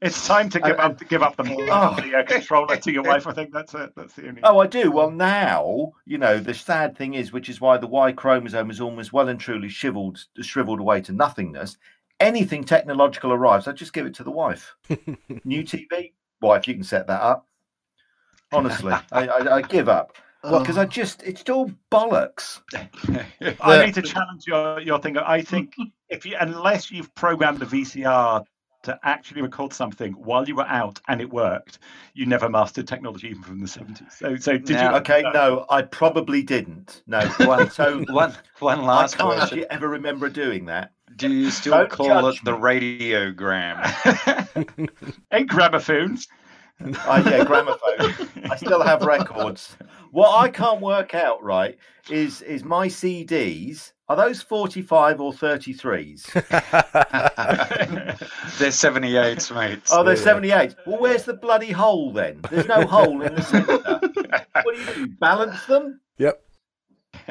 it's 0.02 0.26
time 0.26 0.48
to 0.50 0.60
give 0.60 0.78
I- 0.78 0.84
up. 0.84 1.08
Give 1.08 1.22
up 1.22 1.36
the, 1.36 1.42
Oh. 1.70 1.96
the 2.00 2.16
uh, 2.18 2.22
controller 2.26 2.76
to 2.76 2.92
your 2.92 3.02
wife. 3.02 3.26
I 3.26 3.32
think 3.32 3.52
that's 3.52 3.74
it. 3.74 3.92
That's 3.96 4.14
the 4.14 4.28
only. 4.28 4.40
Oh, 4.44 4.58
I 4.58 4.66
do. 4.66 4.90
Well, 4.92 5.10
now 5.10 5.92
you 6.04 6.18
know 6.18 6.38
the 6.38 6.54
sad 6.54 6.96
thing 6.96 7.14
is, 7.14 7.32
which 7.32 7.48
is 7.48 7.60
why 7.60 7.76
the 7.78 7.86
Y 7.86 8.12
chromosome 8.12 8.70
is 8.70 8.80
almost 8.80 9.12
well 9.12 9.28
and 9.28 9.40
truly 9.40 9.68
shriveled, 9.68 10.18
shriveled 10.42 10.80
away 10.80 11.00
to 11.02 11.12
nothingness. 11.12 11.76
Anything 12.20 12.64
technological 12.64 13.32
arrives, 13.32 13.68
I 13.68 13.72
just 13.72 13.92
give 13.92 14.06
it 14.06 14.14
to 14.14 14.24
the 14.24 14.30
wife. 14.30 14.74
New 15.44 15.62
TV, 15.62 16.12
wife, 16.40 16.66
you 16.66 16.74
can 16.74 16.82
set 16.84 17.06
that 17.08 17.20
up. 17.20 17.46
Honestly, 18.52 18.92
I, 19.12 19.26
I, 19.26 19.56
I 19.56 19.62
give 19.62 19.88
up 19.88 20.16
because 20.50 20.78
oh. 20.78 20.82
I 20.82 20.84
just 20.86 21.22
it's 21.22 21.48
all 21.50 21.70
bollocks. 21.90 22.60
I 23.60 23.86
need 23.86 23.94
to 23.94 24.02
challenge 24.02 24.46
your 24.46 24.80
your 24.80 24.98
thing. 25.00 25.18
I 25.18 25.42
think 25.42 25.74
if 26.08 26.24
you 26.24 26.36
unless 26.40 26.90
you've 26.90 27.14
programmed 27.14 27.58
the 27.58 27.66
VCR 27.66 28.44
to 28.84 28.98
actually 29.02 29.42
record 29.42 29.72
something 29.72 30.12
while 30.12 30.46
you 30.46 30.54
were 30.54 30.66
out 30.66 31.00
and 31.08 31.20
it 31.20 31.28
worked, 31.32 31.80
you 32.14 32.24
never 32.24 32.48
mastered 32.48 32.86
technology 32.86 33.28
even 33.28 33.42
from 33.42 33.60
the 33.60 33.66
seventies. 33.66 34.14
So 34.16 34.36
so 34.36 34.56
did 34.58 34.76
Now- 34.76 34.92
you? 34.92 34.96
Okay, 34.98 35.24
no, 35.34 35.66
I 35.70 35.82
probably 35.82 36.42
didn't. 36.42 37.02
No, 37.06 37.20
One, 37.40 37.70
so 37.70 38.04
one, 38.10 38.34
one 38.60 38.82
last 38.84 38.84
I 38.84 38.84
last 38.84 39.16
can't 39.16 39.28
question. 39.28 39.42
actually 39.42 39.70
ever 39.70 39.88
remember 39.88 40.28
doing 40.28 40.66
that. 40.66 40.92
Do 41.16 41.32
you 41.32 41.50
still 41.50 41.72
Don't 41.72 41.90
call 41.90 42.28
it 42.28 42.32
judge 42.32 42.42
the 42.44 42.52
radiogram? 42.52 43.80
and 45.30 45.48
gramophones. 45.48 46.28
Uh, 47.06 47.22
yeah, 47.26 47.42
gramophone. 47.44 48.28
I 48.50 48.56
still 48.56 48.82
have 48.82 49.02
records. 49.02 49.76
What 50.10 50.36
I 50.36 50.48
can't 50.50 50.80
work 50.80 51.14
out 51.14 51.42
right 51.42 51.78
is 52.10 52.42
is 52.42 52.64
my 52.64 52.86
CDs 52.86 53.92
are 54.08 54.16
those 54.16 54.40
45 54.42 55.20
or 55.20 55.32
33s? 55.32 56.32
They're 58.58 58.70
78s, 58.70 59.54
mate. 59.54 59.80
Oh, 59.90 60.04
they're 60.04 60.14
Yeah. 60.14 60.22
78. 60.22 60.76
Well, 60.86 61.00
where's 61.00 61.24
the 61.24 61.34
bloody 61.34 61.72
hole 61.72 62.12
then? 62.12 62.40
There's 62.50 62.68
no 62.68 62.86
hole 62.86 63.20
in 63.22 63.34
the 63.34 63.42
centre. 63.42 63.78
What 64.62 64.76
do 64.76 64.80
you 64.80 65.06
do? 65.06 65.12
Balance 65.18 65.64
them? 65.66 66.00
yep. 66.18 66.40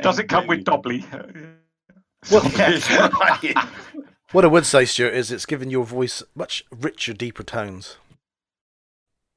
Does 0.01 0.19
it 0.19 0.27
come 0.27 0.47
with 0.47 0.65
Dolby? 0.65 1.05
Well, 2.31 2.43
Yes, 2.57 2.87
what 4.31 4.43
I 4.43 4.47
would 4.47 4.65
say, 4.65 4.83
Stuart, 4.85 5.13
is 5.13 5.31
it's 5.31 5.45
given 5.45 5.69
your 5.69 5.85
voice 5.85 6.23
much 6.35 6.65
richer, 6.71 7.13
deeper 7.13 7.43
tones. 7.43 7.97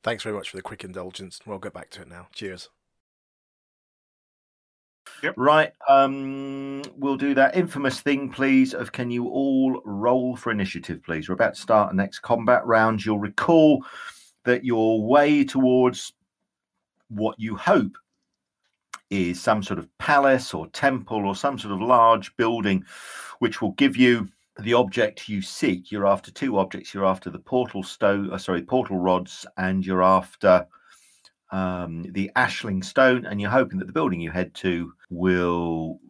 Thanks 0.02 0.22
very 0.22 0.34
much 0.34 0.50
for 0.50 0.56
the 0.56 0.62
quick 0.62 0.84
indulgence. 0.84 1.40
We'll 1.44 1.58
get 1.58 1.74
back 1.74 1.90
to 1.90 2.02
it 2.02 2.08
now. 2.08 2.28
Cheers. 2.32 2.68
Yep. 5.22 5.34
Right. 5.36 5.72
Um, 5.88 6.82
we'll 6.96 7.16
do 7.16 7.34
that 7.34 7.56
infamous 7.56 8.00
thing, 8.00 8.30
please. 8.30 8.74
Of 8.74 8.92
can 8.92 9.10
you 9.10 9.26
all 9.28 9.80
roll 9.84 10.36
for 10.36 10.52
initiative, 10.52 11.02
please? 11.02 11.28
We're 11.28 11.34
about 11.34 11.54
to 11.54 11.60
start 11.60 11.90
the 11.90 11.96
next 11.96 12.20
combat 12.20 12.64
round. 12.66 13.04
You'll 13.04 13.18
recall 13.18 13.84
that 14.44 14.64
your 14.64 15.02
way 15.02 15.44
towards 15.44 16.12
what 17.08 17.38
you 17.38 17.56
hope 17.56 17.96
is 19.10 19.40
some 19.40 19.62
sort 19.62 19.78
of 19.78 19.88
palace 19.98 20.52
or 20.54 20.68
temple 20.68 21.26
or 21.26 21.34
some 21.34 21.58
sort 21.58 21.72
of 21.72 21.80
large 21.80 22.36
building, 22.36 22.84
which 23.38 23.60
will 23.60 23.72
give 23.72 23.96
you 23.96 24.28
the 24.60 24.74
object 24.74 25.28
you 25.28 25.40
seek. 25.40 25.90
You're 25.92 26.06
after 26.06 26.30
two 26.30 26.58
objects. 26.58 26.92
You're 26.92 27.06
after 27.06 27.30
the 27.30 27.38
portal 27.38 27.82
stone, 27.82 28.32
uh, 28.32 28.38
sorry, 28.38 28.62
portal 28.62 28.98
rods, 28.98 29.46
and 29.56 29.84
you're 29.84 30.02
after 30.02 30.66
um, 31.50 32.04
the 32.10 32.30
ashling 32.36 32.84
stone. 32.84 33.24
And 33.26 33.40
you're 33.40 33.50
hoping 33.50 33.78
that 33.78 33.86
the 33.86 33.92
building 33.92 34.20
you 34.20 34.30
head 34.30 34.54
to 34.54 34.92
will 35.10 36.00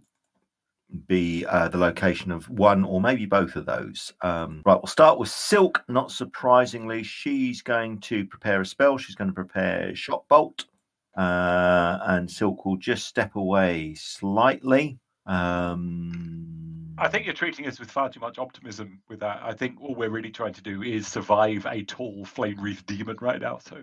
be 1.07 1.45
uh, 1.45 1.69
the 1.69 1.79
location 1.79 2.31
of 2.31 2.49
one 2.49 2.85
or 2.85 3.01
maybe 3.01 3.27
both 3.27 3.57
of 3.57 3.67
those. 3.67 4.13
Um, 4.23 4.63
right, 4.65 4.77
we'll 4.77 4.87
start 4.87 5.19
with 5.19 5.29
Silk. 5.29 5.85
Not 5.89 6.11
surprisingly, 6.11 7.03
she's 7.03 7.61
going 7.63 8.01
to 8.01 8.25
prepare 8.27 8.63
a 8.63 8.67
spell. 8.67 8.97
She's 8.97 9.15
going 9.15 9.29
to 9.29 9.35
prepare 9.35 9.95
Shock 9.95 10.27
Bolt. 10.29 10.65
Uh, 11.17 11.99
and 12.03 12.31
Silk 12.31 12.65
will 12.65 12.77
just 12.77 13.07
step 13.07 13.35
away 13.35 13.95
slightly. 13.95 14.99
Um, 15.27 16.88
I 16.99 17.09
think 17.09 17.25
you're 17.25 17.35
treating 17.35 17.67
us 17.67 17.79
with 17.79 17.91
far 17.91 18.09
too 18.09 18.21
much 18.21 18.39
optimism 18.39 19.01
with 19.09 19.21
that. 19.21 19.41
I 19.43 19.53
think 19.53 19.81
all 19.81 19.95
we're 19.95 20.11
really 20.11 20.31
trying 20.31 20.55
to 20.55 20.63
do 20.63 20.83
is 20.83 21.07
survive 21.07 21.67
a 21.67 21.85
tall 21.85 22.25
flame 22.25 22.61
wreath 22.61 22.85
demon 22.87 23.17
right 23.21 23.41
now. 23.41 23.59
So 23.59 23.83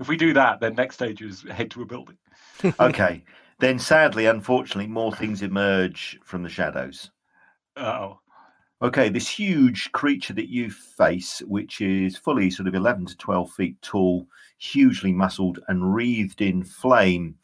if 0.00 0.08
we 0.08 0.16
do 0.16 0.32
that, 0.34 0.60
then 0.60 0.74
next 0.74 0.96
stage 0.96 1.22
is 1.22 1.42
head 1.42 1.70
to 1.72 1.82
a 1.82 1.86
building. 1.86 2.18
Um, 2.64 2.72
okay. 2.80 3.22
Then, 3.58 3.78
sadly, 3.78 4.26
unfortunately, 4.26 4.86
more 4.86 5.14
things 5.14 5.42
emerge 5.42 6.18
from 6.24 6.42
the 6.42 6.48
shadows. 6.48 7.10
Oh, 7.76 8.18
Okay, 8.82 9.08
this 9.08 9.26
huge 9.26 9.90
creature 9.92 10.34
that 10.34 10.50
you 10.50 10.70
face, 10.70 11.40
which 11.46 11.80
is 11.80 12.18
fully 12.18 12.50
sort 12.50 12.68
of 12.68 12.74
11 12.74 13.06
to 13.06 13.16
12 13.16 13.50
feet 13.52 13.80
tall, 13.80 14.26
hugely 14.58 15.14
muscled 15.14 15.60
and 15.68 15.94
wreathed 15.94 16.42
in 16.42 16.62
flame, 16.62 17.36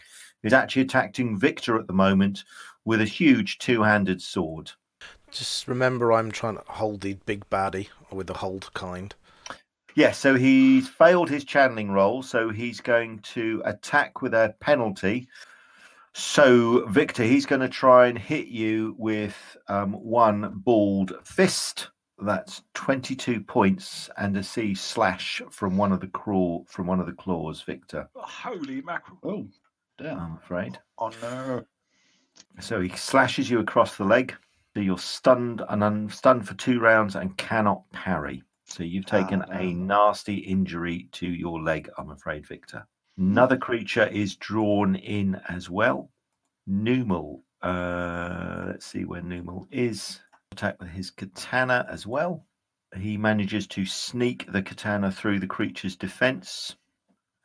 is 0.42 0.52
actually 0.52 0.82
attacking 0.82 1.38
Victor 1.38 1.78
at 1.78 1.86
the 1.86 1.94
moment 1.94 2.44
with 2.84 3.00
a 3.00 3.06
huge 3.06 3.56
two 3.58 3.82
handed 3.82 4.20
sword. 4.20 4.72
Just 5.32 5.66
remember, 5.66 6.12
I'm 6.12 6.30
trying 6.30 6.56
to 6.56 6.64
hold 6.68 7.00
the 7.00 7.14
big 7.26 7.48
baddie 7.48 7.88
with 8.12 8.26
the 8.26 8.34
hold 8.34 8.72
kind. 8.74 9.14
Yes, 9.94 10.18
so 10.18 10.34
he's 10.34 10.88
failed 10.88 11.30
his 11.30 11.44
channeling 11.44 11.90
roll, 11.90 12.22
so 12.22 12.50
he's 12.50 12.80
going 12.80 13.18
to 13.20 13.62
attack 13.64 14.20
with 14.20 14.34
a 14.34 14.54
penalty. 14.60 15.28
So, 16.14 16.86
Victor, 16.86 17.24
he's 17.24 17.46
going 17.46 17.62
to 17.62 17.68
try 17.68 18.06
and 18.06 18.18
hit 18.18 18.48
you 18.48 18.94
with 18.98 19.56
um, 19.68 19.92
one 19.94 20.52
balled 20.64 21.14
fist. 21.24 21.88
That's 22.18 22.62
22 22.74 23.40
points 23.40 24.10
and 24.18 24.36
a 24.36 24.42
C 24.42 24.74
slash 24.74 25.40
from 25.50 25.76
one 25.78 25.92
of 25.92 26.00
the 26.00 26.08
crawl 26.08 26.66
from 26.68 26.86
one 26.86 27.00
of 27.00 27.06
the 27.06 27.12
claws, 27.12 27.62
Victor. 27.62 28.08
holy 28.14 28.82
mackerel! 28.82 29.18
Oh, 29.24 29.46
damn. 29.98 30.18
I'm 30.18 30.34
afraid. 30.34 30.78
Oh 30.98 31.10
no. 31.20 31.64
So 32.60 32.80
he 32.80 32.90
slashes 32.90 33.50
you 33.50 33.60
across 33.60 33.96
the 33.96 34.04
leg. 34.04 34.36
So 34.74 34.80
you're 34.80 34.98
stunned 34.98 35.62
and 35.68 35.84
un- 35.84 36.08
stunned 36.08 36.48
for 36.48 36.54
two 36.54 36.80
rounds 36.80 37.14
and 37.16 37.36
cannot 37.36 37.82
parry. 37.92 38.42
So 38.64 38.82
you've 38.82 39.04
taken 39.06 39.42
Ah, 39.42 39.58
a 39.58 39.72
nasty 39.74 40.36
injury 40.36 41.08
to 41.12 41.26
your 41.28 41.60
leg, 41.60 41.90
I'm 41.98 42.10
afraid, 42.10 42.46
Victor. 42.46 42.86
Another 43.18 43.58
creature 43.58 44.06
is 44.06 44.36
drawn 44.36 44.94
in 44.96 45.38
as 45.48 45.68
well. 45.68 46.10
Numal. 46.66 47.44
Uh, 47.60 48.64
let's 48.68 48.86
see 48.86 49.04
where 49.04 49.20
Numal 49.20 49.68
is. 49.70 50.20
Attack 50.52 50.80
with 50.80 50.88
his 50.90 51.10
katana 51.10 51.86
as 51.90 52.06
well. 52.06 52.46
He 52.96 53.18
manages 53.18 53.66
to 53.68 53.84
sneak 53.84 54.50
the 54.50 54.62
katana 54.62 55.10
through 55.12 55.40
the 55.40 55.46
creature's 55.46 55.96
defense. 55.96 56.74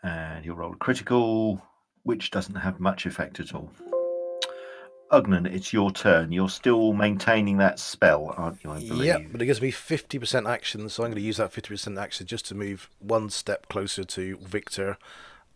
And 0.04 0.46
he'll 0.46 0.56
roll 0.56 0.74
a 0.74 0.78
critical, 0.78 1.62
which 2.04 2.32
doesn't 2.32 2.56
have 2.56 2.80
much 2.80 3.06
effect 3.06 3.40
at 3.42 3.54
all. 3.54 3.70
Ugnan, 5.12 5.46
it's 5.46 5.72
your 5.72 5.92
turn. 5.92 6.32
You're 6.32 6.50
still 6.50 6.94
maintaining 6.94 7.58
that 7.58 7.80
spell, 7.80 8.34
aren't 8.38 8.64
you? 8.64 8.72
I 8.72 8.80
believe. 8.80 9.06
Yep, 9.06 9.22
but 9.32 9.42
it 9.42 9.46
gives 9.46 9.62
me 9.62 9.72
50% 9.72 10.50
action, 10.50 10.90
so 10.90 11.04
I'm 11.04 11.12
going 11.12 11.22
to 11.22 11.26
use 11.26 11.38
that 11.38 11.54
50% 11.54 12.00
action 12.00 12.28
just 12.28 12.46
to 12.48 12.56
move 12.56 12.90
one 13.00 13.30
step 13.30 13.70
closer 13.70 14.04
to 14.04 14.38
Victor 14.38 14.98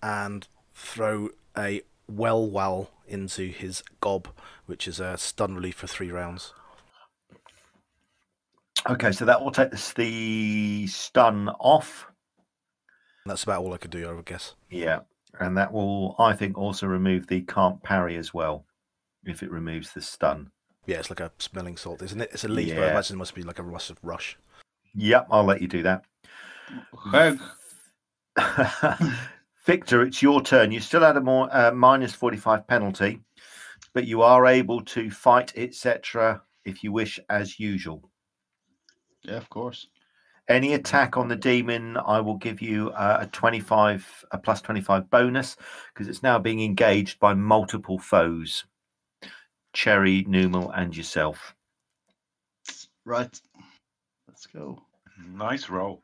and 0.01 0.47
throw 0.73 1.29
a 1.57 1.81
well 2.07 2.49
well 2.49 2.91
into 3.07 3.47
his 3.47 3.83
gob, 3.99 4.29
which 4.65 4.87
is 4.87 4.99
a 4.99 5.17
stun 5.17 5.55
relief 5.55 5.75
for 5.75 5.87
three 5.87 6.11
rounds. 6.11 6.53
Okay, 8.89 9.11
so 9.11 9.25
that 9.25 9.41
will 9.41 9.51
take 9.51 9.71
the 9.71 10.87
stun 10.87 11.49
off. 11.59 12.07
That's 13.25 13.43
about 13.43 13.61
all 13.61 13.73
I 13.73 13.77
could 13.77 13.91
do, 13.91 14.09
I 14.09 14.13
would 14.13 14.25
guess. 14.25 14.55
Yeah, 14.69 15.01
and 15.39 15.57
that 15.57 15.71
will, 15.71 16.15
I 16.17 16.33
think, 16.33 16.57
also 16.57 16.87
remove 16.87 17.27
the 17.27 17.41
can't 17.41 17.83
parry 17.83 18.17
as 18.17 18.33
well, 18.33 18.65
if 19.25 19.43
it 19.43 19.51
removes 19.51 19.93
the 19.93 20.01
stun. 20.01 20.51
Yeah, 20.85 20.97
it's 20.97 21.09
like 21.09 21.19
a 21.19 21.31
smelling 21.37 21.77
salt, 21.77 22.01
isn't 22.01 22.21
it? 22.21 22.29
It's 22.33 22.43
a 22.43 22.47
leaf, 22.47 22.75
but 22.75 22.83
I 22.83 22.91
imagine 22.91 23.15
it 23.15 23.19
must 23.19 23.35
be 23.35 23.43
like 23.43 23.59
a 23.59 23.63
rush 23.63 23.89
of 23.89 23.99
rush. 24.01 24.37
Yep, 24.95 25.27
I'll 25.29 25.43
let 25.43 25.61
you 25.61 25.67
do 25.67 25.83
that. 25.83 26.03
Victor, 29.65 30.01
it's 30.01 30.21
your 30.21 30.41
turn. 30.41 30.71
You 30.71 30.79
still 30.79 31.01
had 31.01 31.17
a 31.17 31.21
more 31.21 31.47
uh, 31.55 31.71
minus 31.71 32.13
45 32.13 32.65
penalty, 32.67 33.21
but 33.93 34.07
you 34.07 34.23
are 34.23 34.47
able 34.47 34.81
to 34.85 35.11
fight, 35.11 35.53
etc., 35.55 36.41
if 36.65 36.83
you 36.83 36.91
wish, 36.91 37.19
as 37.29 37.59
usual. 37.59 38.09
Yeah, 39.23 39.37
of 39.37 39.49
course. 39.49 39.87
Any 40.47 40.73
attack 40.73 41.15
on 41.15 41.27
the 41.27 41.35
demon, 41.35 41.95
I 41.95 42.19
will 42.19 42.37
give 42.37 42.61
you 42.61 42.89
uh, 42.89 43.19
a 43.21 43.27
25, 43.27 44.25
a 44.31 44.37
plus 44.39 44.61
25 44.61 45.09
bonus 45.11 45.55
because 45.93 46.07
it's 46.07 46.23
now 46.23 46.39
being 46.39 46.61
engaged 46.61 47.19
by 47.19 47.35
multiple 47.35 47.99
foes 47.99 48.65
Cherry, 49.73 50.25
Numal, 50.27 50.71
and 50.71 50.95
yourself. 50.95 51.55
Right. 53.05 53.39
Let's 54.27 54.45
go. 54.45 54.81
Nice 55.33 55.69
roll. 55.69 56.03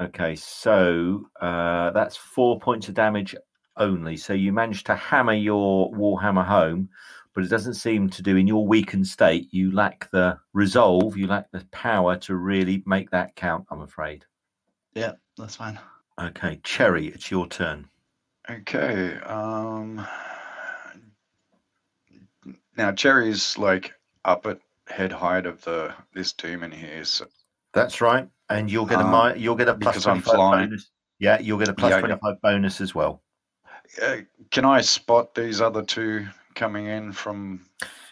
Okay, 0.00 0.36
so 0.36 1.28
uh, 1.40 1.90
that's 1.90 2.16
four 2.16 2.60
points 2.60 2.88
of 2.88 2.94
damage 2.94 3.34
only. 3.76 4.16
So 4.16 4.32
you 4.32 4.52
managed 4.52 4.86
to 4.86 4.94
hammer 4.94 5.32
your 5.32 5.92
Warhammer 5.92 6.44
home, 6.44 6.88
but 7.34 7.44
it 7.44 7.48
doesn't 7.48 7.74
seem 7.74 8.08
to 8.10 8.22
do 8.22 8.36
in 8.36 8.46
your 8.46 8.66
weakened 8.66 9.06
state. 9.06 9.48
You 9.52 9.72
lack 9.72 10.08
the 10.10 10.38
resolve, 10.52 11.16
you 11.16 11.26
lack 11.26 11.50
the 11.50 11.64
power 11.72 12.16
to 12.18 12.36
really 12.36 12.82
make 12.86 13.10
that 13.10 13.34
count, 13.36 13.66
I'm 13.70 13.80
afraid. 13.80 14.24
Yeah, 14.94 15.12
that's 15.36 15.56
fine. 15.56 15.78
Okay, 16.20 16.60
Cherry, 16.62 17.06
it's 17.08 17.30
your 17.30 17.46
turn. 17.46 17.88
Okay. 18.50 19.14
Um. 19.18 20.06
Now 22.78 22.92
Cherry's 22.92 23.58
like 23.58 23.92
up 24.24 24.46
at 24.46 24.60
head 24.86 25.10
height 25.12 25.44
of 25.46 25.62
the 25.64 25.92
this 26.14 26.32
demon 26.32 26.70
here. 26.70 27.04
So 27.04 27.26
That's 27.74 28.00
right, 28.00 28.28
and 28.48 28.70
you'll 28.70 28.86
get 28.86 29.00
a 29.00 29.04
Um, 29.04 29.36
you'll 29.36 29.56
get 29.56 29.68
a 29.68 29.74
plus 29.74 30.00
25 30.02 30.36
bonus. 30.36 30.90
Yeah, 31.18 31.40
you'll 31.40 31.58
get 31.58 31.68
a 31.68 31.74
plus 31.74 31.90
Yeah, 31.90 32.16
yeah. 32.22 32.32
bonus 32.40 32.80
as 32.80 32.94
well. 32.94 33.20
uh, 34.00 34.18
can 34.52 34.64
I 34.64 34.80
spot 34.80 35.34
these 35.34 35.60
other 35.60 35.82
two 35.82 36.28
coming 36.54 36.86
in 36.86 37.12
from 37.12 37.66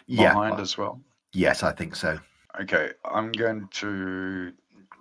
Yeah, 0.05 0.33
behind 0.33 0.59
as 0.59 0.77
well? 0.77 1.01
yes, 1.31 1.63
I 1.63 1.71
think 1.71 1.95
so. 1.95 2.19
Okay, 2.59 2.91
I'm 3.05 3.31
going 3.31 3.69
to 3.73 4.51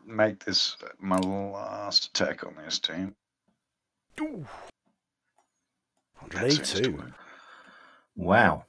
make 0.07 0.45
this 0.45 0.77
my 1.01 1.19
last 1.19 2.07
attack 2.11 2.47
on 2.47 2.55
this 2.55 2.79
team. 2.79 3.17
That 4.17 4.47
seems 6.53 6.73
to 6.75 6.91
182. 6.91 6.93
work. 6.97 7.12
Wow. 8.14 8.64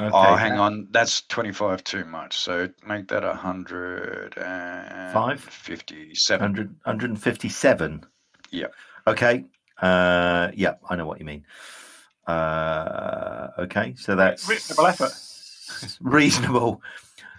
Okay, 0.00 0.10
oh, 0.12 0.36
hang 0.36 0.52
that- 0.52 0.60
on, 0.60 0.88
that's 0.90 1.22
25 1.22 1.82
too 1.84 2.04
much. 2.04 2.38
So 2.38 2.68
make 2.86 3.08
that 3.08 3.24
a 3.24 3.34
hundred 3.34 4.36
and 4.38 5.12
Five? 5.12 5.40
fifty-seven. 5.40 6.42
100, 6.42 6.68
157. 6.84 8.04
Yep. 8.50 8.74
Okay. 9.06 9.44
Uh, 9.82 10.50
yeah, 10.54 10.74
I 10.88 10.96
know 10.96 11.06
what 11.06 11.18
you 11.18 11.24
mean. 11.26 11.44
Uh, 12.26 13.48
okay, 13.58 13.94
so 13.96 14.14
that's 14.14 14.48
reasonable 14.48 14.86
effort. 14.86 15.12
reasonable. 16.00 16.82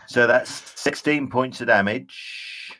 So 0.07 0.25
that's 0.27 0.49
16 0.79 1.29
points 1.29 1.61
of 1.61 1.67
damage. 1.67 2.73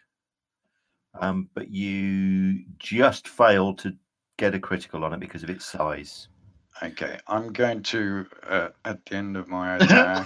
Um, 1.20 1.50
but 1.54 1.70
you 1.70 2.64
just 2.80 3.28
failed 3.28 3.80
to 3.80 3.96
get 4.38 4.56
a 4.56 4.60
critical 4.60 5.04
on 5.04 5.14
it 5.14 5.20
because 5.20 5.44
of 5.44 5.50
its 5.50 5.66
size. 5.66 6.28
Okay, 6.82 7.20
I'm 7.28 7.52
going 7.52 7.84
to 7.84 8.26
uh, 8.48 8.70
at 8.86 9.06
the 9.06 9.16
end 9.16 9.36
of 9.36 9.48
my 9.48 9.76
attack 9.78 10.26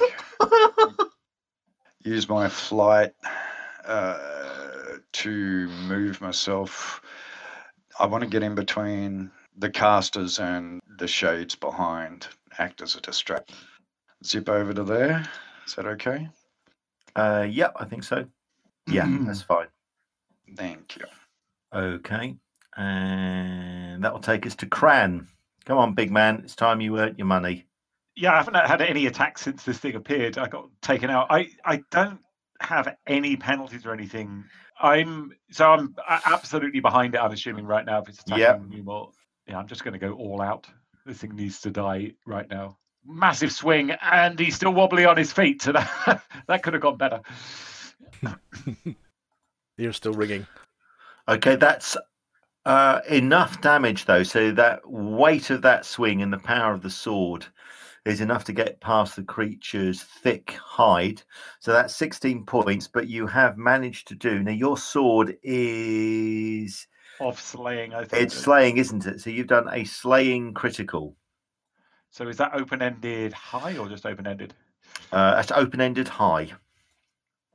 use 2.03 2.27
my 2.29 2.47
flight 2.49 3.13
uh, 3.85 4.17
to 5.13 5.67
move 5.87 6.21
myself. 6.21 7.01
I 7.99 8.05
want 8.05 8.23
to 8.23 8.29
get 8.29 8.43
in 8.43 8.55
between 8.55 9.31
the 9.57 9.69
casters 9.69 10.39
and 10.39 10.79
the 10.97 11.07
shades 11.07 11.55
behind, 11.55 12.27
act 12.57 12.81
as 12.81 12.95
a 12.95 13.01
distraction. 13.01 13.55
zip 14.25 14.49
over 14.49 14.73
to 14.73 14.83
there. 14.83 15.27
Is 15.65 15.75
that 15.75 15.85
okay? 15.85 16.27
Uh, 17.15 17.47
yeah, 17.49 17.69
I 17.75 17.85
think 17.85 18.03
so. 18.03 18.25
Yeah, 18.87 19.07
that's 19.25 19.41
fine. 19.41 19.67
Thank 20.55 20.97
you. 20.97 21.05
Okay, 21.73 22.35
and 22.75 24.03
that 24.03 24.13
will 24.13 24.19
take 24.19 24.45
us 24.45 24.55
to 24.57 24.65
Cran. 24.65 25.27
Come 25.65 25.77
on, 25.77 25.93
big 25.93 26.11
man. 26.11 26.41
It's 26.43 26.55
time 26.55 26.81
you 26.81 26.99
earned 26.99 27.17
your 27.17 27.27
money. 27.27 27.65
Yeah, 28.15 28.33
I 28.33 28.37
haven't 28.37 28.55
had 28.55 28.81
any 28.81 29.07
attacks 29.07 29.41
since 29.41 29.63
this 29.63 29.79
thing 29.79 29.95
appeared. 29.95 30.37
I 30.37 30.47
got 30.47 30.69
taken 30.81 31.09
out. 31.09 31.27
I, 31.29 31.47
I 31.65 31.81
don't 31.89 32.19
have 32.59 32.95
any 33.07 33.35
penalties 33.35 33.85
or 33.85 33.93
anything. 33.93 34.43
I'm 34.79 35.31
so 35.51 35.69
I'm 35.71 35.95
absolutely 36.07 36.79
behind 36.79 37.15
it. 37.15 37.19
I'm 37.19 37.31
assuming 37.31 37.65
right 37.65 37.85
now 37.85 38.01
if 38.01 38.09
it's 38.09 38.19
attacking 38.19 38.71
Yep. 38.71 38.85
Newmore. 38.85 39.11
Yeah, 39.47 39.57
I'm 39.57 39.67
just 39.67 39.83
going 39.83 39.93
to 39.93 39.99
go 39.99 40.13
all 40.13 40.41
out. 40.41 40.67
This 41.05 41.17
thing 41.19 41.35
needs 41.35 41.59
to 41.61 41.71
die 41.71 42.13
right 42.25 42.49
now. 42.49 42.77
Massive 43.05 43.51
swing, 43.51 43.91
and 43.91 44.39
he's 44.39 44.55
still 44.55 44.73
wobbly 44.73 45.05
on 45.05 45.17
his 45.17 45.31
feet. 45.33 45.61
So 45.61 45.71
that 46.05 46.21
that 46.47 46.63
could 46.63 46.73
have 46.73 46.81
gone 46.81 46.97
better. 46.97 47.21
You're 49.77 49.93
still 49.93 50.13
ringing. 50.13 50.45
Okay, 51.27 51.55
that's 51.55 51.97
uh, 52.65 53.01
enough 53.09 53.61
damage 53.61 54.05
though. 54.05 54.23
So 54.23 54.51
that 54.51 54.81
weight 54.89 55.49
of 55.49 55.61
that 55.63 55.85
swing 55.85 56.21
and 56.21 56.31
the 56.31 56.37
power 56.39 56.73
of 56.73 56.81
the 56.81 56.89
sword 56.89 57.45
is 58.05 58.19
enough 58.21 58.43
to 58.45 58.53
get 58.53 58.81
past 58.81 59.15
the 59.15 59.23
creature's 59.23 60.01
thick 60.03 60.51
hide. 60.51 61.21
So 61.59 61.71
that's 61.71 61.95
16 61.95 62.45
points, 62.45 62.87
but 62.87 63.07
you 63.07 63.27
have 63.27 63.57
managed 63.57 64.07
to 64.09 64.15
do. 64.15 64.43
Now 64.43 64.51
your 64.51 64.77
sword 64.77 65.37
is 65.43 66.87
Off 67.19 67.39
slaying, 67.41 67.93
I 67.93 68.03
think. 68.03 68.23
it's 68.23 68.33
slaying, 68.35 68.77
isn't 68.77 69.05
it? 69.05 69.21
So 69.21 69.29
you've 69.29 69.47
done 69.47 69.69
a 69.71 69.83
slaying 69.85 70.53
critical. 70.53 71.15
So 72.11 72.27
is 72.27 72.37
that 72.37 72.53
open-ended 72.53 73.33
high 73.33 73.77
or 73.77 73.87
just 73.89 74.05
open-ended 74.05 74.53
Uh, 75.11 75.35
that's 75.35 75.51
open-ended 75.51 76.07
high. 76.07 76.51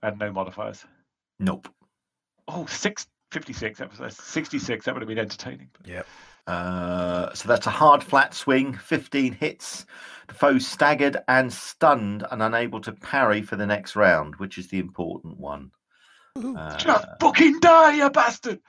and 0.02 0.18
no 0.18 0.32
modifiers? 0.32 0.84
Nope. 1.38 1.68
Oh, 2.48 2.64
six, 2.66 3.06
56. 3.30 3.78
That 3.78 3.90
was 3.90 4.00
uh, 4.00 4.08
66. 4.08 4.84
That 4.84 4.94
would 4.94 5.02
have 5.02 5.08
been 5.08 5.18
entertaining. 5.18 5.68
but- 5.78 5.86
Yep. 5.88 6.06
Uh, 6.46 7.30
so 7.34 7.46
that's 7.46 7.66
a 7.66 7.70
hard 7.70 8.02
flat 8.02 8.32
swing, 8.32 8.72
15 8.72 9.34
hits. 9.34 9.84
The 10.28 10.34
foe 10.34 10.56
staggered 10.58 11.18
and 11.28 11.52
stunned 11.52 12.24
and 12.30 12.42
unable 12.42 12.80
to 12.80 12.92
parry 12.92 13.42
for 13.42 13.56
the 13.56 13.66
next 13.66 13.96
round, 13.96 14.36
which 14.36 14.56
is 14.56 14.68
the 14.68 14.78
important 14.78 15.36
one. 15.38 15.72
Uh, 16.36 16.74
Just 16.78 17.06
fucking 17.20 17.60
die, 17.60 17.96
you 17.96 18.08
bastard! 18.08 18.60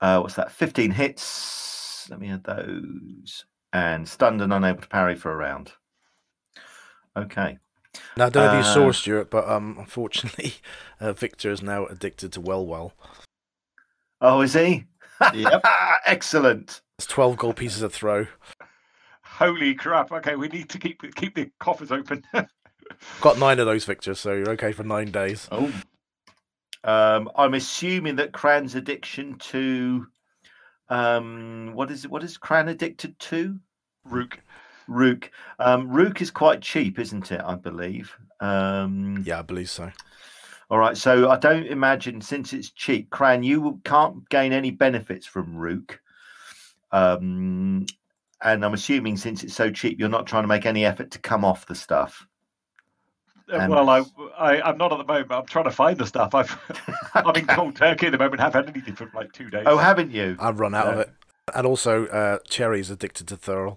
uh, 0.00 0.20
what's 0.20 0.36
that? 0.36 0.52
15 0.52 0.90
hits. 0.90 2.06
Let 2.08 2.18
me 2.18 2.30
add 2.30 2.44
those. 2.44 3.44
And 3.74 4.08
stunned 4.08 4.40
and 4.40 4.52
unable 4.52 4.80
to 4.80 4.88
parry 4.88 5.14
for 5.14 5.32
a 5.32 5.36
round. 5.36 5.72
Okay. 7.16 7.58
Now, 8.16 8.26
I 8.26 8.28
don't 8.30 8.46
know 8.46 8.58
if 8.58 8.64
you 8.66 8.72
saw, 8.72 8.88
Uh, 8.88 8.92
Stuart, 8.92 9.30
but 9.30 9.46
um, 9.48 9.76
unfortunately, 9.78 10.54
uh, 11.00 11.12
Victor 11.12 11.50
is 11.50 11.60
now 11.62 11.84
addicted 11.86 12.32
to 12.32 12.40
Well 12.40 12.66
Well. 12.66 12.94
Oh, 14.22 14.40
is 14.40 14.54
he? 14.54 14.86
Yep. 15.34 15.64
Excellent. 16.06 16.80
It's 16.96 17.06
12 17.06 17.36
gold 17.36 17.56
pieces 17.56 17.82
a 17.82 17.90
throw. 17.90 18.26
Holy 19.22 19.74
crap! 19.74 20.12
Okay, 20.12 20.36
we 20.36 20.46
need 20.48 20.68
to 20.68 20.78
keep 20.78 21.02
keep 21.16 21.34
the 21.34 21.50
coffers 21.58 21.90
open. 21.90 22.22
Got 23.20 23.38
nine 23.38 23.58
of 23.58 23.66
those, 23.66 23.84
Victor, 23.84 24.14
so 24.14 24.32
you're 24.34 24.50
okay 24.50 24.72
for 24.72 24.84
nine 24.84 25.10
days. 25.10 25.48
Oh, 25.50 25.72
Um, 26.84 27.28
I'm 27.36 27.54
assuming 27.54 28.16
that 28.16 28.32
Cran's 28.32 28.74
addiction 28.74 29.36
to 29.38 30.06
um, 30.90 31.72
what 31.74 31.90
is 31.90 32.06
what 32.06 32.22
is 32.22 32.36
Cran 32.36 32.68
addicted 32.68 33.18
to? 33.20 33.58
Rook. 34.04 34.38
Rook. 34.86 35.30
Um, 35.58 35.88
Rook 35.88 36.20
is 36.20 36.30
quite 36.30 36.60
cheap, 36.60 36.98
isn't 36.98 37.32
it? 37.32 37.40
I 37.44 37.54
believe. 37.56 38.16
Um, 38.40 39.22
Yeah, 39.26 39.38
I 39.38 39.42
believe 39.42 39.70
so. 39.70 39.90
All 40.72 40.78
right. 40.78 40.96
So 40.96 41.28
I 41.28 41.36
don't 41.36 41.66
imagine 41.66 42.22
since 42.22 42.54
it's 42.54 42.70
cheap, 42.70 43.10
Cran, 43.10 43.42
you 43.42 43.78
can't 43.84 44.26
gain 44.30 44.54
any 44.54 44.70
benefits 44.70 45.26
from 45.26 45.54
Rook. 45.54 46.00
Um, 46.90 47.84
and 48.42 48.64
I'm 48.64 48.72
assuming 48.72 49.18
since 49.18 49.44
it's 49.44 49.52
so 49.52 49.70
cheap, 49.70 50.00
you're 50.00 50.08
not 50.08 50.26
trying 50.26 50.44
to 50.44 50.48
make 50.48 50.64
any 50.64 50.86
effort 50.86 51.10
to 51.10 51.18
come 51.18 51.44
off 51.44 51.66
the 51.66 51.74
stuff. 51.74 52.26
Um, 53.52 53.70
well, 53.70 53.90
I, 53.90 54.02
I 54.38 54.62
I'm 54.62 54.78
not 54.78 54.92
at 54.92 54.96
the 54.96 55.04
moment. 55.04 55.30
I'm 55.30 55.44
trying 55.44 55.66
to 55.66 55.70
find 55.70 55.98
the 55.98 56.06
stuff. 56.06 56.34
I've 56.34 56.58
I'm 57.14 57.36
in 57.36 57.46
cold 57.48 57.76
turkey 57.76 58.06
at 58.06 58.12
the 58.12 58.18
moment. 58.18 58.40
Haven't 58.40 58.68
had 58.68 58.74
anything 58.74 58.94
for 58.94 59.10
like 59.14 59.30
two 59.32 59.50
days. 59.50 59.64
oh, 59.66 59.76
haven't 59.76 60.10
you? 60.10 60.38
I've 60.40 60.58
run 60.58 60.74
out 60.74 60.86
of 60.86 61.00
it. 61.00 61.10
And 61.54 61.66
also, 61.66 62.06
uh, 62.06 62.38
Cherry's 62.48 62.88
addicted 62.88 63.28
to 63.28 63.36
Thurl. 63.36 63.76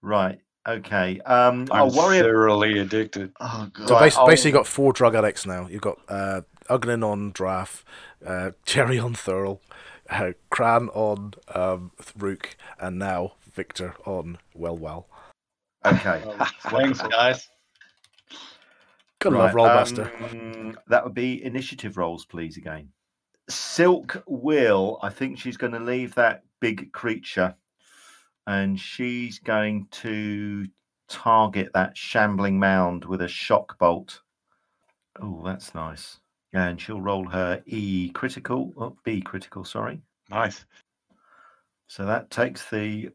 Right. 0.00 0.40
Okay. 0.66 1.20
Um, 1.20 1.68
I'm 1.70 1.72
I'll 1.72 1.90
worry. 1.90 2.18
ab- 2.18 2.24
thoroughly 2.24 2.78
addicted. 2.78 3.32
oh 3.40 3.70
god. 3.72 3.88
So 3.88 3.94
Right, 3.94 4.12
basi- 4.12 4.26
basically, 4.26 4.48
you've 4.50 4.58
got 4.58 4.66
four 4.66 4.92
drug 4.92 5.14
addicts 5.14 5.46
now. 5.46 5.66
You've 5.68 5.82
got 5.82 5.98
uh, 6.08 6.40
Ugnan 6.68 7.04
on 7.04 7.30
Draft, 7.32 7.84
uh, 8.24 8.50
Cherry 8.64 8.98
on 8.98 9.14
Thurl, 9.14 9.60
uh, 10.10 10.32
Cran 10.50 10.88
on 10.90 11.34
um, 11.54 11.92
Rook, 12.18 12.56
and 12.80 12.98
now 12.98 13.32
Victor 13.54 13.94
on 14.04 14.38
Well 14.54 14.76
Well. 14.76 15.06
Okay. 15.84 16.22
Thanks, 16.62 17.00
guys. 17.00 17.48
Gotta 19.20 19.38
love 19.38 19.54
Right, 19.54 19.70
Rolemaster. 19.86 20.32
um, 20.32 20.78
that 20.88 21.04
would 21.04 21.14
be 21.14 21.42
initiative 21.42 21.96
rolls, 21.96 22.24
please. 22.26 22.56
Again, 22.56 22.88
Silk 23.48 24.22
will. 24.26 24.98
I 25.02 25.08
think 25.10 25.38
she's 25.38 25.56
going 25.56 25.72
to 25.72 25.80
leave 25.80 26.14
that 26.16 26.42
big 26.60 26.92
creature, 26.92 27.54
and 28.46 28.78
she's 28.78 29.38
going 29.38 29.86
to 29.90 30.66
target 31.08 31.70
that 31.74 31.96
shambling 31.96 32.58
mound 32.58 33.04
with 33.04 33.22
a 33.22 33.28
shock 33.28 33.78
bolt. 33.78 34.20
Oh, 35.20 35.42
that's 35.44 35.74
nice. 35.74 36.20
And 36.52 36.80
she'll 36.80 37.00
roll 37.00 37.28
her 37.28 37.62
E 37.66 38.10
critical, 38.10 38.72
oh, 38.76 38.96
B 39.04 39.20
critical. 39.20 39.64
Sorry. 39.64 40.00
Nice. 40.30 40.64
So 41.88 42.04
that 42.06 42.30
takes 42.30 42.68
the 42.70 43.10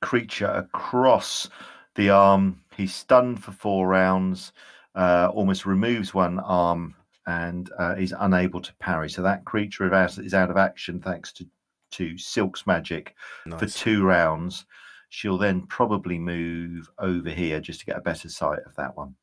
creature 0.00 0.46
across 0.46 1.48
the 1.94 2.10
arm. 2.10 2.62
He's 2.76 2.94
stunned 2.94 3.42
for 3.42 3.52
four 3.52 3.88
rounds, 3.88 4.52
uh, 4.94 5.30
almost 5.32 5.66
removes 5.66 6.14
one 6.14 6.38
arm, 6.40 6.94
and 7.26 7.70
uh, 7.78 7.94
is 7.98 8.14
unable 8.20 8.60
to 8.60 8.74
parry. 8.76 9.10
So 9.10 9.22
that 9.22 9.44
creature 9.44 9.86
is 9.86 9.92
out, 9.92 10.24
is 10.24 10.34
out 10.34 10.50
of 10.50 10.56
action 10.56 11.00
thanks 11.00 11.32
to, 11.34 11.46
to 11.96 12.16
Silk's 12.18 12.66
magic 12.66 13.14
for 13.58 13.66
two 13.66 14.04
rounds. 14.04 14.64
She'll 15.08 15.38
then 15.38 15.66
probably 15.66 16.18
move 16.18 16.90
over 16.98 17.30
here 17.30 17.60
just 17.60 17.80
to 17.80 17.86
get 17.86 17.98
a 17.98 18.02
better 18.02 18.28
sight 18.28 18.60
of 18.66 18.74
that 18.76 18.96
one. 18.96 19.14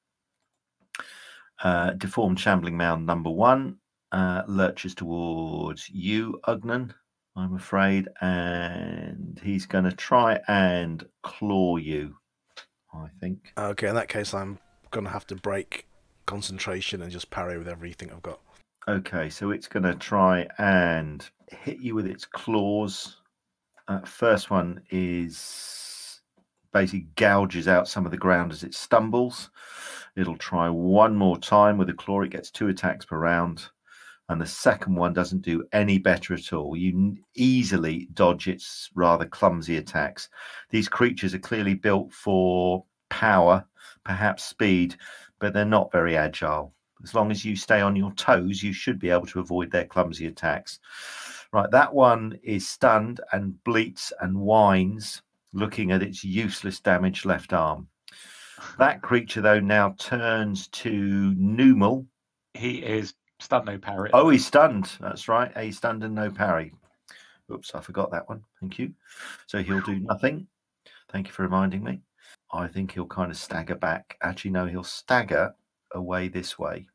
Uh, 1.63 1.91
deformed 1.91 2.39
shambling 2.39 2.77
mound 2.77 3.05
number 3.05 3.29
one 3.29 3.77
uh, 4.11 4.43
lurches 4.47 4.95
towards 4.95 5.89
you, 5.89 6.39
Ugnan. 6.47 6.93
I'm 7.35 7.55
afraid, 7.55 8.07
and 8.21 9.39
he's 9.43 9.65
going 9.65 9.85
to 9.85 9.91
try 9.91 10.39
and 10.47 11.03
claw 11.23 11.77
you. 11.77 12.15
I 12.93 13.07
think. 13.19 13.51
Okay, 13.57 13.87
in 13.87 13.95
that 13.95 14.07
case, 14.07 14.35
I'm 14.35 14.59
gonna 14.91 15.09
have 15.09 15.25
to 15.27 15.35
break 15.35 15.87
concentration 16.27 17.01
and 17.01 17.11
just 17.11 17.31
parry 17.31 17.57
with 17.57 17.67
everything 17.67 18.11
I've 18.11 18.21
got. 18.21 18.39
Okay, 18.87 19.29
so 19.29 19.51
it's 19.51 19.67
going 19.67 19.83
to 19.83 19.95
try 19.95 20.45
and 20.57 21.27
hit 21.53 21.79
you 21.79 21.95
with 21.95 22.07
its 22.07 22.25
claws. 22.25 23.17
Uh, 23.87 24.01
first 24.01 24.49
one 24.49 24.81
is 24.89 26.21
basically 26.71 27.07
gouges 27.15 27.67
out 27.67 27.87
some 27.87 28.05
of 28.05 28.11
the 28.11 28.17
ground 28.17 28.51
as 28.51 28.63
it 28.63 28.73
stumbles. 28.73 29.49
It'll 30.15 30.37
try 30.37 30.69
one 30.69 31.15
more 31.15 31.37
time 31.37 31.77
with 31.77 31.89
a 31.89 31.93
claw. 31.93 32.21
It 32.21 32.31
gets 32.31 32.51
two 32.51 32.67
attacks 32.67 33.05
per 33.05 33.17
round. 33.17 33.65
And 34.29 34.39
the 34.39 34.45
second 34.45 34.95
one 34.95 35.13
doesn't 35.13 35.41
do 35.41 35.63
any 35.73 35.97
better 35.97 36.33
at 36.33 36.53
all. 36.53 36.77
You 36.77 37.17
easily 37.35 38.07
dodge 38.13 38.47
its 38.47 38.89
rather 38.95 39.25
clumsy 39.25 39.77
attacks. 39.77 40.29
These 40.69 40.87
creatures 40.87 41.33
are 41.33 41.39
clearly 41.39 41.73
built 41.73 42.13
for 42.13 42.85
power, 43.09 43.65
perhaps 44.05 44.43
speed, 44.43 44.95
but 45.39 45.53
they're 45.53 45.65
not 45.65 45.91
very 45.91 46.15
agile. 46.15 46.73
As 47.03 47.13
long 47.13 47.31
as 47.31 47.43
you 47.43 47.57
stay 47.57 47.81
on 47.81 47.97
your 47.97 48.13
toes, 48.13 48.63
you 48.63 48.71
should 48.71 48.97
be 48.97 49.09
able 49.09 49.25
to 49.27 49.41
avoid 49.41 49.69
their 49.71 49.85
clumsy 49.85 50.25
attacks. 50.25 50.79
Right, 51.53 51.69
that 51.69 51.93
one 51.93 52.39
is 52.41 52.67
stunned 52.67 53.21
and 53.31 53.63
bleats 53.63 54.11
and 54.21 54.35
whines, 54.35 55.21
looking 55.53 55.91
at 55.91 56.01
its 56.01 56.23
useless 56.23 56.79
damaged 56.79 57.25
left 57.25 57.53
arm. 57.53 57.87
That 58.79 59.01
creature, 59.03 59.41
though, 59.41 59.59
now 59.59 59.93
turns 59.99 60.67
to 60.69 61.35
Numal. 61.35 62.07
He 62.55 62.77
is 62.83 63.13
stunned 63.39 63.67
no 63.67 63.77
parry. 63.77 64.09
Oh, 64.13 64.29
he's 64.29 64.47
stunned. 64.47 64.93
That's 64.99 65.27
right. 65.27 65.55
He's 65.55 65.77
stunned 65.77 66.03
and 66.03 66.15
no 66.15 66.31
parry. 66.31 66.73
Oops, 67.51 67.75
I 67.75 67.81
forgot 67.81 68.09
that 68.09 68.27
one. 68.27 68.43
Thank 68.59 68.79
you. 68.79 68.91
So 69.45 69.61
he'll 69.61 69.81
do 69.81 69.99
nothing. 69.99 70.47
Thank 71.11 71.27
you 71.27 71.33
for 71.33 71.43
reminding 71.43 71.83
me. 71.83 72.01
I 72.51 72.67
think 72.67 72.91
he'll 72.91 73.05
kind 73.05 73.29
of 73.29 73.37
stagger 73.37 73.75
back. 73.75 74.17
Actually, 74.23 74.51
no, 74.51 74.65
he'll 74.65 74.83
stagger 74.83 75.53
away 75.93 76.29
this 76.29 76.57
way. 76.57 76.87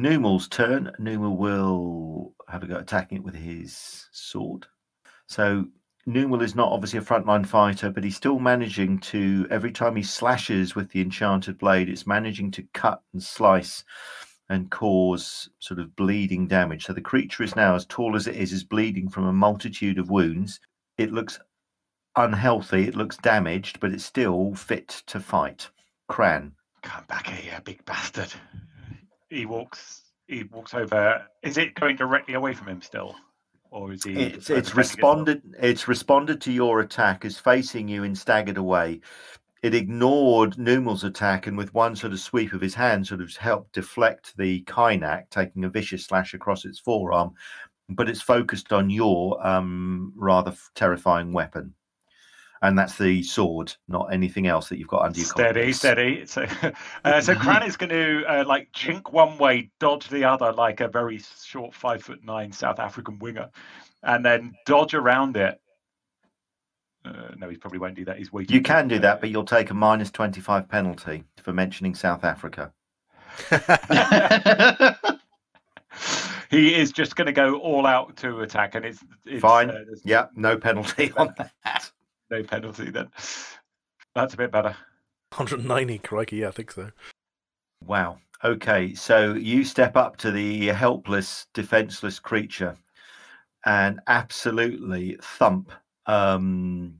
Numal's 0.00 0.48
turn. 0.48 0.92
Numal 0.98 1.36
will 1.36 2.34
have 2.48 2.62
a 2.62 2.66
go 2.66 2.76
attacking 2.76 3.18
it 3.18 3.24
with 3.24 3.34
his 3.34 4.08
sword. 4.12 4.66
So 5.26 5.66
Numal 6.06 6.42
is 6.42 6.54
not 6.54 6.72
obviously 6.72 6.98
a 6.98 7.02
frontline 7.02 7.46
fighter, 7.46 7.90
but 7.90 8.02
he's 8.02 8.16
still 8.16 8.38
managing 8.38 8.98
to, 9.00 9.46
every 9.50 9.70
time 9.70 9.96
he 9.96 10.02
slashes 10.02 10.74
with 10.74 10.90
the 10.90 11.00
enchanted 11.00 11.58
blade, 11.58 11.88
it's 11.88 12.06
managing 12.06 12.50
to 12.52 12.62
cut 12.72 13.02
and 13.12 13.22
slice 13.22 13.84
and 14.48 14.70
cause 14.70 15.48
sort 15.60 15.78
of 15.78 15.94
bleeding 15.94 16.48
damage. 16.48 16.86
So 16.86 16.92
the 16.92 17.00
creature 17.00 17.42
is 17.42 17.54
now, 17.54 17.74
as 17.74 17.86
tall 17.86 18.16
as 18.16 18.26
it 18.26 18.34
is, 18.34 18.52
is 18.52 18.64
bleeding 18.64 19.08
from 19.08 19.26
a 19.26 19.32
multitude 19.32 19.98
of 19.98 20.10
wounds. 20.10 20.58
It 20.98 21.12
looks 21.12 21.38
unhealthy, 22.16 22.88
it 22.88 22.96
looks 22.96 23.16
damaged, 23.18 23.78
but 23.78 23.92
it's 23.92 24.04
still 24.04 24.54
fit 24.54 25.02
to 25.06 25.20
fight. 25.20 25.68
Cran. 26.08 26.52
Come 26.82 27.04
back 27.08 27.28
here, 27.28 27.60
big 27.64 27.84
bastard. 27.84 28.32
He 29.30 29.46
walks. 29.46 30.02
He 30.26 30.42
walks 30.44 30.74
over. 30.74 31.26
Is 31.42 31.56
it 31.56 31.74
going 31.74 31.96
directly 31.96 32.34
away 32.34 32.52
from 32.52 32.68
him 32.68 32.82
still, 32.82 33.16
or 33.70 33.92
is 33.92 34.04
he? 34.04 34.12
It's 34.14 34.50
it's 34.50 34.74
responded 34.74 35.42
it's 35.58 35.88
responded 35.88 36.40
to 36.42 36.52
your 36.52 36.80
attack 36.80 37.24
is 37.24 37.38
facing 37.38 37.88
you 37.88 38.04
and 38.04 38.18
staggered 38.18 38.58
away. 38.58 39.00
It 39.62 39.74
ignored 39.74 40.58
Numal's 40.58 41.04
attack 41.04 41.46
and 41.46 41.56
with 41.56 41.74
one 41.74 41.94
sort 41.94 42.14
of 42.14 42.20
sweep 42.20 42.54
of 42.54 42.62
his 42.62 42.74
hand 42.74 43.06
sort 43.06 43.20
of 43.20 43.36
helped 43.36 43.74
deflect 43.74 44.34
the 44.38 44.62
Kynak, 44.62 45.28
taking 45.30 45.64
a 45.64 45.68
vicious 45.68 46.06
slash 46.06 46.32
across 46.32 46.64
its 46.64 46.78
forearm, 46.78 47.34
but 47.90 48.08
it's 48.08 48.22
focused 48.22 48.72
on 48.72 48.88
your 48.88 49.44
um, 49.46 50.14
rather 50.16 50.54
terrifying 50.74 51.32
weapon. 51.32 51.74
And 52.62 52.78
that's 52.78 52.98
the 52.98 53.22
sword, 53.22 53.74
not 53.88 54.12
anything 54.12 54.46
else 54.46 54.68
that 54.68 54.78
you've 54.78 54.88
got 54.88 55.02
under 55.02 55.18
your 55.18 55.26
Steady, 55.26 55.72
steady. 55.72 56.26
So, 56.26 56.46
uh, 57.04 57.20
so 57.22 57.34
Cran 57.34 57.62
is 57.62 57.76
going 57.76 57.90
to 57.90 58.24
uh, 58.26 58.44
like 58.46 58.70
jink 58.72 59.12
one 59.12 59.38
way, 59.38 59.70
dodge 59.80 60.08
the 60.08 60.24
other, 60.24 60.52
like 60.52 60.80
a 60.80 60.88
very 60.88 61.20
short 61.42 61.74
five 61.74 62.02
foot 62.02 62.22
nine 62.22 62.52
South 62.52 62.78
African 62.78 63.18
winger, 63.18 63.48
and 64.02 64.24
then 64.24 64.54
dodge 64.66 64.92
around 64.92 65.38
it. 65.38 65.58
Uh, 67.02 67.30
no, 67.38 67.48
he 67.48 67.56
probably 67.56 67.78
won't 67.78 67.94
do 67.94 68.04
that. 68.04 68.18
He's 68.18 68.30
waiting. 68.30 68.54
You 68.54 68.60
can 68.60 68.88
do 68.88 68.96
uh, 68.96 69.00
that, 69.00 69.22
but 69.22 69.30
you'll 69.30 69.44
take 69.44 69.70
a 69.70 69.74
minus 69.74 70.10
25 70.10 70.68
penalty 70.68 71.24
for 71.42 71.54
mentioning 71.54 71.94
South 71.94 72.24
Africa. 72.24 72.72
he 76.50 76.74
is 76.74 76.92
just 76.92 77.16
going 77.16 77.26
to 77.26 77.32
go 77.32 77.58
all 77.58 77.86
out 77.86 78.16
to 78.18 78.40
attack, 78.40 78.74
and 78.74 78.84
it's, 78.84 79.02
it's 79.24 79.40
Fine. 79.40 79.70
uh, 79.70 79.78
Yeah, 80.04 80.26
no 80.34 80.56
penalty 80.58 81.12
on 81.16 81.32
that. 81.38 81.52
No 82.30 82.42
penalty 82.42 82.90
then. 82.90 83.08
That's 84.14 84.34
a 84.34 84.36
bit 84.36 84.50
better. 84.50 84.76
190, 85.36 85.98
crikey, 85.98 86.36
yeah, 86.38 86.48
I 86.48 86.50
think 86.50 86.72
so. 86.72 86.90
Wow. 87.84 88.18
Okay, 88.42 88.94
so 88.94 89.34
you 89.34 89.64
step 89.64 89.96
up 89.96 90.16
to 90.18 90.30
the 90.30 90.68
helpless, 90.68 91.46
defenseless 91.52 92.18
creature 92.18 92.76
and 93.66 94.00
absolutely 94.06 95.18
thump. 95.22 95.70
Um, 96.06 96.94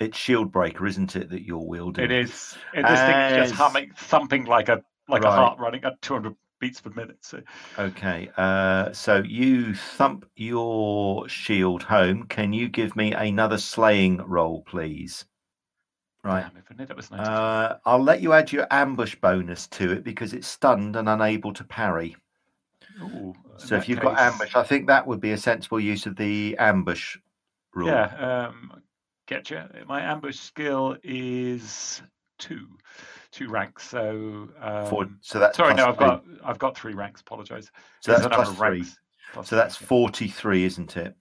it's 0.00 0.18
shield 0.18 0.52
breaker, 0.52 0.86
isn't 0.86 1.16
it, 1.16 1.30
that 1.30 1.42
you're 1.42 1.58
wielding? 1.58 2.04
It 2.04 2.12
is. 2.12 2.56
It, 2.74 2.82
this 2.82 3.00
thing 3.00 3.16
is 3.16 3.48
just 3.48 3.54
humming, 3.54 3.92
thumping 3.96 4.44
like 4.44 4.68
a 4.68 4.82
like 5.08 5.24
a 5.24 5.30
heart 5.30 5.58
running 5.58 5.84
at 5.84 6.02
200 6.02 6.34
beats 6.58 6.80
per 6.80 6.90
minute. 6.90 7.18
So 7.20 7.40
Okay, 7.78 8.30
uh, 8.36 8.92
so 8.92 9.22
you 9.22 9.74
thump 9.74 10.26
your 10.36 11.28
shield 11.28 11.82
home. 11.82 12.24
Can 12.24 12.52
you 12.52 12.68
give 12.68 12.96
me 12.96 13.12
another 13.12 13.58
slaying 13.58 14.18
roll, 14.18 14.62
please? 14.62 15.24
Right. 16.24 16.42
Damn, 16.42 16.56
if 16.56 16.64
I 16.70 16.74
knew 16.74 16.86
that 16.86 16.96
was 16.96 17.10
92. 17.10 17.30
Uh, 17.30 17.78
I'll 17.84 18.02
let 18.02 18.20
you 18.20 18.32
add 18.32 18.50
your 18.50 18.66
ambush 18.70 19.14
bonus 19.16 19.68
to 19.68 19.92
it 19.92 20.02
because 20.02 20.32
it's 20.32 20.48
stunned 20.48 20.96
and 20.96 21.08
unable 21.08 21.52
to 21.52 21.64
parry. 21.64 22.16
Ooh, 23.00 23.34
So 23.58 23.76
if 23.76 23.88
you've 23.88 24.00
got 24.00 24.18
ambush, 24.18 24.56
I 24.56 24.62
think 24.62 24.86
that 24.88 25.06
would 25.06 25.20
be 25.20 25.32
a 25.32 25.38
sensible 25.38 25.78
use 25.78 26.06
of 26.06 26.16
the 26.16 26.56
ambush 26.58 27.16
rule. 27.74 27.88
Yeah, 27.88 28.48
um, 28.48 28.82
get 29.26 29.50
you. 29.50 29.62
My 29.86 30.00
ambush 30.00 30.38
skill 30.38 30.96
is 31.02 32.02
two, 32.38 32.66
two 33.32 33.48
ranks. 33.48 33.88
So, 33.88 34.48
um, 34.60 34.86
For, 34.86 35.06
so 35.20 35.38
that's 35.38 35.56
sorry, 35.56 35.74
no, 35.74 35.86
I've 35.86 35.96
three. 35.96 36.06
got 36.06 36.24
I've 36.44 36.58
got 36.58 36.76
three 36.76 36.94
ranks. 36.94 37.20
Apologise. 37.20 37.70
so 38.00 38.12
It's 38.12 38.22
that's 38.22 38.34
plus 38.34 38.54
three. 38.56 38.84
plus 39.32 39.48
So 39.48 39.56
that's 39.56 39.76
three, 39.76 39.84
yeah. 39.84 39.88
43, 39.88 40.64
isn't 40.64 40.96
it? 40.96 41.14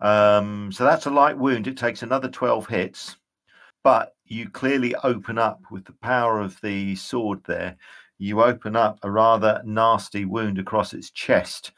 Um, 0.00 0.72
so 0.72 0.84
that's 0.84 1.06
a 1.06 1.10
light 1.10 1.38
wound. 1.38 1.66
It 1.66 1.76
takes 1.76 2.02
another 2.02 2.28
12 2.28 2.66
hits, 2.66 3.16
but 3.84 4.14
you 4.24 4.48
clearly 4.50 4.94
open 5.04 5.38
up 5.38 5.60
with 5.70 5.84
the 5.84 5.92
power 6.02 6.40
of 6.40 6.60
the 6.60 6.96
sword 6.96 7.40
there. 7.46 7.76
You 8.18 8.42
open 8.42 8.76
up 8.76 8.98
a 9.02 9.10
rather 9.10 9.62
nasty 9.64 10.24
wound 10.24 10.58
across 10.58 10.92
its 10.92 11.10
chest, 11.10 11.72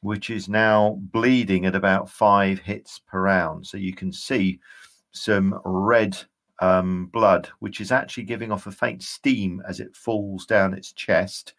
which 0.00 0.30
is 0.30 0.48
now 0.48 0.96
bleeding 1.12 1.66
at 1.66 1.74
about 1.74 2.08
five 2.10 2.58
hits 2.58 3.00
per 3.06 3.20
round. 3.20 3.66
So 3.66 3.76
you 3.76 3.94
can 3.94 4.12
see 4.12 4.60
some 5.12 5.60
red 5.64 6.16
um, 6.60 7.06
blood, 7.06 7.48
which 7.58 7.80
is 7.80 7.92
actually 7.92 8.24
giving 8.24 8.52
off 8.52 8.66
a 8.66 8.70
faint 8.70 9.02
steam 9.02 9.62
as 9.66 9.80
it 9.80 9.96
falls 9.96 10.46
down 10.46 10.74
its 10.74 10.92
chest, 10.92 11.54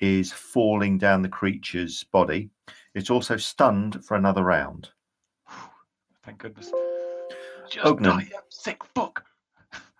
is 0.00 0.32
falling 0.32 0.98
down 0.98 1.22
the 1.22 1.28
creature's 1.28 2.04
body. 2.04 2.50
It's 2.94 3.10
also 3.10 3.36
stunned 3.36 4.04
for 4.04 4.16
another 4.16 4.42
round. 4.42 4.90
Thank 6.24 6.38
goodness. 6.38 6.70
Just 7.70 7.84
Ognon. 7.84 8.02
die, 8.02 8.28
you 8.30 8.38
sick 8.48 8.82
fuck. 8.94 9.24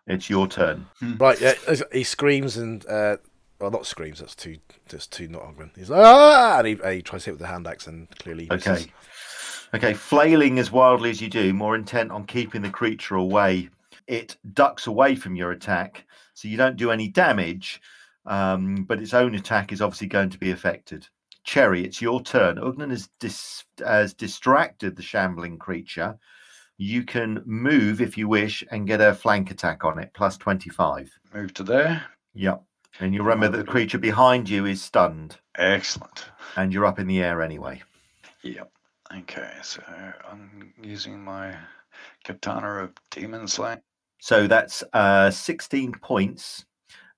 It's 0.06 0.30
your 0.30 0.46
turn. 0.46 0.86
Right, 1.18 1.40
yeah, 1.40 1.54
he 1.92 2.04
screams 2.04 2.56
and 2.58 2.86
uh, 2.86 3.16
well, 3.60 3.70
not 3.70 3.86
screams. 3.86 4.20
That's 4.20 4.34
too, 4.34 4.58
that's 4.88 5.06
too 5.06 5.28
not 5.28 5.42
Ogren. 5.42 5.72
He's 5.74 5.90
like, 5.90 6.04
ah, 6.04 6.58
and 6.58 6.66
he, 6.68 6.94
he 6.94 7.02
tries 7.02 7.24
to 7.24 7.30
hit 7.30 7.32
with 7.32 7.40
the 7.40 7.46
hand 7.46 7.66
axe 7.66 7.86
and 7.86 8.08
clearly 8.18 8.46
misses. 8.50 8.68
Okay. 8.68 8.92
Okay, 9.74 9.94
flailing 9.94 10.58
as 10.60 10.70
wildly 10.70 11.10
as 11.10 11.20
you 11.20 11.28
do, 11.28 11.52
more 11.52 11.74
intent 11.74 12.12
on 12.12 12.24
keeping 12.24 12.62
the 12.62 12.70
creature 12.70 13.16
away. 13.16 13.68
It 14.06 14.36
ducks 14.52 14.86
away 14.86 15.16
from 15.16 15.34
your 15.36 15.50
attack, 15.52 16.04
so 16.34 16.48
you 16.48 16.56
don't 16.56 16.76
do 16.76 16.90
any 16.90 17.08
damage, 17.08 17.80
um, 18.24 18.84
but 18.88 19.00
its 19.00 19.14
own 19.14 19.34
attack 19.34 19.72
is 19.72 19.82
obviously 19.82 20.06
going 20.06 20.30
to 20.30 20.38
be 20.38 20.50
affected. 20.50 21.06
Cherry, 21.44 21.84
it's 21.84 22.02
your 22.02 22.20
turn. 22.22 22.56
Ugnan 22.56 22.90
has, 22.90 23.08
dis- 23.20 23.64
has 23.84 24.14
distracted 24.14 24.96
the 24.96 25.02
shambling 25.02 25.58
creature. 25.58 26.18
You 26.78 27.04
can 27.04 27.42
move 27.46 28.00
if 28.00 28.18
you 28.18 28.28
wish 28.28 28.62
and 28.70 28.86
get 28.86 29.00
a 29.00 29.14
flank 29.14 29.50
attack 29.50 29.84
on 29.84 29.98
it, 29.98 30.10
plus 30.14 30.36
25. 30.36 31.10
Move 31.34 31.54
to 31.54 31.62
there. 31.62 32.04
Yep. 32.34 32.62
And 33.00 33.14
you 33.14 33.22
remember 33.22 33.48
that 33.48 33.66
the 33.66 33.70
creature 33.70 33.98
behind 33.98 34.48
you 34.48 34.66
is 34.66 34.82
stunned, 34.82 35.36
Excellent. 35.56 36.26
and 36.56 36.72
you're 36.72 36.86
up 36.86 36.98
in 36.98 37.06
the 37.06 37.22
air 37.22 37.42
anyway. 37.42 37.82
Yep. 38.42 38.70
Okay, 39.18 39.52
so 39.62 39.82
I'm 40.30 40.72
using 40.82 41.22
my 41.22 41.54
katana 42.24 42.82
of 42.84 42.92
demon 43.10 43.46
slaying. 43.46 43.80
So 44.18 44.46
that's 44.46 44.82
uh, 44.92 45.30
16 45.30 45.92
points. 46.02 46.64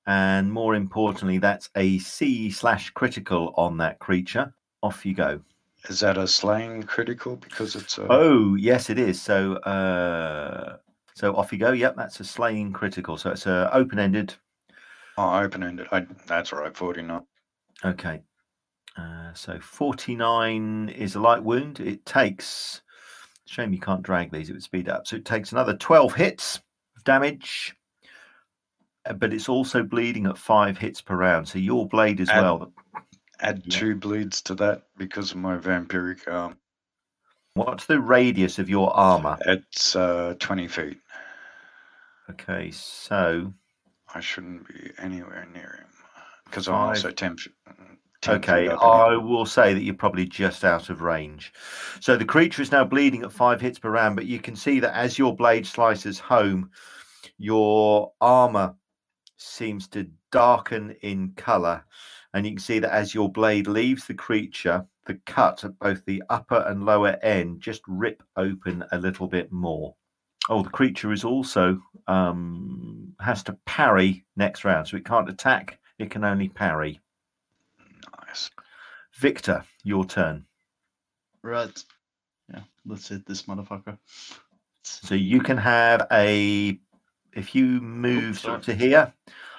And 0.06 0.50
more 0.50 0.74
importantly, 0.74 1.38
that's 1.38 1.68
a 1.76 1.98
C 1.98 2.50
slash 2.50 2.90
critical 2.90 3.52
on 3.56 3.76
that 3.78 3.98
creature. 3.98 4.54
Off 4.82 5.04
you 5.04 5.14
go. 5.14 5.40
Is 5.88 6.00
that 6.00 6.16
a 6.16 6.26
slaying 6.26 6.82
critical 6.84 7.36
because 7.36 7.76
it's 7.76 7.98
a 7.98 8.06
Oh, 8.10 8.54
yes, 8.54 8.90
it 8.90 8.98
is. 8.98 9.20
So, 9.20 9.54
uh, 9.56 10.78
so 11.14 11.34
off 11.36 11.52
you 11.52 11.58
go. 11.58 11.72
Yep, 11.72 11.96
that's 11.96 12.20
a 12.20 12.24
slaying 12.24 12.72
critical. 12.72 13.16
So 13.16 13.30
it's 13.30 13.46
a 13.46 13.68
open 13.72 13.98
ended. 13.98 14.34
oh, 15.18 15.40
open-ended? 15.40 15.88
I, 15.92 16.06
that's 16.26 16.52
right, 16.52 16.74
49. 16.74 17.20
Okay. 17.84 18.22
Uh, 18.96 19.32
so 19.34 19.60
49 19.60 20.88
is 20.88 21.14
a 21.14 21.20
light 21.20 21.42
wound. 21.42 21.80
It 21.80 22.04
takes. 22.06 22.82
Shame 23.46 23.72
you 23.72 23.80
can't 23.80 24.02
drag 24.02 24.32
these. 24.32 24.50
It 24.50 24.54
would 24.54 24.62
speed 24.62 24.88
up. 24.88 25.06
So 25.06 25.16
it 25.16 25.24
takes 25.24 25.52
another 25.52 25.76
12 25.76 26.14
hits 26.14 26.60
damage. 27.08 27.74
uh, 29.06 29.14
But 29.14 29.32
it's 29.32 29.48
also 29.48 29.82
bleeding 29.82 30.26
at 30.26 30.36
five 30.36 30.76
hits 30.76 31.00
per 31.00 31.16
round. 31.16 31.48
So 31.48 31.58
your 31.58 31.88
blade 31.88 32.20
as 32.20 32.28
And- 32.28 32.42
well. 32.42 32.72
Add 33.40 33.62
Yeah. 33.64 33.78
two 33.78 33.94
bleeds 33.96 34.42
to 34.42 34.54
that 34.56 34.82
because 34.98 35.30
of 35.30 35.38
my 35.38 35.56
vampiric 35.56 36.26
arm. 36.30 36.58
What's 37.54 37.86
the 37.86 38.00
radius 38.00 38.58
of 38.58 38.68
your 38.68 38.92
armor? 38.94 39.38
It's 39.46 39.94
uh, 39.96 40.34
20 40.38 40.66
feet. 40.68 41.00
Okay, 42.30 42.70
so 42.72 43.54
I 44.14 44.20
shouldn't 44.20 44.66
be 44.68 44.90
anywhere 44.98 45.46
near 45.54 45.76
him 45.78 45.86
because 46.44 46.68
I'm 46.68 46.74
also 46.74 47.08
Five. 47.08 47.16
10, 47.16 47.36
f- 47.38 47.74
10 48.20 48.34
okay, 48.36 48.64
feet 48.64 48.72
up. 48.72 48.82
in 48.82 48.88
I 48.88 49.16
will 49.16 49.46
say 49.46 49.72
that 49.72 49.82
you're 49.82 49.94
probably 49.94 50.26
just 50.26 50.64
out 50.64 50.90
of 50.90 51.00
range. 51.00 51.52
So 52.00 52.16
the 52.16 52.24
creature 52.26 52.60
is 52.60 52.72
now 52.72 52.84
bleeding 52.84 53.22
at 53.22 53.32
five 53.32 53.60
hits 53.60 53.78
per 53.78 53.90
round, 53.90 54.16
but 54.16 54.26
you 54.26 54.40
can 54.40 54.56
see 54.56 54.80
that 54.80 54.94
as 54.96 55.16
your 55.18 55.34
blade 55.34 55.66
slices 55.66 56.18
home, 56.18 56.70
your 57.38 58.12
armor 58.20 58.74
seems 59.36 59.88
to 59.88 60.10
darken 60.30 60.96
in 61.02 61.32
color, 61.36 61.84
and 62.34 62.44
you 62.44 62.52
can 62.52 62.58
see 62.58 62.78
that 62.80 62.92
as 62.92 63.14
your 63.14 63.30
blade 63.30 63.66
leaves 63.66 64.06
the 64.06 64.14
creature, 64.14 64.84
the 65.06 65.14
cut 65.24 65.64
at 65.64 65.78
both 65.78 66.04
the 66.04 66.22
upper 66.28 66.64
and 66.68 66.84
lower 66.84 67.18
end 67.22 67.60
just 67.60 67.80
rip 67.86 68.22
open 68.36 68.84
a 68.92 68.98
little 68.98 69.26
bit 69.26 69.50
more. 69.50 69.94
Oh, 70.50 70.62
the 70.62 70.70
creature 70.70 71.12
is 71.12 71.24
also 71.24 71.80
um, 72.06 73.14
has 73.20 73.42
to 73.44 73.58
parry 73.64 74.24
next 74.36 74.64
round, 74.64 74.88
so 74.88 74.96
it 74.96 75.04
can't 75.04 75.28
attack; 75.28 75.78
it 75.98 76.10
can 76.10 76.24
only 76.24 76.48
parry. 76.48 77.00
Nice. 78.26 78.50
Victor, 79.14 79.64
your 79.84 80.04
turn. 80.04 80.44
Right. 81.42 81.82
Yeah. 82.52 82.62
let's 82.86 83.08
hit 83.08 83.26
this 83.26 83.42
motherfucker. 83.44 83.98
So 84.82 85.14
you 85.14 85.40
can 85.40 85.56
have 85.58 86.06
a 86.10 86.78
if 87.34 87.54
you 87.54 87.80
move 87.80 88.38
sorry. 88.38 88.60
to 88.62 88.74
here, 88.74 89.12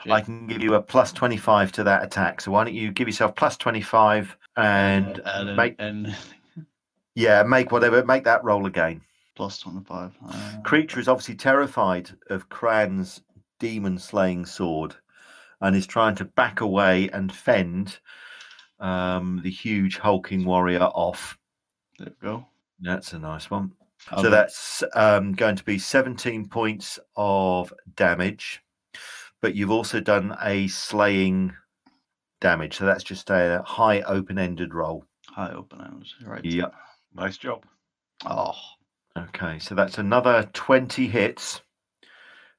Shit. 0.04 0.12
I 0.12 0.22
can 0.22 0.48
give 0.48 0.62
you 0.62 0.76
a 0.76 0.82
plus 0.82 1.12
twenty 1.12 1.38
five 1.38 1.72
to 1.74 1.84
that 1.84 2.04
attack. 2.04 2.42
So 2.42 2.52
why 2.52 2.64
don't 2.64 2.74
you 2.74 2.92
give 2.92 3.08
yourself 3.08 3.36
plus 3.36 3.58
twenty 3.58 3.82
five 3.82 4.36
and 4.58 5.22
and, 5.26 5.56
make 5.56 5.76
and 5.80 6.16
yeah, 7.16 7.44
make 7.44 7.72
whatever 7.72 8.04
make 8.06 8.24
that 8.26 8.44
roll 8.44 8.66
again. 8.66 9.02
plus 9.36 9.60
25. 9.60 10.12
Uh, 10.28 10.58
Creature 10.64 11.00
is 11.00 11.08
obviously 11.08 11.36
terrified 11.36 12.10
of 12.30 12.50
Cran's 12.50 13.22
demon 13.60 13.98
slaying 13.98 14.46
sword 14.46 14.96
and 15.62 15.76
is 15.76 15.88
trying 15.88 16.16
to 16.16 16.26
back 16.26 16.62
away 16.62 17.10
and 17.14 17.34
fend 17.34 18.00
um, 18.80 19.40
the 19.44 19.50
huge 19.50 19.98
hulking 19.98 20.46
warrior 20.46 20.84
off. 20.84 21.38
There 21.98 22.14
we 22.22 22.28
go. 22.28 22.46
That's 22.80 23.14
a 23.14 23.20
nice 23.20 23.50
one. 23.50 23.74
I'll 24.12 24.24
So 24.24 24.30
that's 24.30 24.84
um, 24.94 25.34
going 25.34 25.56
to 25.56 25.64
be 25.64 25.78
17 25.78 26.48
points 26.48 27.00
of 27.16 27.74
damage, 27.96 28.62
but 29.42 29.56
you've 29.56 29.72
also 29.72 30.00
done 30.00 30.36
a 30.42 30.68
slaying 30.68 31.54
damage. 32.42 32.78
So 32.78 32.86
that's 32.86 33.04
just 33.04 33.30
a 33.30 33.62
high 33.66 34.02
open 34.02 34.38
ended 34.38 34.74
roll. 34.74 35.06
high 35.30 35.52
open 35.52 35.82
arms. 35.82 36.16
Right. 36.26 36.44
Yep. 36.44 36.74
Nice 37.16 37.38
job. 37.38 37.66
Oh, 38.26 38.56
Okay, 39.18 39.60
so 39.60 39.76
that's 39.76 39.98
another 39.98 40.50
20 40.54 41.08
hits. 41.08 41.62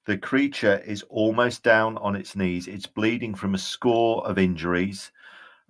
The 0.06 0.18
creature 0.18 0.78
is 0.84 1.02
almost 1.04 1.62
down 1.62 1.96
on 1.98 2.16
its 2.16 2.36
knees. 2.36 2.66
It's 2.68 2.86
bleeding 2.86 3.34
from 3.34 3.54
a 3.54 3.58
score 3.58 4.26
of 4.26 4.38
injuries. 4.38 5.12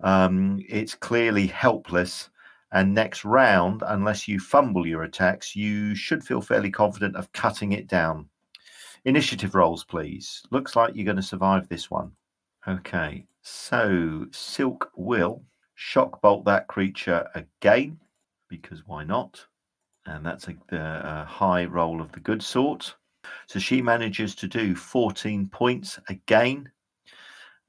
Um, 0.01 0.59
it's 0.67 0.95
clearly 0.95 1.47
helpless. 1.47 2.29
And 2.71 2.93
next 2.93 3.25
round, 3.25 3.83
unless 3.85 4.27
you 4.27 4.39
fumble 4.39 4.87
your 4.87 5.03
attacks, 5.03 5.55
you 5.55 5.93
should 5.95 6.23
feel 6.23 6.41
fairly 6.41 6.71
confident 6.71 7.15
of 7.15 7.31
cutting 7.33 7.73
it 7.73 7.87
down. 7.87 8.29
Initiative 9.03 9.55
rolls, 9.55 9.83
please. 9.83 10.43
Looks 10.51 10.75
like 10.75 10.95
you're 10.95 11.05
going 11.05 11.17
to 11.17 11.23
survive 11.23 11.67
this 11.67 11.91
one. 11.91 12.11
Okay, 12.67 13.25
so 13.41 14.27
Silk 14.31 14.91
will 14.95 15.43
shock 15.75 16.21
bolt 16.21 16.45
that 16.45 16.67
creature 16.67 17.27
again, 17.35 17.99
because 18.47 18.83
why 18.85 19.03
not? 19.03 19.45
and 20.05 20.25
that's 20.25 20.47
a, 20.47 20.55
a 20.71 21.25
high 21.25 21.65
roll 21.65 22.01
of 22.01 22.11
the 22.11 22.19
good 22.19 22.41
sort. 22.41 22.95
So 23.47 23.59
she 23.59 23.81
manages 23.81 24.35
to 24.35 24.47
do 24.47 24.75
14 24.75 25.47
points 25.47 25.99
again 26.09 26.71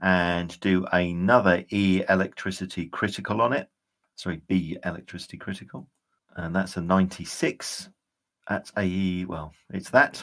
and 0.01 0.59
do 0.61 0.87
another 0.93 1.65
E 1.71 2.03
electricity 2.09 2.87
critical 2.87 3.41
on 3.41 3.53
it. 3.53 3.69
Sorry, 4.17 4.41
B 4.47 4.79
electricity 4.85 5.37
critical. 5.37 5.89
And 6.37 6.55
that's 6.55 6.77
a 6.77 6.81
96. 6.81 7.91
at 8.49 8.71
a, 8.77 9.25
well, 9.27 9.53
it's 9.71 9.91
that. 9.91 10.23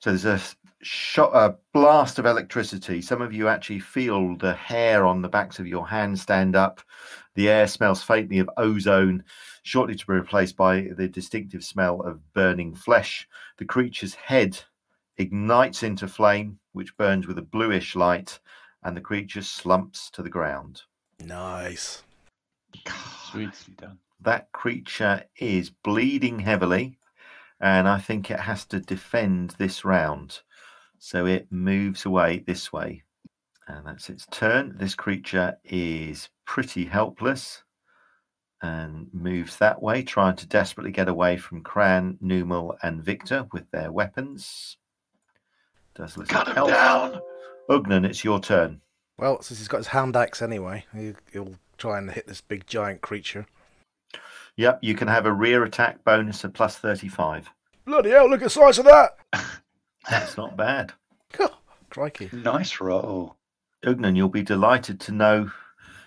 So 0.00 0.10
there's 0.10 0.24
a 0.24 0.40
shot, 0.82 1.30
a 1.34 1.56
blast 1.72 2.18
of 2.18 2.26
electricity. 2.26 3.00
Some 3.02 3.22
of 3.22 3.32
you 3.32 3.48
actually 3.48 3.80
feel 3.80 4.36
the 4.36 4.54
hair 4.54 5.06
on 5.06 5.22
the 5.22 5.28
backs 5.28 5.58
of 5.58 5.66
your 5.66 5.88
hands 5.88 6.22
stand 6.22 6.56
up. 6.56 6.80
The 7.34 7.48
air 7.48 7.66
smells 7.66 8.02
faintly 8.02 8.38
of 8.38 8.50
ozone 8.56 9.24
shortly 9.62 9.94
to 9.94 10.06
be 10.06 10.12
replaced 10.14 10.56
by 10.56 10.88
the 10.96 11.08
distinctive 11.08 11.64
smell 11.64 12.00
of 12.02 12.32
burning 12.34 12.74
flesh. 12.74 13.28
The 13.58 13.64
creature's 13.64 14.14
head 14.14 14.58
ignites 15.18 15.82
into 15.82 16.08
flame, 16.08 16.58
which 16.72 16.96
burns 16.96 17.26
with 17.26 17.38
a 17.38 17.42
bluish 17.42 17.94
light, 17.94 18.40
and 18.82 18.96
the 18.96 19.00
creature 19.00 19.42
slumps 19.42 20.10
to 20.10 20.22
the 20.22 20.30
ground. 20.30 20.82
Nice. 21.20 22.02
Sweet. 23.30 23.46
Nicely 23.46 23.74
done. 23.74 23.98
That 24.20 24.52
creature 24.52 25.24
is 25.36 25.70
bleeding 25.70 26.38
heavily, 26.38 26.98
and 27.60 27.88
I 27.88 27.98
think 27.98 28.30
it 28.30 28.40
has 28.40 28.64
to 28.66 28.80
defend 28.80 29.50
this 29.58 29.84
round. 29.84 30.40
So 30.98 31.26
it 31.26 31.50
moves 31.50 32.04
away 32.04 32.44
this 32.46 32.72
way. 32.72 33.02
And 33.66 33.86
that's 33.86 34.08
its 34.10 34.26
turn. 34.30 34.76
This 34.78 34.94
creature 34.94 35.56
is 35.64 36.28
pretty 36.44 36.84
helpless 36.84 37.62
and 38.62 39.08
moves 39.12 39.56
that 39.58 39.82
way, 39.82 40.02
trying 40.04 40.36
to 40.36 40.46
desperately 40.46 40.92
get 40.92 41.08
away 41.08 41.36
from 41.36 41.62
Cran, 41.62 42.16
Numal, 42.20 42.76
and 42.82 43.02
Victor 43.02 43.48
with 43.52 43.68
their 43.72 43.90
weapons. 43.90 44.76
Does 45.96 46.16
little 46.16 46.32
Cut 46.32 46.48
him 46.48 46.54
help. 46.54 46.68
down. 46.70 47.20
Ugnan, 47.68 48.04
it's 48.06 48.22
your 48.22 48.38
turn. 48.40 48.80
Well, 49.18 49.42
since 49.42 49.58
he's 49.58 49.68
got 49.68 49.78
his 49.78 49.88
hand 49.88 50.14
axe 50.16 50.42
anyway, 50.42 50.84
he, 50.96 51.14
he'll 51.32 51.54
try 51.82 51.98
and 51.98 52.12
hit 52.12 52.28
this 52.28 52.40
big 52.40 52.64
giant 52.68 53.00
creature. 53.00 53.44
Yep, 54.54 54.78
you 54.82 54.94
can 54.94 55.08
have 55.08 55.26
a 55.26 55.32
rear 55.32 55.64
attack 55.64 56.04
bonus 56.04 56.44
of 56.44 56.52
plus 56.52 56.76
35. 56.76 57.50
Bloody 57.84 58.10
hell, 58.10 58.30
look 58.30 58.40
at 58.40 58.44
the 58.44 58.50
size 58.50 58.78
of 58.78 58.84
that! 58.84 59.16
That's 60.10 60.36
not 60.36 60.56
bad. 60.56 60.92
Crikey. 61.90 62.30
Nice 62.32 62.80
roll. 62.80 63.36
Ugnan, 63.84 64.16
you'll 64.16 64.28
be 64.28 64.44
delighted 64.44 65.00
to 65.00 65.12
know 65.12 65.50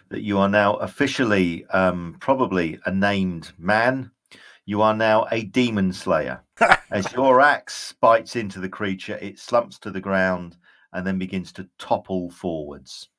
that 0.07 0.21
you 0.21 0.39
are 0.39 0.47
now 0.47 0.75
officially, 0.75 1.65
um, 1.67 2.15
probably 2.21 2.79
a 2.85 2.91
named 2.91 3.51
man. 3.57 4.11
You 4.65 4.81
are 4.81 4.95
now 4.95 5.27
a 5.29 5.43
demon 5.43 5.91
slayer. 5.91 6.41
As 6.89 7.11
your 7.11 7.41
axe 7.41 7.93
bites 7.99 8.37
into 8.37 8.61
the 8.61 8.69
creature, 8.69 9.17
it 9.21 9.39
slumps 9.39 9.77
to 9.79 9.91
the 9.91 9.99
ground 9.99 10.55
and 10.93 11.05
then 11.05 11.19
begins 11.19 11.51
to 11.51 11.67
topple 11.77 12.31
forwards. 12.31 13.09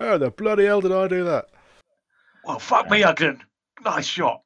Oh, 0.00 0.18
the 0.18 0.32
bloody 0.32 0.64
hell 0.64 0.80
did 0.80 0.92
I 0.92 1.06
do 1.06 1.22
that? 1.24 1.46
Well, 2.44 2.58
fuck 2.58 2.90
me, 2.90 3.02
Ugden. 3.02 3.40
Nice 3.84 4.06
shot. 4.06 4.42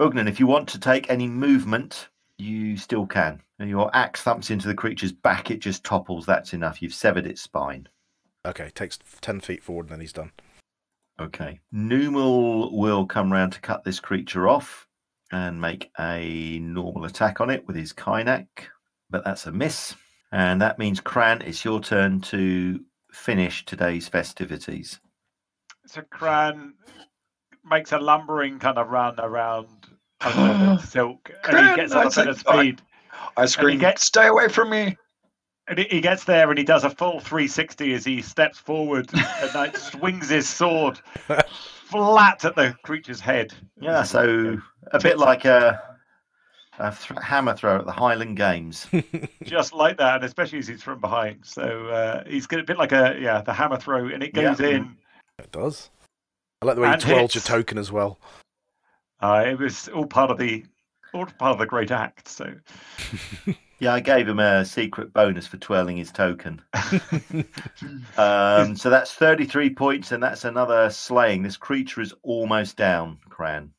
Ugnan, 0.00 0.28
if 0.28 0.38
you 0.40 0.46
want 0.46 0.68
to 0.70 0.80
take 0.80 1.10
any 1.10 1.26
movement, 1.26 2.08
you 2.38 2.76
still 2.76 3.06
can. 3.06 3.42
And 3.58 3.70
your 3.70 3.90
axe 3.94 4.22
thumps 4.22 4.50
into 4.50 4.68
the 4.68 4.74
creature's 4.74 5.12
back, 5.12 5.50
it 5.50 5.60
just 5.60 5.84
topples. 5.84 6.26
That's 6.26 6.52
enough. 6.52 6.82
You've 6.82 6.94
severed 6.94 7.26
its 7.26 7.40
spine. 7.40 7.88
Okay, 8.44 8.70
takes 8.74 8.98
10 9.22 9.40
feet 9.40 9.62
forward 9.62 9.86
and 9.86 9.92
then 9.92 10.00
he's 10.00 10.12
done. 10.12 10.32
Okay. 11.18 11.60
Numal 11.72 12.76
will 12.76 13.06
come 13.06 13.32
round 13.32 13.52
to 13.54 13.60
cut 13.60 13.84
this 13.84 14.00
creature 14.00 14.48
off 14.48 14.86
and 15.32 15.60
make 15.60 15.90
a 15.98 16.58
normal 16.60 17.04
attack 17.06 17.40
on 17.40 17.50
it 17.50 17.66
with 17.66 17.74
his 17.74 17.92
Kynak, 17.92 18.46
but 19.10 19.24
that's 19.24 19.46
a 19.46 19.52
miss. 19.52 19.94
And 20.30 20.60
that 20.60 20.78
means, 20.78 21.00
Cran, 21.00 21.42
it's 21.42 21.64
your 21.64 21.80
turn 21.80 22.20
to 22.22 22.80
finish 23.10 23.64
today's 23.64 24.08
festivities. 24.08 25.00
So 25.86 26.02
Cran 26.02 26.74
makes 27.68 27.92
a 27.92 27.98
lumbering 27.98 28.58
kind 28.58 28.78
of 28.78 28.88
run 28.90 29.18
around 29.18 29.68
under 30.20 30.36
the 30.76 30.78
silk, 30.78 31.30
and 31.34 31.42
Cran, 31.42 31.70
he 31.70 31.76
gets 31.76 31.92
on 31.92 32.06
a 32.06 32.08
I 32.08 32.14
bit 32.14 32.28
of 32.28 32.38
speed. 32.38 32.82
I 33.36 33.46
scream, 33.46 33.78
get- 33.78 33.98
stay 33.98 34.26
away 34.28 34.48
from 34.48 34.70
me. 34.70 34.96
And 35.68 35.80
he 35.80 35.84
he 35.90 36.00
gets 36.00 36.22
there 36.24 36.48
and 36.48 36.56
he 36.56 36.64
does 36.64 36.84
a 36.84 36.90
full 36.90 37.18
360 37.18 37.92
as 37.94 38.04
he 38.04 38.22
steps 38.22 38.56
forward 38.56 39.10
and 39.12 39.52
like 39.54 39.76
swings 39.76 40.28
his 40.28 40.48
sword 40.48 41.00
flat 41.88 42.44
at 42.44 42.54
the 42.54 42.76
creature's 42.84 43.18
head. 43.20 43.52
Yeah, 43.80 44.04
so 44.04 44.58
a 44.92 45.00
bit 45.00 45.18
like 45.18 45.44
a, 45.44 45.82
a 46.78 46.92
th- 46.92 47.20
hammer 47.20 47.54
throw 47.56 47.78
at 47.80 47.84
the 47.84 47.90
Highland 47.90 48.36
Games. 48.36 48.86
just 49.42 49.72
like 49.72 49.96
that, 49.98 50.16
and 50.16 50.24
especially 50.24 50.58
as 50.60 50.68
he's 50.68 50.84
from 50.84 51.00
behind. 51.00 51.40
So 51.44 51.88
uh, 51.88 52.22
he's 52.28 52.46
got 52.46 52.60
a 52.60 52.64
bit 52.64 52.78
like 52.78 52.92
a 52.92 53.16
yeah, 53.20 53.40
the 53.42 53.52
hammer 53.52 53.76
throw, 53.76 54.06
and 54.06 54.22
it 54.22 54.34
goes 54.34 54.60
Yeah. 54.60 54.68
in. 54.68 54.96
It 55.40 55.50
does. 55.50 55.90
I 56.62 56.66
like 56.66 56.76
the 56.76 56.80
way 56.82 56.88
you 56.88 56.92
And 56.94 57.02
twirled 57.02 57.34
your 57.34 57.42
token 57.42 57.78
as 57.78 57.92
well. 57.92 58.18
Uh, 59.20 59.44
it 59.46 59.58
was 59.58 59.88
all 59.88 60.06
part 60.06 60.30
of 60.30 60.38
the 60.38 60.64
all 61.14 61.26
part 61.26 61.52
of 61.52 61.58
the 61.58 61.66
great 61.66 61.90
act. 61.90 62.28
So 62.28 62.52
Yeah, 63.78 63.92
I 63.92 64.00
gave 64.00 64.26
him 64.26 64.38
a 64.38 64.64
secret 64.64 65.12
bonus 65.12 65.46
for 65.46 65.58
twirling 65.58 65.96
his 65.98 66.10
token. 66.10 66.62
Um, 68.16 68.74
so 68.76 68.88
that's 68.88 69.12
33 69.12 69.74
points, 69.74 70.12
and 70.12 70.22
that's 70.22 70.44
another 70.46 70.88
slaying. 70.88 71.42
This 71.42 71.56
creature 71.58 72.00
is 72.00 72.14
almost 72.22 72.76
down, 72.78 73.18
Cran. 73.28 73.70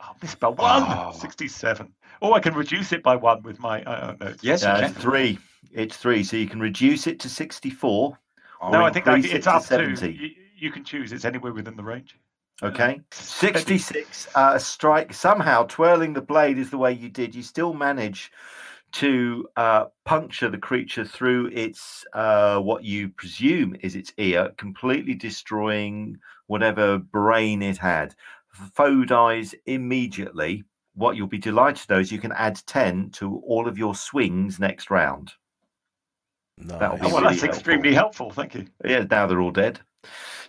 oh, 0.00 0.12
missed 0.22 0.38
by 0.38 0.48
one. 0.48 0.84
Oh. 0.86 1.10
67. 1.12 1.92
Oh, 2.22 2.32
I 2.34 2.40
can 2.40 2.54
reduce 2.54 2.92
it 2.92 3.02
by 3.02 3.16
one 3.16 3.42
with 3.42 3.58
my. 3.58 3.82
I 3.86 4.00
don't 4.06 4.20
know. 4.20 4.34
Yes, 4.42 4.62
Yeah, 4.62 4.78
you 4.78 4.84
it's 4.84 4.92
can. 4.92 5.02
three. 5.02 5.38
It's 5.72 5.96
three. 5.96 6.22
So 6.22 6.36
you 6.36 6.46
can 6.46 6.60
reduce 6.60 7.06
it 7.08 7.18
to 7.20 7.28
64. 7.28 8.16
Oh, 8.62 8.70
No, 8.70 8.84
I 8.84 8.90
think 8.92 9.08
I, 9.08 9.16
increase 9.16 9.32
it 9.32 9.36
it's 9.38 9.44
to 9.46 9.52
up 9.54 9.62
to. 9.62 9.68
70. 9.96 10.12
You, 10.12 10.30
you 10.60 10.70
can 10.70 10.84
choose. 10.84 11.12
It's 11.12 11.24
anywhere 11.24 11.52
within 11.52 11.76
the 11.76 11.82
range. 11.82 12.18
Okay. 12.62 13.00
66. 13.10 14.28
Uh, 14.34 14.58
strike. 14.58 15.14
Somehow, 15.14 15.64
twirling 15.64 16.12
the 16.12 16.20
blade 16.20 16.58
is 16.58 16.70
the 16.70 16.78
way 16.78 16.92
you 16.92 17.08
did. 17.08 17.34
You 17.34 17.42
still 17.42 17.72
manage 17.72 18.30
to 18.92 19.48
uh, 19.56 19.86
puncture 20.04 20.50
the 20.50 20.58
creature 20.58 21.04
through 21.04 21.46
its, 21.52 22.04
uh, 22.12 22.58
what 22.58 22.84
you 22.84 23.08
presume 23.08 23.76
is 23.80 23.94
its 23.94 24.12
ear, 24.18 24.50
completely 24.56 25.14
destroying 25.14 26.18
whatever 26.48 26.98
brain 26.98 27.62
it 27.62 27.78
had. 27.78 28.14
Foe 28.74 29.04
dies 29.04 29.54
immediately. 29.66 30.64
What 30.94 31.16
you'll 31.16 31.28
be 31.28 31.38
delighted 31.38 31.86
to 31.86 31.94
know 31.94 32.00
is 32.00 32.12
you 32.12 32.18
can 32.18 32.32
add 32.32 32.60
10 32.66 33.10
to 33.12 33.36
all 33.46 33.68
of 33.68 33.78
your 33.78 33.94
swings 33.94 34.58
next 34.58 34.90
round. 34.90 35.32
That'll 36.58 36.98
be 36.98 37.06
Oh, 37.06 37.08
well, 37.08 37.22
really 37.22 37.36
that's 37.36 37.44
extremely 37.44 37.94
helpful. 37.94 38.30
Thank 38.30 38.54
you. 38.54 38.66
Yeah, 38.84 39.04
now 39.08 39.26
they're 39.26 39.40
all 39.40 39.52
dead. 39.52 39.80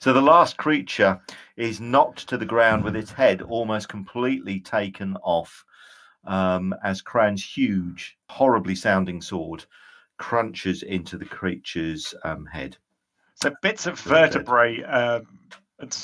So 0.01 0.13
the 0.13 0.21
last 0.21 0.57
creature 0.57 1.21
is 1.57 1.79
knocked 1.79 2.27
to 2.29 2.37
the 2.37 2.45
ground 2.45 2.83
with 2.83 2.95
its 2.95 3.11
head 3.11 3.43
almost 3.43 3.87
completely 3.87 4.59
taken 4.59 5.15
off. 5.21 5.63
um, 6.25 6.75
as 6.83 7.01
Cran's 7.01 7.43
huge, 7.43 8.17
horribly 8.29 8.75
sounding 8.75 9.21
sword 9.21 9.65
crunches 10.17 10.83
into 10.83 11.17
the 11.17 11.25
creature's 11.25 12.13
um, 12.23 12.45
head. 12.45 12.77
So 13.35 13.51
bits 13.61 13.87
of 13.87 13.99
vertebrae 13.99 14.83
um, 14.83 15.39
and 15.79 15.97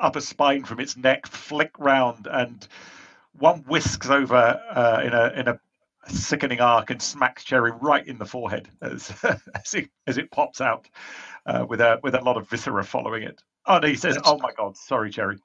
upper 0.00 0.20
spine 0.20 0.64
from 0.64 0.80
its 0.80 0.96
neck 0.96 1.26
flick 1.26 1.78
round, 1.78 2.26
and 2.30 2.66
one 3.38 3.60
whisks 3.64 4.08
over 4.08 4.60
uh, 4.70 5.02
in 5.04 5.12
a 5.12 5.28
in 5.40 5.48
a 5.48 5.60
sickening 6.08 6.60
arc 6.60 6.90
and 6.90 7.00
smacks 7.00 7.44
Cherry 7.44 7.72
right 7.80 8.06
in 8.06 8.18
the 8.18 8.26
forehead 8.26 8.68
as 8.82 9.12
as 9.54 9.74
it 9.74 9.90
as 10.06 10.18
it 10.18 10.30
pops 10.30 10.60
out 10.60 10.88
uh, 11.46 11.64
with 11.68 11.80
a 11.80 11.98
with 12.02 12.14
a 12.14 12.20
lot 12.20 12.36
of 12.36 12.48
viscera 12.48 12.84
following 12.84 13.22
it. 13.22 13.42
Oh 13.66 13.78
no, 13.78 13.88
he 13.88 13.96
says, 13.96 14.18
"Oh 14.24 14.38
my 14.38 14.50
God, 14.56 14.76
sorry, 14.76 15.10
Cherry." 15.10 15.38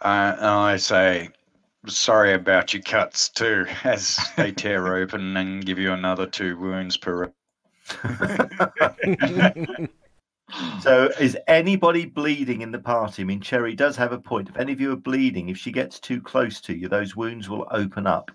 Uh, 0.00 0.34
and 0.36 0.46
I 0.46 0.76
say, 0.76 1.28
sorry 1.86 2.34
about 2.34 2.72
your 2.72 2.82
cuts 2.82 3.28
too, 3.28 3.66
as 3.84 4.18
they 4.36 4.52
tear 4.52 4.96
open 5.02 5.36
and 5.36 5.64
give 5.64 5.78
you 5.78 5.92
another 5.92 6.26
two 6.26 6.58
wounds 6.58 6.96
per. 6.96 7.32
So, 10.80 11.10
is 11.20 11.36
anybody 11.46 12.06
bleeding 12.06 12.62
in 12.62 12.72
the 12.72 12.78
party? 12.78 13.22
I 13.22 13.26
mean, 13.26 13.40
Cherry 13.40 13.74
does 13.74 13.96
have 13.96 14.12
a 14.12 14.18
point. 14.18 14.48
If 14.48 14.56
any 14.56 14.72
of 14.72 14.80
you 14.80 14.92
are 14.92 14.96
bleeding, 14.96 15.50
if 15.50 15.58
she 15.58 15.70
gets 15.70 16.00
too 16.00 16.22
close 16.22 16.60
to 16.62 16.74
you, 16.74 16.88
those 16.88 17.14
wounds 17.14 17.50
will 17.50 17.66
open 17.70 18.06
up. 18.06 18.30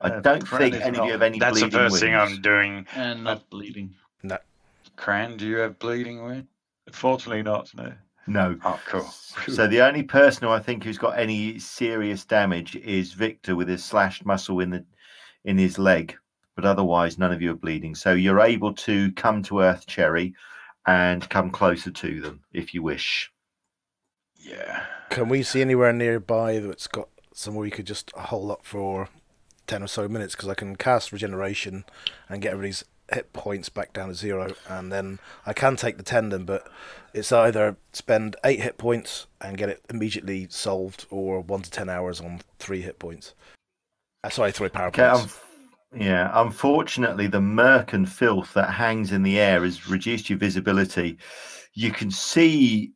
I 0.00 0.08
Uh, 0.08 0.20
don't 0.20 0.46
think 0.48 0.74
any 0.76 0.98
of 0.98 1.04
you 1.06 1.12
have 1.12 1.22
any 1.22 1.38
That's 1.38 1.60
the 1.60 1.66
bleeding 1.66 1.78
first 1.78 2.00
thing 2.00 2.12
wounds. 2.14 2.32
I'm 2.34 2.42
doing. 2.42 2.86
And 2.94 3.24
not 3.24 3.48
bleeding. 3.50 3.94
No. 4.22 4.38
Cran, 4.96 5.36
do 5.36 5.46
you 5.46 5.56
have 5.58 5.78
bleeding 5.78 6.22
wound? 6.22 6.46
Fortunately, 6.92 7.42
not. 7.42 7.70
No. 7.74 7.92
No. 8.26 8.56
Oh, 8.64 8.80
cool. 8.86 9.08
So 9.54 9.66
the 9.66 9.80
only 9.80 10.02
person 10.02 10.42
who 10.46 10.50
I 10.52 10.58
think 10.60 10.84
who's 10.84 10.98
got 10.98 11.18
any 11.18 11.58
serious 11.58 12.24
damage 12.24 12.76
is 12.76 13.12
Victor 13.12 13.54
with 13.56 13.68
his 13.68 13.84
slashed 13.84 14.24
muscle 14.26 14.60
in 14.60 14.70
the 14.70 14.84
in 15.44 15.56
his 15.56 15.78
leg, 15.78 16.16
but 16.56 16.64
otherwise 16.64 17.16
none 17.18 17.32
of 17.32 17.40
you 17.40 17.52
are 17.52 17.56
bleeding. 17.56 17.94
So 17.94 18.12
you're 18.12 18.40
able 18.40 18.74
to 18.74 19.12
come 19.12 19.42
to 19.44 19.60
Earth, 19.60 19.86
Cherry, 19.86 20.34
and 20.86 21.26
come 21.30 21.50
closer 21.50 21.90
to 21.90 22.20
them 22.20 22.40
if 22.52 22.74
you 22.74 22.82
wish. 22.82 23.32
Yeah. 24.36 24.84
Can 25.10 25.28
we 25.28 25.42
see 25.42 25.60
anywhere 25.60 25.92
nearby 25.92 26.58
that's 26.58 26.86
got 26.86 27.08
somewhere 27.32 27.62
we 27.62 27.70
could 27.70 27.86
just 27.86 28.10
hole 28.12 28.50
up 28.52 28.64
for 28.64 29.08
10 29.70 29.82
or 29.84 29.86
so 29.86 30.08
minutes? 30.08 30.34
Because 30.34 30.48
I 30.48 30.54
can 30.54 30.76
cast 30.76 31.12
regeneration 31.12 31.84
and 32.28 32.42
get 32.42 32.52
everybody's 32.52 32.84
hit 33.12 33.32
points 33.32 33.68
back 33.68 33.92
down 33.92 34.08
to 34.08 34.14
zero. 34.14 34.54
And 34.68 34.92
then 34.92 35.20
I 35.46 35.52
can 35.52 35.76
take 35.76 35.96
the 35.96 36.02
tendon, 36.02 36.44
but 36.44 36.68
it's 37.14 37.32
either 37.32 37.76
spend 37.92 38.36
eight 38.44 38.60
hit 38.60 38.78
points 38.78 39.26
and 39.40 39.56
get 39.56 39.68
it 39.68 39.82
immediately 39.88 40.48
solved 40.50 41.06
or 41.10 41.40
one 41.40 41.62
to 41.62 41.70
10 41.70 41.88
hours 41.88 42.20
on 42.20 42.40
three 42.58 42.82
hit 42.82 42.98
points. 42.98 43.34
Uh, 44.24 44.28
sorry, 44.28 44.52
three 44.52 44.68
power 44.68 44.88
Okay, 44.88 45.02
points. 45.08 45.20
unf- 45.20 45.40
yeah. 45.96 46.30
Unfortunately, 46.34 47.26
the 47.28 47.40
murk 47.40 47.92
and 47.92 48.10
filth 48.10 48.52
that 48.54 48.70
hangs 48.70 49.12
in 49.12 49.22
the 49.22 49.38
air 49.38 49.62
has 49.64 49.88
reduced 49.88 50.28
your 50.28 50.38
visibility. 50.38 51.18
You 51.74 51.92
can 51.92 52.10
see 52.10 52.92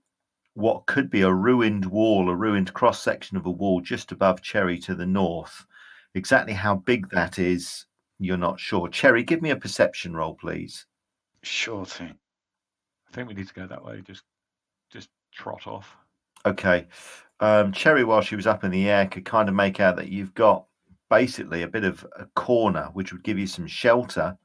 what 0.54 0.86
could 0.86 1.10
be 1.10 1.22
a 1.22 1.32
ruined 1.32 1.86
wall, 1.86 2.28
a 2.30 2.34
ruined 2.34 2.72
cross 2.74 3.02
section 3.02 3.36
of 3.36 3.46
a 3.46 3.50
wall 3.50 3.80
just 3.80 4.12
above 4.12 4.42
Cherry 4.42 4.78
to 4.80 4.94
the 4.94 5.06
north. 5.06 5.66
Exactly 6.14 6.52
how 6.52 6.76
big 6.76 7.08
that 7.10 7.38
is, 7.38 7.86
you're 8.18 8.36
not 8.36 8.60
sure. 8.60 8.88
Cherry, 8.88 9.22
give 9.22 9.42
me 9.42 9.50
a 9.50 9.56
perception 9.56 10.14
roll, 10.14 10.34
please. 10.34 10.86
Sure 11.42 11.84
thing. 11.84 12.14
I 13.08 13.12
think 13.12 13.28
we 13.28 13.34
need 13.34 13.48
to 13.48 13.54
go 13.54 13.66
that 13.66 13.84
way. 13.84 14.02
Just 14.06 14.22
just 14.90 15.10
trot 15.32 15.66
off. 15.66 15.96
Okay. 16.46 16.86
Um, 17.40 17.72
Cherry, 17.72 18.04
while 18.04 18.20
she 18.20 18.36
was 18.36 18.46
up 18.46 18.64
in 18.64 18.70
the 18.70 18.88
air, 18.88 19.06
could 19.06 19.24
kind 19.24 19.48
of 19.48 19.54
make 19.54 19.80
out 19.80 19.96
that 19.96 20.08
you've 20.08 20.34
got 20.34 20.66
basically 21.10 21.62
a 21.62 21.68
bit 21.68 21.84
of 21.84 22.06
a 22.16 22.26
corner, 22.34 22.90
which 22.92 23.12
would 23.12 23.24
give 23.24 23.38
you 23.38 23.46
some 23.46 23.66
shelter, 23.66 24.36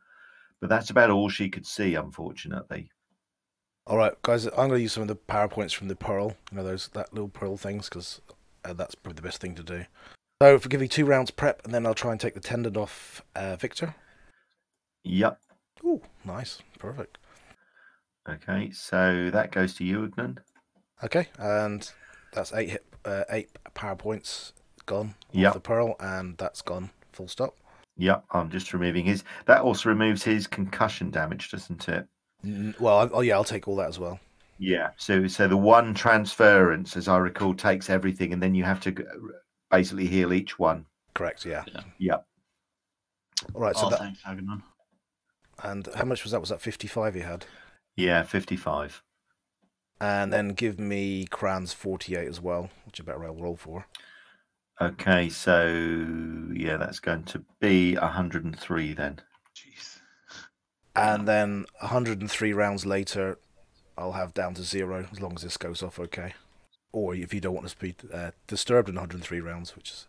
but 0.59 0.69
that's 0.69 0.89
about 0.89 1.09
all 1.09 1.29
she 1.29 1.49
could 1.49 1.65
see, 1.65 1.95
unfortunately. 1.95 2.91
All 3.87 3.97
right, 3.97 4.13
guys, 4.21 4.45
I'm 4.45 4.53
going 4.53 4.71
to 4.71 4.81
use 4.81 4.93
some 4.93 5.03
of 5.03 5.07
the 5.07 5.15
powerpoints 5.15 5.73
from 5.73 5.87
the 5.87 5.95
pearl. 5.95 6.35
You 6.51 6.57
know 6.57 6.63
those 6.63 6.89
that 6.89 7.13
little 7.13 7.29
pearl 7.29 7.57
things 7.57 7.89
because 7.89 8.21
uh, 8.65 8.73
that's 8.73 8.95
probably 8.95 9.15
the 9.15 9.21
best 9.23 9.41
thing 9.41 9.55
to 9.55 9.63
do. 9.63 9.85
So, 10.41 10.55
if 10.55 10.63
we 10.63 10.69
give 10.69 10.81
you 10.81 10.87
two 10.87 11.05
rounds 11.05 11.31
prep, 11.31 11.65
and 11.65 11.73
then 11.73 11.85
I'll 11.85 11.93
try 11.93 12.11
and 12.11 12.19
take 12.19 12.33
the 12.33 12.39
tendon 12.39 12.77
off 12.77 13.21
uh, 13.35 13.57
Victor. 13.57 13.93
Yep. 15.03 15.37
Ooh, 15.83 16.01
nice, 16.23 16.59
perfect. 16.77 17.17
Okay, 18.27 18.71
so 18.71 19.29
that 19.33 19.51
goes 19.51 19.73
to 19.75 19.83
you, 19.83 20.07
Ugnan. 20.07 20.37
Okay, 21.03 21.27
and 21.37 21.91
that's 22.31 22.53
eight 22.53 22.69
hit, 22.69 22.85
uh, 23.03 23.23
eight 23.31 23.49
power 23.73 23.97
points 23.97 24.53
gone. 24.85 25.15
Yep. 25.33 25.53
the 25.53 25.59
pearl, 25.59 25.95
and 25.99 26.37
that's 26.37 26.61
gone. 26.61 26.89
Full 27.11 27.27
stop. 27.27 27.57
Yep, 27.97 28.23
I'm 28.31 28.49
just 28.49 28.71
removing 28.71 29.03
his. 29.03 29.25
That 29.45 29.61
also 29.61 29.89
removes 29.89 30.23
his 30.23 30.47
concussion 30.47 31.11
damage, 31.11 31.51
doesn't 31.51 31.89
it? 31.89 32.07
Well, 32.79 32.97
I, 32.97 33.09
oh 33.11 33.21
yeah, 33.21 33.35
I'll 33.35 33.43
take 33.43 33.67
all 33.67 33.75
that 33.75 33.89
as 33.89 33.99
well. 33.99 34.21
Yeah. 34.57 34.91
So, 34.95 35.27
so 35.27 35.49
the 35.49 35.57
one 35.57 35.93
transference, 35.93 36.95
as 36.95 37.09
I 37.09 37.17
recall, 37.17 37.53
takes 37.53 37.89
everything, 37.89 38.31
and 38.31 38.41
then 38.41 38.55
you 38.55 38.63
have 38.63 38.79
to 38.81 38.95
basically 39.71 40.07
heal 40.07 40.33
each 40.33 40.57
one. 40.59 40.85
Correct. 41.13 41.45
Yeah. 41.45 41.63
Yeah. 41.67 41.81
Yep. 41.99 42.25
All 43.53 43.61
right. 43.61 43.75
So 43.75 43.87
oh, 43.87 43.89
that 43.89 43.99
thanks, 43.99 44.21
Aghanon. 44.23 44.61
and 45.63 45.87
how 45.95 46.05
much 46.05 46.23
was 46.23 46.31
that? 46.31 46.39
Was 46.39 46.49
that 46.49 46.61
fifty-five 46.61 47.15
you 47.15 47.23
had? 47.23 47.45
Yeah, 47.95 48.23
55. 48.23 49.03
And 49.99 50.31
then 50.31 50.49
give 50.49 50.79
me 50.79 51.25
Cran's 51.25 51.73
forty-eight 51.73 52.27
as 52.27 52.39
well, 52.39 52.69
which 52.85 53.01
I 53.01 53.03
better 53.03 53.19
roll 53.19 53.35
roll 53.35 53.55
for. 53.57 53.85
Okay, 54.81 55.27
so 55.27 55.67
yeah, 56.53 56.77
that's 56.77 57.01
going 57.01 57.23
to 57.25 57.43
be 57.59 57.95
103 57.95 58.93
then. 58.93 59.19
Jeez. 59.53 59.99
And 60.95 61.27
then 61.27 61.65
103 61.81 62.53
rounds 62.53 62.85
later, 62.85 63.39
I'll 63.97 64.13
have 64.13 64.33
down 64.33 64.53
to 64.53 64.63
zero 64.63 65.05
as 65.11 65.19
long 65.19 65.33
as 65.35 65.41
this 65.41 65.57
goes 65.57 65.83
off 65.83 65.99
okay. 65.99 66.33
Or 66.91 67.13
if 67.13 67.33
you 67.33 67.39
don't 67.39 67.53
want 67.53 67.65
us 67.65 67.73
to 67.73 67.79
be 67.79 67.95
uh, 68.11 68.31
disturbed 68.47 68.89
in 68.89 68.95
103 68.95 69.39
rounds, 69.41 69.75
which 69.75 69.91
is, 69.91 70.07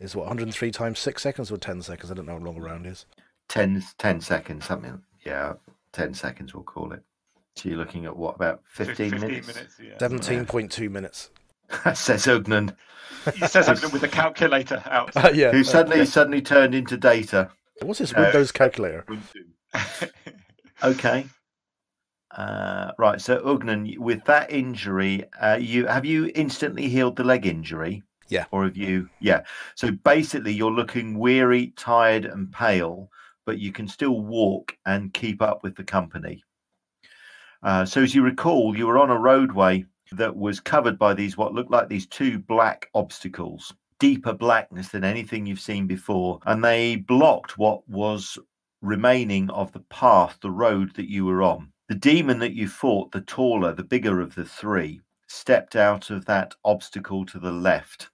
is 0.00 0.16
what 0.16 0.26
103 0.26 0.70
times 0.70 0.98
six 0.98 1.22
seconds 1.22 1.52
or 1.52 1.58
10 1.58 1.82
seconds. 1.82 2.10
I 2.10 2.14
don't 2.14 2.26
know 2.26 2.38
how 2.38 2.44
long 2.44 2.56
a 2.56 2.60
round 2.60 2.86
is. 2.86 3.04
10, 3.48 3.82
10 3.98 4.20
seconons, 4.20 4.64
something. 4.64 5.02
Yeah, 5.26 5.54
10 5.92 6.14
seconds, 6.14 6.54
we'll 6.54 6.62
call 6.62 6.92
it. 6.92 7.02
So 7.56 7.68
you're 7.68 7.78
looking 7.78 8.06
at 8.06 8.16
what, 8.16 8.36
about 8.36 8.62
15, 8.68 9.10
15 9.10 9.20
minutes? 9.20 9.46
minutes 9.46 9.76
yeah. 9.78 9.98
17.2 9.98 10.90
minutes. 10.90 11.30
Says 11.94 12.26
Ugnan, 12.26 12.74
He 13.34 13.46
says 13.46 13.68
it 13.68 13.92
with 13.92 14.02
a 14.02 14.08
calculator 14.08 14.82
out. 14.86 15.10
yeah. 15.34 15.50
who 15.50 15.64
suddenly 15.64 16.04
suddenly 16.04 16.42
turned 16.42 16.74
into 16.74 16.98
data. 16.98 17.50
What's 17.80 17.98
this 18.00 18.12
uh, 18.12 18.20
Windows 18.20 18.52
calculator? 18.52 19.06
Okay. 20.84 21.26
Uh, 22.36 22.92
right, 22.98 23.20
so 23.20 23.40
Ugnan, 23.40 23.98
with 23.98 24.24
that 24.24 24.50
injury, 24.50 25.24
uh, 25.40 25.58
you 25.60 25.86
have 25.86 26.06
you 26.06 26.30
instantly 26.34 26.88
healed 26.88 27.16
the 27.16 27.24
leg 27.24 27.46
injury? 27.46 28.02
Yeah. 28.28 28.46
Or 28.50 28.64
have 28.64 28.76
you? 28.76 29.10
Yeah. 29.20 29.42
So 29.74 29.90
basically, 29.90 30.52
you're 30.54 30.70
looking 30.70 31.18
weary, 31.18 31.74
tired, 31.76 32.24
and 32.24 32.50
pale, 32.50 33.10
but 33.44 33.58
you 33.58 33.72
can 33.72 33.86
still 33.86 34.22
walk 34.22 34.74
and 34.86 35.12
keep 35.12 35.42
up 35.42 35.62
with 35.62 35.76
the 35.76 35.84
company. 35.84 36.42
Uh, 37.62 37.84
so, 37.84 38.02
as 38.02 38.14
you 38.14 38.22
recall, 38.22 38.76
you 38.76 38.86
were 38.86 38.98
on 38.98 39.10
a 39.10 39.18
roadway 39.18 39.84
that 40.12 40.34
was 40.34 40.60
covered 40.60 40.98
by 40.98 41.12
these 41.12 41.36
what 41.36 41.52
looked 41.52 41.70
like 41.70 41.88
these 41.88 42.06
two 42.06 42.38
black 42.38 42.88
obstacles, 42.94 43.74
deeper 43.98 44.32
blackness 44.32 44.88
than 44.88 45.04
anything 45.04 45.44
you've 45.44 45.60
seen 45.60 45.86
before, 45.86 46.38
and 46.46 46.64
they 46.64 46.96
blocked 46.96 47.58
what 47.58 47.86
was 47.88 48.38
remaining 48.80 49.48
of 49.50 49.72
the 49.72 49.80
path, 49.90 50.38
the 50.40 50.50
road 50.50 50.94
that 50.96 51.10
you 51.10 51.24
were 51.24 51.42
on. 51.42 51.71
The 51.88 51.94
demon 51.94 52.38
that 52.38 52.54
you 52.54 52.68
fought, 52.68 53.12
the 53.12 53.20
taller, 53.20 53.74
the 53.74 53.82
bigger 53.84 54.20
of 54.20 54.34
the 54.34 54.44
three, 54.44 55.00
stepped 55.26 55.76
out 55.76 56.10
of 56.10 56.24
that 56.26 56.54
obstacle 56.64 57.24
to 57.26 57.38
the 57.38 57.50
left. 57.52 58.08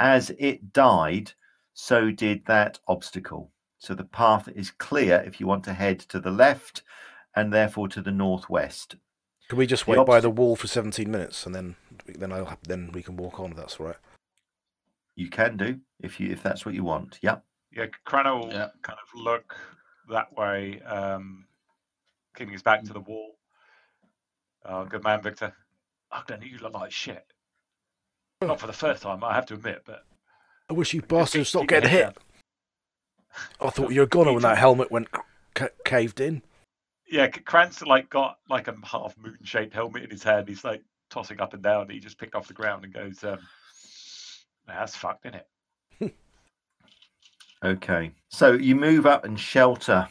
As 0.00 0.30
it 0.38 0.72
died, 0.72 1.32
so 1.74 2.10
did 2.10 2.44
that 2.46 2.78
obstacle. 2.88 3.50
So 3.78 3.94
the 3.94 4.04
path 4.04 4.48
is 4.54 4.70
clear 4.70 5.22
if 5.26 5.40
you 5.40 5.46
want 5.46 5.64
to 5.64 5.74
head 5.74 6.00
to 6.00 6.20
the 6.20 6.30
left 6.30 6.82
and 7.36 7.52
therefore 7.52 7.88
to 7.88 8.02
the 8.02 8.10
northwest. 8.10 8.96
Can 9.48 9.58
we 9.58 9.66
just 9.66 9.84
The 9.84 9.92
wait 9.92 10.06
by 10.06 10.20
the 10.20 10.30
wall 10.30 10.56
for 10.56 10.66
17 10.66 11.10
minutes 11.10 11.44
and 11.46 11.54
then 11.54 11.76
then 12.06 12.32
I'll 12.32 12.46
ha- 12.46 12.56
then 12.66 12.90
we 12.92 13.02
can 13.02 13.16
walk 13.16 13.38
on 13.38 13.50
if 13.50 13.56
that's 13.56 13.76
all 13.78 13.86
right. 13.86 13.96
You 15.16 15.28
can 15.28 15.56
do 15.56 15.80
if 16.00 16.18
you 16.18 16.30
if 16.32 16.42
that's 16.42 16.64
what 16.64 16.74
you 16.74 16.82
want. 16.82 17.18
Yep. 17.22 17.44
Yeah, 17.72 17.86
Crano 18.06 18.40
will 18.40 18.52
Yeah. 18.52 18.68
kind 18.82 18.98
of 19.02 19.20
look 19.20 19.54
that 20.10 20.32
way, 20.36 20.80
um, 20.82 21.46
keeping 22.34 22.52
his 22.52 22.62
back 22.62 22.82
to 22.84 22.92
the 22.92 23.00
wall. 23.00 23.32
Oh, 24.64 24.84
good 24.84 25.04
man, 25.04 25.22
Victor. 25.22 25.52
Oh, 26.12 26.22
then 26.26 26.40
you 26.42 26.58
look 26.58 26.74
like 26.74 26.92
shit. 26.92 27.24
Not 28.40 28.60
for 28.60 28.66
the 28.66 28.72
first 28.72 29.02
time, 29.02 29.22
I 29.24 29.34
have 29.34 29.46
to 29.46 29.54
admit, 29.54 29.82
but 29.84 30.04
I 30.70 30.72
wish 30.74 30.92
you 30.94 31.00
keep- 31.02 31.08
bastards 31.08 31.48
stopped 31.48 31.68
getting 31.68 31.90
hit. 31.90 32.02
down. 32.02 32.14
I 33.60 33.70
thought 33.70 33.92
you 33.92 34.00
were 34.00 34.06
gonna 34.06 34.32
when 34.34 34.42
that 34.42 34.58
helmet 34.58 34.90
went 34.90 35.08
ca- 35.54 35.68
caved 35.84 36.20
in. 36.20 36.42
Yeah, 37.10 37.28
C- 37.34 37.40
Cran's 37.40 37.82
like 37.82 38.08
got 38.10 38.38
like 38.48 38.68
a 38.68 38.74
half 38.84 39.16
moon-shaped 39.18 39.74
helmet 39.74 40.04
in 40.04 40.10
his 40.10 40.22
hand. 40.22 40.48
He's 40.48 40.64
like 40.64 40.82
tossing 41.10 41.40
up 41.40 41.52
and 41.54 41.62
down. 41.62 41.90
He 41.90 41.98
just 42.00 42.18
picked 42.18 42.34
off 42.34 42.48
the 42.48 42.54
ground 42.54 42.84
and 42.84 42.92
goes, 42.94 43.22
um, 43.24 43.38
"That's 44.66 44.96
fucked, 44.96 45.26
isn't 45.26 45.40
it?" 46.00 46.14
Okay. 47.64 48.12
So 48.28 48.52
you 48.52 48.76
move 48.76 49.06
up 49.06 49.24
and 49.24 49.38
shelter, 49.40 50.06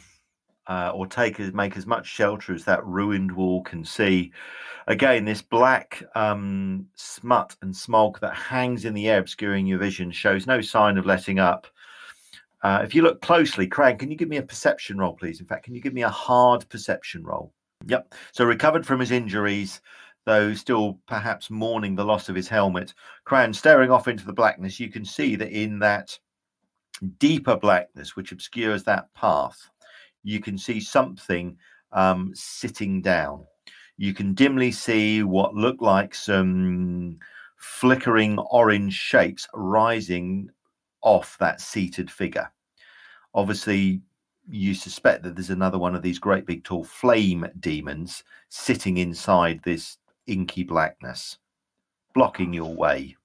uh, 0.68 0.91
or 0.93 1.07
take 1.07 1.39
as 1.39 1.53
make 1.53 1.78
as 1.78 1.86
much 1.86 2.05
shelter 2.07 2.53
as 2.53 2.66
that 2.66 2.86
ruined 2.86 3.32
wall 3.32 3.61
can 3.64 3.84
see. 3.84 4.32
Again, 4.88 5.26
this 5.26 5.41
black 5.41 6.03
um, 6.16 6.88
smut 6.95 7.55
and 7.61 7.76
smog 7.76 8.20
that 8.20 8.36
hangs 8.36 8.86
in 8.86 8.93
the 8.93 9.09
air, 9.09 9.20
obscuring 9.20 9.66
your 9.66 9.80
vision, 9.80 10.11
shows 10.11 10.45
no 10.45 10.61
sign 10.61 10.97
of 10.97 11.05
letting 11.05 11.39
up. 11.39 11.68
Uh, 12.64 12.82
if 12.84 12.95
you 12.95 13.01
look 13.01 13.22
closely, 13.22 13.68
Craig, 13.68 13.99
can 13.99 14.09
you 14.09 14.18
give 14.18 14.30
me 14.30 14.38
a 14.38 14.43
perception 14.43 14.97
roll, 14.97 15.14
please? 15.14 15.39
In 15.39 15.45
fact, 15.45 15.66
can 15.66 15.76
you 15.76 15.82
give 15.82 15.93
me 15.93 16.03
a 16.03 16.09
hard 16.09 16.68
perception 16.70 17.24
roll? 17.24 17.53
Yep. 17.88 18.14
So 18.32 18.45
recovered 18.45 18.86
from 18.86 19.01
his 19.01 19.11
injuries, 19.11 19.82
though 20.26 20.53
still 20.53 20.99
perhaps 21.07 21.49
mourning 21.49 21.95
the 21.95 22.05
loss 22.05 22.30
of 22.30 22.36
his 22.36 22.47
helmet, 22.47 22.93
Cran 23.26 23.53
staring 23.53 23.91
off 23.91 24.07
into 24.07 24.26
the 24.26 24.34
blackness, 24.34 24.80
you 24.80 24.89
can 24.89 25.03
see 25.03 25.36
that 25.36 25.51
in 25.51 25.80
that 25.80 26.18
deeper 27.20 27.57
blackness 27.57 28.16
which 28.16 28.32
obscures 28.32 28.84
that 28.84 29.14
path, 29.14 29.70
you 30.24 30.39
can 30.39 30.57
see 30.57 30.80
something 30.80 31.57
um, 31.91 32.32
sitting 32.34 33.01
down. 33.01 33.45
You 33.97 34.13
can 34.13 34.34
dimly 34.34 34.71
see 34.71 35.24
what 35.24 35.53
look 35.53 35.82
like 35.82 36.15
some 36.15 37.19
flickering 37.57 38.39
orange 38.39 38.93
shapes 38.93 39.47
rising 39.53 40.49
off 41.01 41.38
that 41.39 41.61
seated 41.61 42.09
figure. 42.09 42.51
Obviously, 43.36 44.01
you 44.49 44.74
suspect 44.74 45.24
that 45.24 45.36
there's 45.36 45.49
another 45.49 45.78
one 45.78 45.95
of 45.95 46.01
these 46.01 46.19
great 46.19 46.45
big 46.45 46.63
tall 46.63 46.84
flame 46.84 47.45
demons 47.59 48.24
sitting 48.49 48.97
inside 48.97 49.61
this 49.63 49.97
inky 50.28 50.63
blackness, 50.63 51.38
blocking 52.13 52.53
your 52.53 52.74
way. 52.74 53.15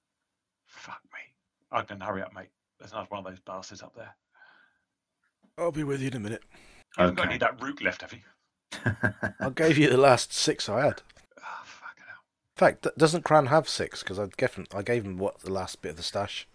Fuck 0.65 1.01
me. 1.13 1.19
I 1.71 1.81
can 1.81 1.99
hurry 1.99 2.21
up, 2.21 2.33
mate. 2.33 2.49
There's 2.79 2.91
another 2.91 3.07
one 3.09 3.19
of 3.19 3.25
those 3.25 3.41
bastards 3.41 3.81
up 3.81 3.93
there. 3.95 4.15
I'll 5.57 5.71
be 5.71 5.83
with 5.83 6.01
you 6.01 6.07
in 6.07 6.15
a 6.15 6.19
minute. 6.19 6.43
You 6.97 7.01
haven't 7.03 7.15
got 7.15 7.25
any 7.27 7.35
of 7.35 7.39
that 7.41 7.61
root 7.61 7.81
left, 7.81 8.01
have 8.01 8.13
you? 8.13 8.19
I 9.39 9.49
gave 9.49 9.77
you 9.77 9.89
the 9.89 9.97
last 9.97 10.33
six 10.33 10.67
I 10.69 10.85
had. 10.85 11.01
Oh, 11.37 11.63
fucking 11.63 12.03
hell. 12.07 12.23
In 12.55 12.57
fact, 12.57 12.87
doesn't 12.97 13.23
Cran 13.23 13.47
have 13.47 13.69
six? 13.69 14.03
Because 14.03 14.19
I 14.19 14.27
gave 14.37 14.53
him, 14.55 14.65
I 14.73 14.81
gave 14.81 15.05
him 15.05 15.17
what 15.17 15.39
the 15.39 15.51
last 15.51 15.81
bit 15.81 15.91
of 15.91 15.97
the 15.97 16.03
stash. 16.03 16.47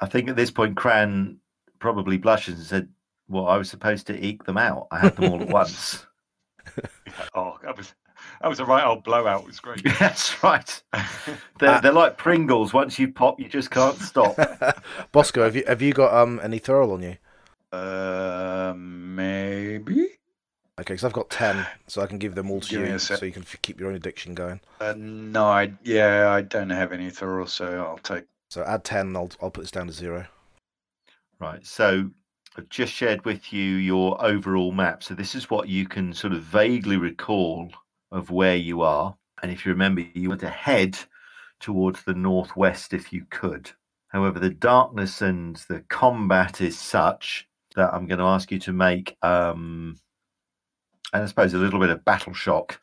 I 0.00 0.06
think 0.06 0.28
at 0.28 0.36
this 0.36 0.50
point, 0.50 0.76
Cran 0.76 1.38
probably 1.78 2.18
blushes 2.18 2.58
and 2.58 2.66
said, 2.66 2.88
Well, 3.28 3.48
I 3.48 3.56
was 3.56 3.70
supposed 3.70 4.06
to 4.08 4.24
eke 4.24 4.44
them 4.44 4.58
out. 4.58 4.88
I 4.90 4.98
had 4.98 5.16
them 5.16 5.32
all 5.32 5.42
at 5.42 5.48
once. 5.50 6.06
Oh, 7.34 7.56
that 7.62 7.76
was 7.76 7.94
that 8.42 8.48
was 8.48 8.60
a 8.60 8.64
right 8.64 8.84
old 8.84 9.04
blowout. 9.04 9.42
It 9.42 9.46
was 9.46 9.60
great. 9.60 9.82
That's 10.00 10.42
right. 10.42 10.82
They're, 11.58 11.80
they're 11.80 11.92
like 11.92 12.18
Pringles. 12.18 12.74
Once 12.74 12.98
you 12.98 13.12
pop, 13.12 13.38
you 13.40 13.48
just 13.48 13.70
can't 13.70 13.96
stop. 13.98 14.36
Bosco, 15.12 15.44
have 15.44 15.54
you 15.56 15.64
have 15.66 15.80
you 15.80 15.92
got 15.92 16.12
um 16.12 16.40
any 16.42 16.58
thorough 16.58 16.92
on 16.92 17.02
you? 17.02 17.16
Uh, 17.76 18.74
maybe. 18.76 20.08
Okay, 20.78 20.92
because 20.92 21.04
I've 21.04 21.12
got 21.12 21.30
ten, 21.30 21.66
so 21.86 22.02
I 22.02 22.06
can 22.06 22.18
give 22.18 22.34
them 22.34 22.50
all 22.50 22.60
to 22.60 22.68
Give 22.68 22.86
you, 22.86 22.98
so 22.98 23.24
you 23.24 23.32
can 23.32 23.42
f- 23.42 23.56
keep 23.62 23.80
your 23.80 23.88
own 23.88 23.94
addiction 23.94 24.34
going. 24.34 24.60
Uh, 24.80 24.94
no, 24.96 25.44
I 25.46 25.72
yeah, 25.82 26.30
I 26.30 26.42
don't 26.42 26.70
have 26.70 26.92
any 26.92 27.10
thorough, 27.10 27.46
so 27.46 27.82
I'll 27.82 27.98
take. 27.98 28.24
So 28.50 28.62
add 28.62 28.84
ten, 28.84 29.08
and 29.08 29.16
I'll 29.16 29.30
I'll 29.40 29.50
put 29.50 29.62
this 29.62 29.70
down 29.70 29.86
to 29.86 29.92
zero. 29.92 30.26
Right. 31.38 31.64
So 31.64 32.10
I've 32.56 32.68
just 32.68 32.92
shared 32.92 33.24
with 33.24 33.52
you 33.52 33.62
your 33.62 34.22
overall 34.24 34.72
map. 34.72 35.02
So 35.02 35.14
this 35.14 35.34
is 35.34 35.50
what 35.50 35.68
you 35.68 35.86
can 35.86 36.12
sort 36.12 36.32
of 36.32 36.42
vaguely 36.42 36.96
recall 36.96 37.70
of 38.10 38.30
where 38.30 38.56
you 38.56 38.82
are. 38.82 39.16
And 39.42 39.52
if 39.52 39.64
you 39.64 39.72
remember, 39.72 40.02
you 40.14 40.28
want 40.28 40.40
to 40.40 40.50
head 40.50 40.98
towards 41.60 42.02
the 42.02 42.14
northwest 42.14 42.92
if 42.92 43.12
you 43.12 43.26
could. 43.30 43.70
However, 44.08 44.38
the 44.38 44.50
darkness 44.50 45.20
and 45.20 45.56
the 45.68 45.80
combat 45.88 46.60
is 46.60 46.78
such 46.78 47.48
that 47.76 47.94
I'm 47.94 48.06
going 48.06 48.18
to 48.18 48.24
ask 48.24 48.50
you 48.50 48.58
to 48.60 48.72
make, 48.72 49.16
um, 49.22 49.96
and 51.12 51.22
I 51.22 51.26
suppose 51.26 51.54
a 51.54 51.58
little 51.58 51.78
bit 51.78 51.90
of 51.90 52.04
battle 52.04 52.34
shock. 52.34 52.80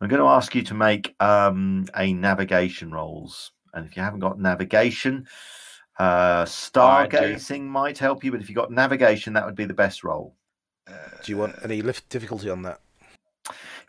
I'm 0.00 0.08
going 0.08 0.22
to 0.22 0.28
ask 0.28 0.54
you 0.54 0.62
to 0.62 0.74
make 0.74 1.14
um, 1.20 1.86
a 1.96 2.12
navigation 2.12 2.92
rolls. 2.92 3.52
And 3.72 3.84
if 3.84 3.96
you 3.96 4.02
haven't 4.02 4.20
got 4.20 4.38
navigation, 4.38 5.26
uh, 5.98 6.44
stargazing 6.44 7.62
might 7.62 7.98
help 7.98 8.22
you, 8.22 8.30
but 8.30 8.40
if 8.40 8.48
you 8.48 8.54
got 8.54 8.70
navigation, 8.70 9.32
that 9.32 9.44
would 9.44 9.56
be 9.56 9.64
the 9.64 9.74
best 9.74 10.04
roll. 10.04 10.36
Uh, 10.86 10.92
Do 11.24 11.32
you 11.32 11.38
want 11.38 11.56
any 11.64 11.82
lift 11.82 12.08
difficulty 12.08 12.50
on 12.50 12.62
that? 12.62 12.80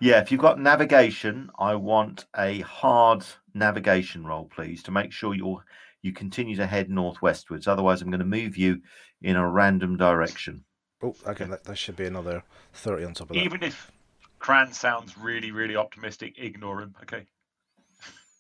Yeah, 0.02 0.20
if 0.20 0.32
you've 0.32 0.42
got 0.42 0.60
navigation, 0.60 1.50
I 1.60 1.76
want 1.76 2.26
a 2.38 2.62
hard 2.62 3.24
navigation 3.54 4.26
roll, 4.26 4.46
please, 4.46 4.84
to 4.84 4.92
make 4.92 5.12
sure 5.12 5.34
you're 5.34 5.64
you 6.02 6.14
continue 6.14 6.56
to 6.56 6.68
head 6.68 6.88
northwestwards. 6.88 7.68
Otherwise, 7.68 8.02
I'm 8.02 8.12
going 8.12 8.20
to 8.20 8.26
move 8.26 8.56
you 8.56 8.80
in 9.22 9.36
a 9.36 9.50
random 9.50 9.98
direction. 9.98 10.64
Oh, 11.04 11.16
okay, 11.28 11.46
that, 11.46 11.64
that 11.66 11.78
should 11.78 11.96
be 11.96 12.06
another 12.06 12.44
thirty 12.74 13.04
on 13.04 13.14
top 13.14 13.30
of 13.30 13.36
that. 13.36 13.44
Even 13.44 13.64
if 13.64 13.92
Cran 14.40 14.74
sounds 14.74 15.18
really, 15.18 15.52
really 15.52 15.76
optimistic, 15.76 16.36
ignore 16.38 16.82
him. 16.82 16.96
Okay. 17.04 17.26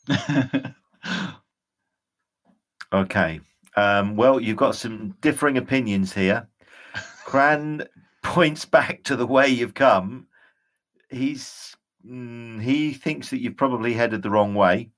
Okay. 2.95 3.41
Um, 3.75 4.15
well, 4.15 4.39
you've 4.39 4.57
got 4.57 4.75
some 4.75 5.15
differing 5.19 5.57
opinions 5.57 6.13
here. 6.13 6.47
Cran 7.25 7.85
points 8.23 8.63
back 8.63 9.03
to 9.03 9.17
the 9.17 9.27
way 9.27 9.49
you've 9.49 9.73
come. 9.73 10.27
He's 11.09 11.75
mm, 12.07 12.61
he 12.61 12.93
thinks 12.93 13.29
that 13.29 13.41
you've 13.41 13.57
probably 13.57 13.93
headed 13.93 14.21
the 14.21 14.29
wrong 14.29 14.55
way. 14.55 14.91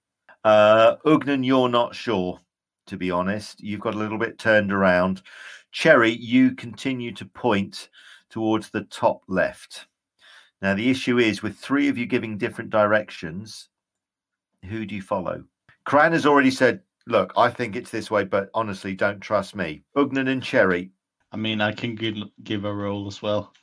Uh, 0.43 0.97
Ugnan, 1.05 1.43
you're 1.43 1.69
not 1.69 1.95
sure, 1.95 2.39
to 2.85 2.97
be 2.97 3.09
honest. 3.09 3.61
You've 3.61 3.81
got 3.81 3.95
a 3.95 3.97
little 3.97 4.19
bit 4.19 4.37
turned 4.37 4.71
around. 4.71 5.23
Cherry, 5.71 6.11
you 6.11 6.55
continue 6.55 7.11
to 7.13 7.25
point 7.25 7.89
towards 8.29 8.69
the 8.69 8.83
top 8.85 9.21
left. 9.27 9.87
Now, 10.61 10.73
the 10.73 10.89
issue 10.89 11.19
is 11.19 11.43
with 11.43 11.57
three 11.57 11.87
of 11.87 11.97
you 11.97 12.05
giving 12.05 12.37
different 12.37 12.69
directions, 12.69 13.69
who 14.65 14.85
do 14.85 14.95
you 14.95 15.01
follow? 15.01 15.43
Cran 15.85 16.13
has 16.13 16.25
already 16.25 16.51
said, 16.51 16.81
Look, 17.05 17.31
I 17.37 17.49
think 17.49 17.75
it's 17.77 17.91
this 17.91 18.11
way, 18.11 18.25
but 18.25 18.49
honestly, 18.53 18.93
don't 18.93 19.21
trust 19.21 19.55
me. 19.55 19.83
Ugnan 19.95 20.29
and 20.29 20.43
Cherry. 20.43 20.91
I 21.31 21.37
mean, 21.37 21.61
I 21.61 21.71
can 21.71 21.95
give, 21.95 22.15
give 22.43 22.65
a 22.65 22.73
roll 22.73 23.07
as 23.07 23.21
well, 23.21 23.53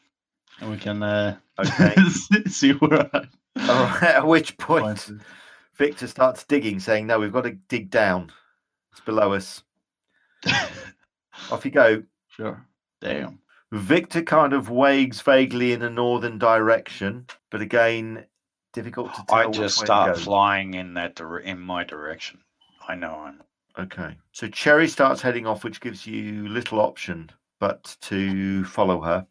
and 0.60 0.70
we 0.70 0.78
can 0.78 1.02
uh, 1.02 1.36
Okay. 1.58 1.94
see 2.46 2.72
where 2.72 3.10
I 3.14 3.26
right. 3.56 4.02
At 4.02 4.26
which 4.26 4.56
point. 4.56 5.10
Victor 5.76 6.06
starts 6.06 6.44
digging, 6.44 6.78
saying, 6.78 7.06
No, 7.06 7.18
we've 7.18 7.32
got 7.32 7.44
to 7.44 7.52
dig 7.68 7.90
down. 7.90 8.30
It's 8.92 9.00
below 9.00 9.32
us. 9.32 9.63
Off 11.50 11.64
you 11.64 11.70
go. 11.70 12.02
Sure. 12.28 12.64
Damn. 13.00 13.38
Victor 13.72 14.22
kind 14.22 14.52
of 14.52 14.70
wags 14.70 15.20
vaguely 15.20 15.72
in 15.72 15.82
a 15.82 15.90
northern 15.90 16.38
direction, 16.38 17.26
but 17.50 17.60
again, 17.60 18.24
difficult 18.72 19.14
to 19.14 19.24
tell. 19.26 19.38
I 19.38 19.50
just 19.50 19.78
start 19.78 20.16
flying 20.18 20.74
in 20.74 20.94
that 20.94 21.16
dire- 21.16 21.40
in 21.40 21.60
my 21.60 21.82
direction. 21.84 22.40
I 22.86 22.94
know 22.94 23.14
I'm. 23.14 23.42
Okay. 23.76 24.16
So 24.32 24.46
Cherry 24.48 24.86
starts 24.86 25.20
heading 25.20 25.46
off, 25.46 25.64
which 25.64 25.80
gives 25.80 26.06
you 26.06 26.46
little 26.48 26.80
option 26.80 27.30
but 27.64 27.96
to 28.02 28.64
follow 28.64 29.00
her. 29.00 29.26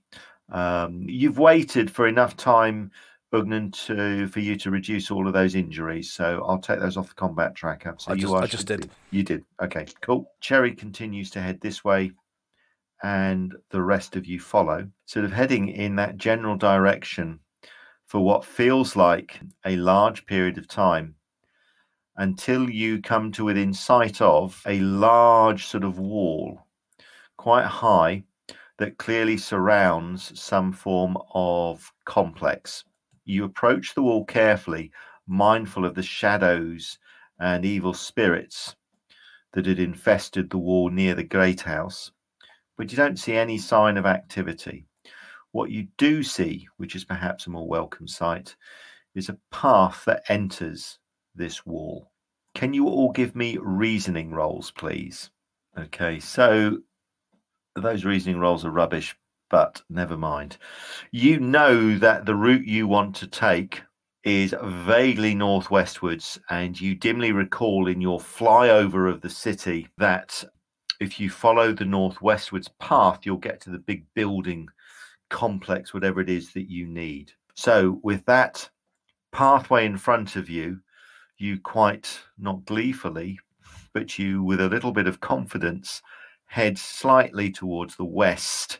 Um, 0.49 1.05
you've 1.07 1.38
waited 1.38 1.91
for 1.91 2.07
enough 2.07 2.36
time, 2.36 2.91
Ugnan, 3.34 3.72
to 3.88 4.28
for 4.28 4.40
you 4.40 4.56
to 4.58 4.70
reduce 4.70 5.10
all 5.10 5.28
of 5.28 5.34
those 5.34 5.56
injuries. 5.56 6.14
So 6.14 6.46
I'll 6.48 6.60
take 6.60 6.80
those 6.80 6.98
off 6.98 7.10
the 7.10 7.16
combat 7.16 7.56
tracker. 7.56 7.96
So 7.98 8.12
I 8.12 8.16
you 8.16 8.22
just- 8.22 8.34
are 8.34 8.44
I 8.44 8.48
just 8.48 8.68
did. 8.68 8.82
be- 8.82 8.90
You 9.18 9.24
did. 9.24 9.44
Okay, 9.62 9.88
cool. 10.02 10.32
Cherry 10.40 10.74
continues 10.74 11.32
to 11.32 11.42
head 11.42 11.60
this 11.60 11.84
way, 11.84 12.12
and 13.02 13.56
the 13.72 13.82
rest 13.82 14.16
of 14.16 14.26
you 14.28 14.40
follow, 14.40 14.88
sort 15.06 15.26
of 15.26 15.34
heading 15.34 15.70
in 15.70 15.96
that 15.96 16.18
general 16.18 16.56
direction 16.56 17.40
for 18.06 18.20
what 18.24 18.46
feels 18.46 18.96
like 18.96 19.40
a 19.66 19.76
large 19.78 20.26
period 20.28 20.58
of 20.60 20.68
time 20.68 21.16
until 22.18 22.70
you 22.70 23.02
come 23.02 23.32
to 23.32 23.44
within 23.46 23.74
sight 23.74 24.22
of 24.22 24.62
a 24.68 24.80
large 24.82 25.66
sort 25.66 25.84
of 25.84 25.98
wall, 25.98 26.62
quite 27.38 27.66
high, 27.66 28.24
that 28.78 28.98
clearly 28.98 29.38
surrounds 29.38 30.40
some 30.40 30.72
form 30.72 31.18
of 31.34 31.92
complex. 32.06 32.84
You 33.26 33.46
approach 33.46 33.94
the 33.94 34.04
wall 34.04 34.26
carefully, 34.26 34.92
mindful 35.28 35.86
of 35.86 35.96
the 35.96 36.04
shadows 36.04 36.98
and 37.40 37.66
evil 37.66 37.94
spirits 37.94 38.76
that 39.54 39.66
had 39.66 39.80
infested 39.80 40.50
the 40.50 40.58
wall 40.58 40.90
near 40.90 41.16
the 41.16 41.24
great 41.24 41.62
house, 41.62 42.12
but 42.78 42.92
you 42.92 42.98
don't 42.98 43.20
see 43.20 43.36
any 43.36 43.58
sign 43.58 43.98
of 43.98 44.06
activity. 44.06 44.86
What 45.52 45.70
you 45.70 45.88
do 45.98 46.24
see, 46.24 46.68
which 46.78 46.96
is 46.96 47.06
perhaps 47.06 47.46
a 47.46 47.52
more 47.52 47.68
welcome 47.68 48.08
sight, 48.08 48.56
is 49.14 49.30
a 49.30 49.38
path 49.52 50.04
that 50.06 50.24
enters 50.28 50.98
this 51.36 51.66
wall. 51.66 52.12
Can 52.56 52.74
you 52.74 52.88
all 52.88 53.12
give 53.12 53.36
me 53.36 53.58
reasoning 53.62 54.32
rolls, 54.32 54.72
please? 54.72 55.30
Okay, 55.78 56.20
so 56.20 56.80
those 57.76 58.06
reasoning 58.06 58.40
rolls 58.40 58.66
are 58.66 58.72
rubbish, 58.72 59.16
but 59.54 59.84
never 59.88 60.18
mind. 60.18 60.58
You 61.12 61.39
know 61.39 61.99
that 61.99 62.26
the 62.26 62.34
route 62.34 62.66
you 62.66 62.88
want 62.88 63.16
to 63.18 63.28
take 63.28 63.84
is 64.24 64.56
vaguely 64.64 65.36
northwestwards, 65.36 66.39
and 66.49 66.82
you 66.82 66.95
dimly 66.95 67.32
recall 67.32 67.88
in 67.88 68.01
your 68.01 68.20
flyover 68.20 69.08
of 69.08 69.22
the 69.22 69.30
city 69.30 69.88
that 69.99 70.43
if 70.99 71.20
you 71.20 71.30
follow 71.30 71.72
the 71.72 71.86
northwestwards 71.86 72.68
path, 72.80 73.28
you'll 73.28 73.38
get 73.38 73.62
to 73.62 73.70
the 73.70 73.78
big 73.78 74.08
building 74.16 74.70
complex, 75.30 75.93
whatever 75.93 76.20
it 76.20 76.32
is 76.32 76.51
that 76.54 76.68
you 76.68 76.88
need. 76.88 77.32
So, 77.54 77.99
with 78.01 78.26
that 78.26 78.68
pathway 79.32 79.86
in 79.86 79.97
front 79.97 80.36
of 80.36 80.49
you, 80.49 80.80
you 81.38 81.60
quite 81.60 82.10
not 82.39 82.66
gleefully, 82.66 83.38
but 83.93 84.18
you 84.18 84.43
with 84.43 84.62
a 84.62 84.70
little 84.70 84.93
bit 84.93 85.06
of 85.06 85.20
confidence 85.20 86.01
head 86.47 86.80
slightly 86.80 87.51
towards 87.51 87.95
the 87.95 88.04
west, 88.04 88.80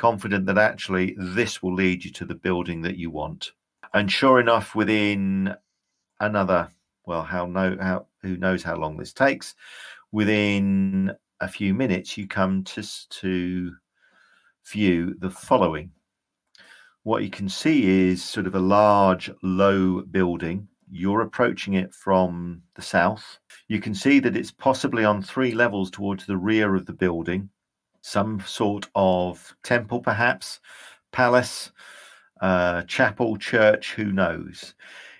confident 0.00 0.46
that 0.46 0.56
actually 0.56 1.14
this 1.18 1.62
will 1.62 1.74
lead 1.74 2.02
you 2.02 2.10
to 2.10 2.24
the 2.24 2.34
building 2.34 2.80
that 2.80 2.96
you 2.96 3.10
want. 3.10 3.52
And 3.92 4.10
sure 4.10 4.40
enough, 4.40 4.74
within 4.74 5.54
another, 6.20 6.70
well, 7.04 7.22
how 7.22 7.44
no, 7.44 7.76
how 7.78 8.06
who 8.22 8.38
knows 8.38 8.62
how 8.62 8.76
long 8.76 8.96
this 8.96 9.12
takes, 9.12 9.54
within 10.10 11.12
a 11.40 11.48
few 11.48 11.74
minutes, 11.74 12.16
you 12.16 12.26
come 12.26 12.64
to 12.64 12.82
to 13.10 13.72
view 14.66 15.14
the 15.18 15.30
following. 15.30 15.90
What 17.02 17.22
you 17.22 17.30
can 17.30 17.50
see 17.50 18.08
is 18.08 18.24
sort 18.24 18.46
of 18.46 18.54
a 18.54 18.58
large, 18.58 19.30
low 19.42 20.00
building. 20.00 20.66
You're 20.90 21.22
approaching 21.22 21.74
it 21.74 21.94
from 21.94 22.62
the 22.74 22.82
south. 22.82 23.38
You 23.68 23.80
can 23.80 23.94
see 23.94 24.18
that 24.20 24.36
it's 24.36 24.50
possibly 24.50 25.04
on 25.04 25.22
three 25.22 25.52
levels 25.52 25.90
towards 25.90 26.24
the 26.24 26.38
rear 26.38 26.74
of 26.74 26.86
the 26.86 26.94
building, 26.94 27.50
some 28.02 28.40
sort 28.40 28.88
of 28.94 29.54
temple, 29.62 30.00
perhaps, 30.00 30.60
palace, 31.12 31.70
uh, 32.40 32.82
chapel, 32.82 33.36
church, 33.36 33.94
who 33.94 34.12
knows. 34.12 34.74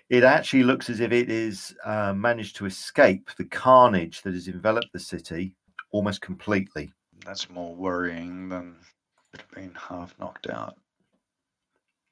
It 0.09 0.23
actually 0.23 0.63
looks 0.63 0.89
as 0.89 0.99
if 0.99 1.11
it 1.11 1.29
is 1.29 1.73
uh, 1.85 2.13
managed 2.13 2.57
to 2.57 2.65
escape 2.65 3.29
the 3.37 3.45
carnage 3.45 4.21
that 4.23 4.33
has 4.33 4.47
enveloped 4.47 4.91
the 4.93 4.99
city 4.99 5.55
almost 5.91 6.21
completely. 6.21 6.91
That's 7.25 7.49
more 7.49 7.75
worrying 7.75 8.49
than 8.49 8.75
it 9.33 9.43
being 9.55 9.73
half 9.75 10.15
knocked 10.19 10.49
out. 10.49 10.75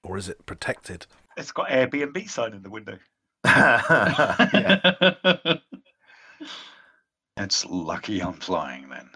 Or 0.03 0.17
is 0.17 0.29
it 0.29 0.45
protected? 0.45 1.05
It's 1.35 1.51
got 1.51 1.69
Airbnb 1.69 2.29
sign 2.29 2.53
in 2.53 2.63
the 2.63 2.69
window. 2.69 2.97
Yeah. 3.45 5.57
It's 7.39 7.65
lucky 7.65 8.21
I'm 8.21 8.33
flying 8.33 8.89
then. 8.89 9.09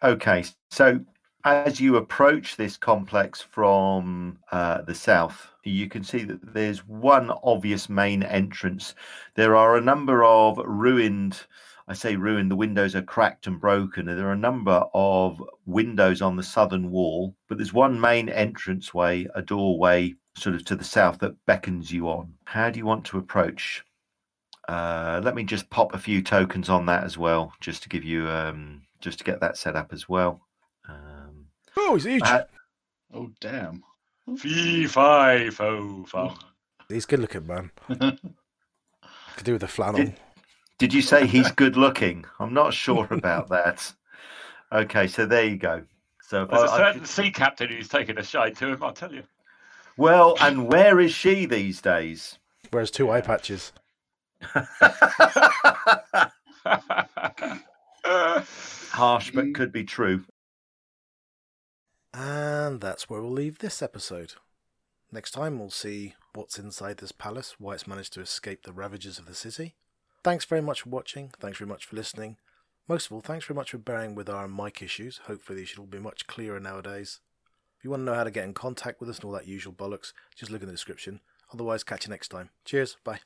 Okay, 0.02 0.44
so 0.70 1.00
as 1.44 1.80
you 1.80 1.96
approach 1.96 2.56
this 2.56 2.76
complex 2.76 3.40
from 3.40 4.38
uh, 4.52 4.82
the 4.82 4.94
south, 4.94 5.52
you 5.64 5.88
can 5.88 6.04
see 6.04 6.24
that 6.24 6.54
there's 6.54 6.86
one 6.86 7.30
obvious 7.42 7.88
main 7.88 8.22
entrance. 8.22 8.94
There 9.34 9.56
are 9.56 9.76
a 9.76 9.80
number 9.80 10.24
of 10.24 10.58
ruined, 10.64 11.40
I 11.88 11.94
say 11.94 12.16
ruined, 12.16 12.50
the 12.50 12.56
windows 12.56 12.94
are 12.94 13.02
cracked 13.02 13.46
and 13.46 13.60
broken, 13.60 14.08
and 14.08 14.18
there 14.18 14.28
are 14.28 14.32
a 14.32 14.36
number 14.36 14.84
of 14.94 15.42
windows 15.66 16.22
on 16.22 16.36
the 16.36 16.42
southern 16.42 16.90
wall, 16.90 17.34
but 17.48 17.58
there's 17.58 17.72
one 17.72 18.00
main 18.00 18.28
entranceway, 18.28 19.26
a 19.34 19.42
doorway 19.42 20.14
sort 20.36 20.54
of 20.54 20.64
to 20.66 20.76
the 20.76 20.84
south 20.84 21.18
that 21.18 21.44
beckons 21.46 21.90
you 21.92 22.08
on. 22.08 22.32
How 22.44 22.70
do 22.70 22.78
you 22.78 22.86
want 22.86 23.04
to 23.06 23.18
approach? 23.18 23.84
Uh, 24.68 25.20
let 25.24 25.34
me 25.34 25.42
just 25.42 25.68
pop 25.68 25.94
a 25.94 25.98
few 25.98 26.22
tokens 26.22 26.68
on 26.68 26.86
that 26.86 27.04
as 27.04 27.18
well, 27.18 27.52
just 27.60 27.82
to 27.82 27.88
give 27.88 28.04
you, 28.04 28.28
um, 28.28 28.82
just 29.00 29.18
to 29.18 29.24
get 29.24 29.40
that 29.40 29.56
set 29.56 29.76
up 29.76 29.92
as 29.92 30.08
well. 30.08 30.40
Um, 30.88 31.46
Oh, 31.76 31.94
he's 31.94 32.04
huge. 32.04 32.22
uh, 32.24 32.44
Oh 33.14 33.30
damn. 33.40 33.82
Fee 34.38 34.86
fi 34.86 35.50
fo 35.50 36.04
fum. 36.06 36.38
he's 36.88 37.06
good 37.06 37.20
looking, 37.20 37.46
man. 37.46 37.70
To 39.36 39.44
do 39.44 39.52
with 39.52 39.62
the 39.62 39.68
flannel. 39.68 40.04
Did- 40.04 40.16
Did 40.78 40.92
you 40.94 41.00
say 41.02 41.26
he's 41.26 41.50
good 41.52 41.76
looking? 41.76 42.24
I'm 42.38 42.52
not 42.52 42.74
sure 42.74 43.06
about 43.10 43.48
that. 43.50 43.92
Okay, 44.72 45.06
so 45.06 45.24
there 45.26 45.44
you 45.46 45.56
go. 45.56 45.82
So 46.22 46.44
There's 46.46 46.62
a 46.62 46.66
I- 46.66 46.74
I- 46.74 46.78
certain 46.92 47.04
sea 47.06 47.30
captain 47.30 47.68
who's 47.70 47.88
taken 47.88 48.18
a 48.18 48.22
shine 48.22 48.54
to 48.56 48.68
him, 48.72 48.82
I'll 48.82 48.92
tell 48.92 49.12
you. 49.14 49.22
well, 49.96 50.36
and 50.40 50.68
where 50.68 51.00
is 51.00 51.12
she 51.12 51.46
these 51.46 51.80
days? 51.80 52.38
Wears 52.72 52.90
two 52.90 53.10
eye 53.10 53.20
patches. 53.22 53.72
Harsh, 58.04 59.30
but 59.32 59.46
mm. 59.46 59.54
could 59.54 59.72
be 59.72 59.84
true. 59.84 60.24
And 62.12 62.80
that's 62.80 63.08
where 63.08 63.20
we'll 63.20 63.30
leave 63.30 63.58
this 63.58 63.82
episode. 63.82 64.34
Next 65.12 65.32
time, 65.32 65.58
we'll 65.58 65.70
see 65.70 66.14
what's 66.34 66.58
inside 66.58 66.98
this 66.98 67.12
palace, 67.12 67.56
why 67.58 67.74
it's 67.74 67.86
managed 67.86 68.12
to 68.14 68.20
escape 68.20 68.62
the 68.62 68.72
ravages 68.72 69.18
of 69.18 69.26
the 69.26 69.34
city. 69.34 69.74
Thanks 70.22 70.44
very 70.44 70.60
much 70.60 70.82
for 70.82 70.90
watching. 70.90 71.32
Thanks 71.40 71.58
very 71.58 71.68
much 71.68 71.86
for 71.86 71.96
listening. 71.96 72.36
Most 72.88 73.06
of 73.06 73.12
all, 73.12 73.20
thanks 73.20 73.46
very 73.46 73.56
much 73.56 73.70
for 73.70 73.78
bearing 73.78 74.14
with 74.14 74.28
our 74.28 74.48
mic 74.48 74.82
issues. 74.82 75.18
Hopefully, 75.24 75.60
these 75.60 75.68
should 75.68 75.78
all 75.78 75.86
be 75.86 75.98
much 75.98 76.26
clearer 76.26 76.60
nowadays. 76.60 77.20
If 77.78 77.84
you 77.84 77.90
want 77.90 78.02
to 78.02 78.04
know 78.04 78.14
how 78.14 78.24
to 78.24 78.30
get 78.30 78.44
in 78.44 78.52
contact 78.52 79.00
with 79.00 79.08
us 79.08 79.16
and 79.16 79.24
all 79.24 79.32
that 79.32 79.46
usual 79.46 79.72
bollocks, 79.72 80.12
just 80.36 80.50
look 80.50 80.60
in 80.60 80.66
the 80.66 80.74
description. 80.74 81.20
Otherwise, 81.52 81.82
catch 81.82 82.06
you 82.06 82.10
next 82.10 82.28
time. 82.28 82.50
Cheers. 82.64 82.96
Bye. 83.04 83.20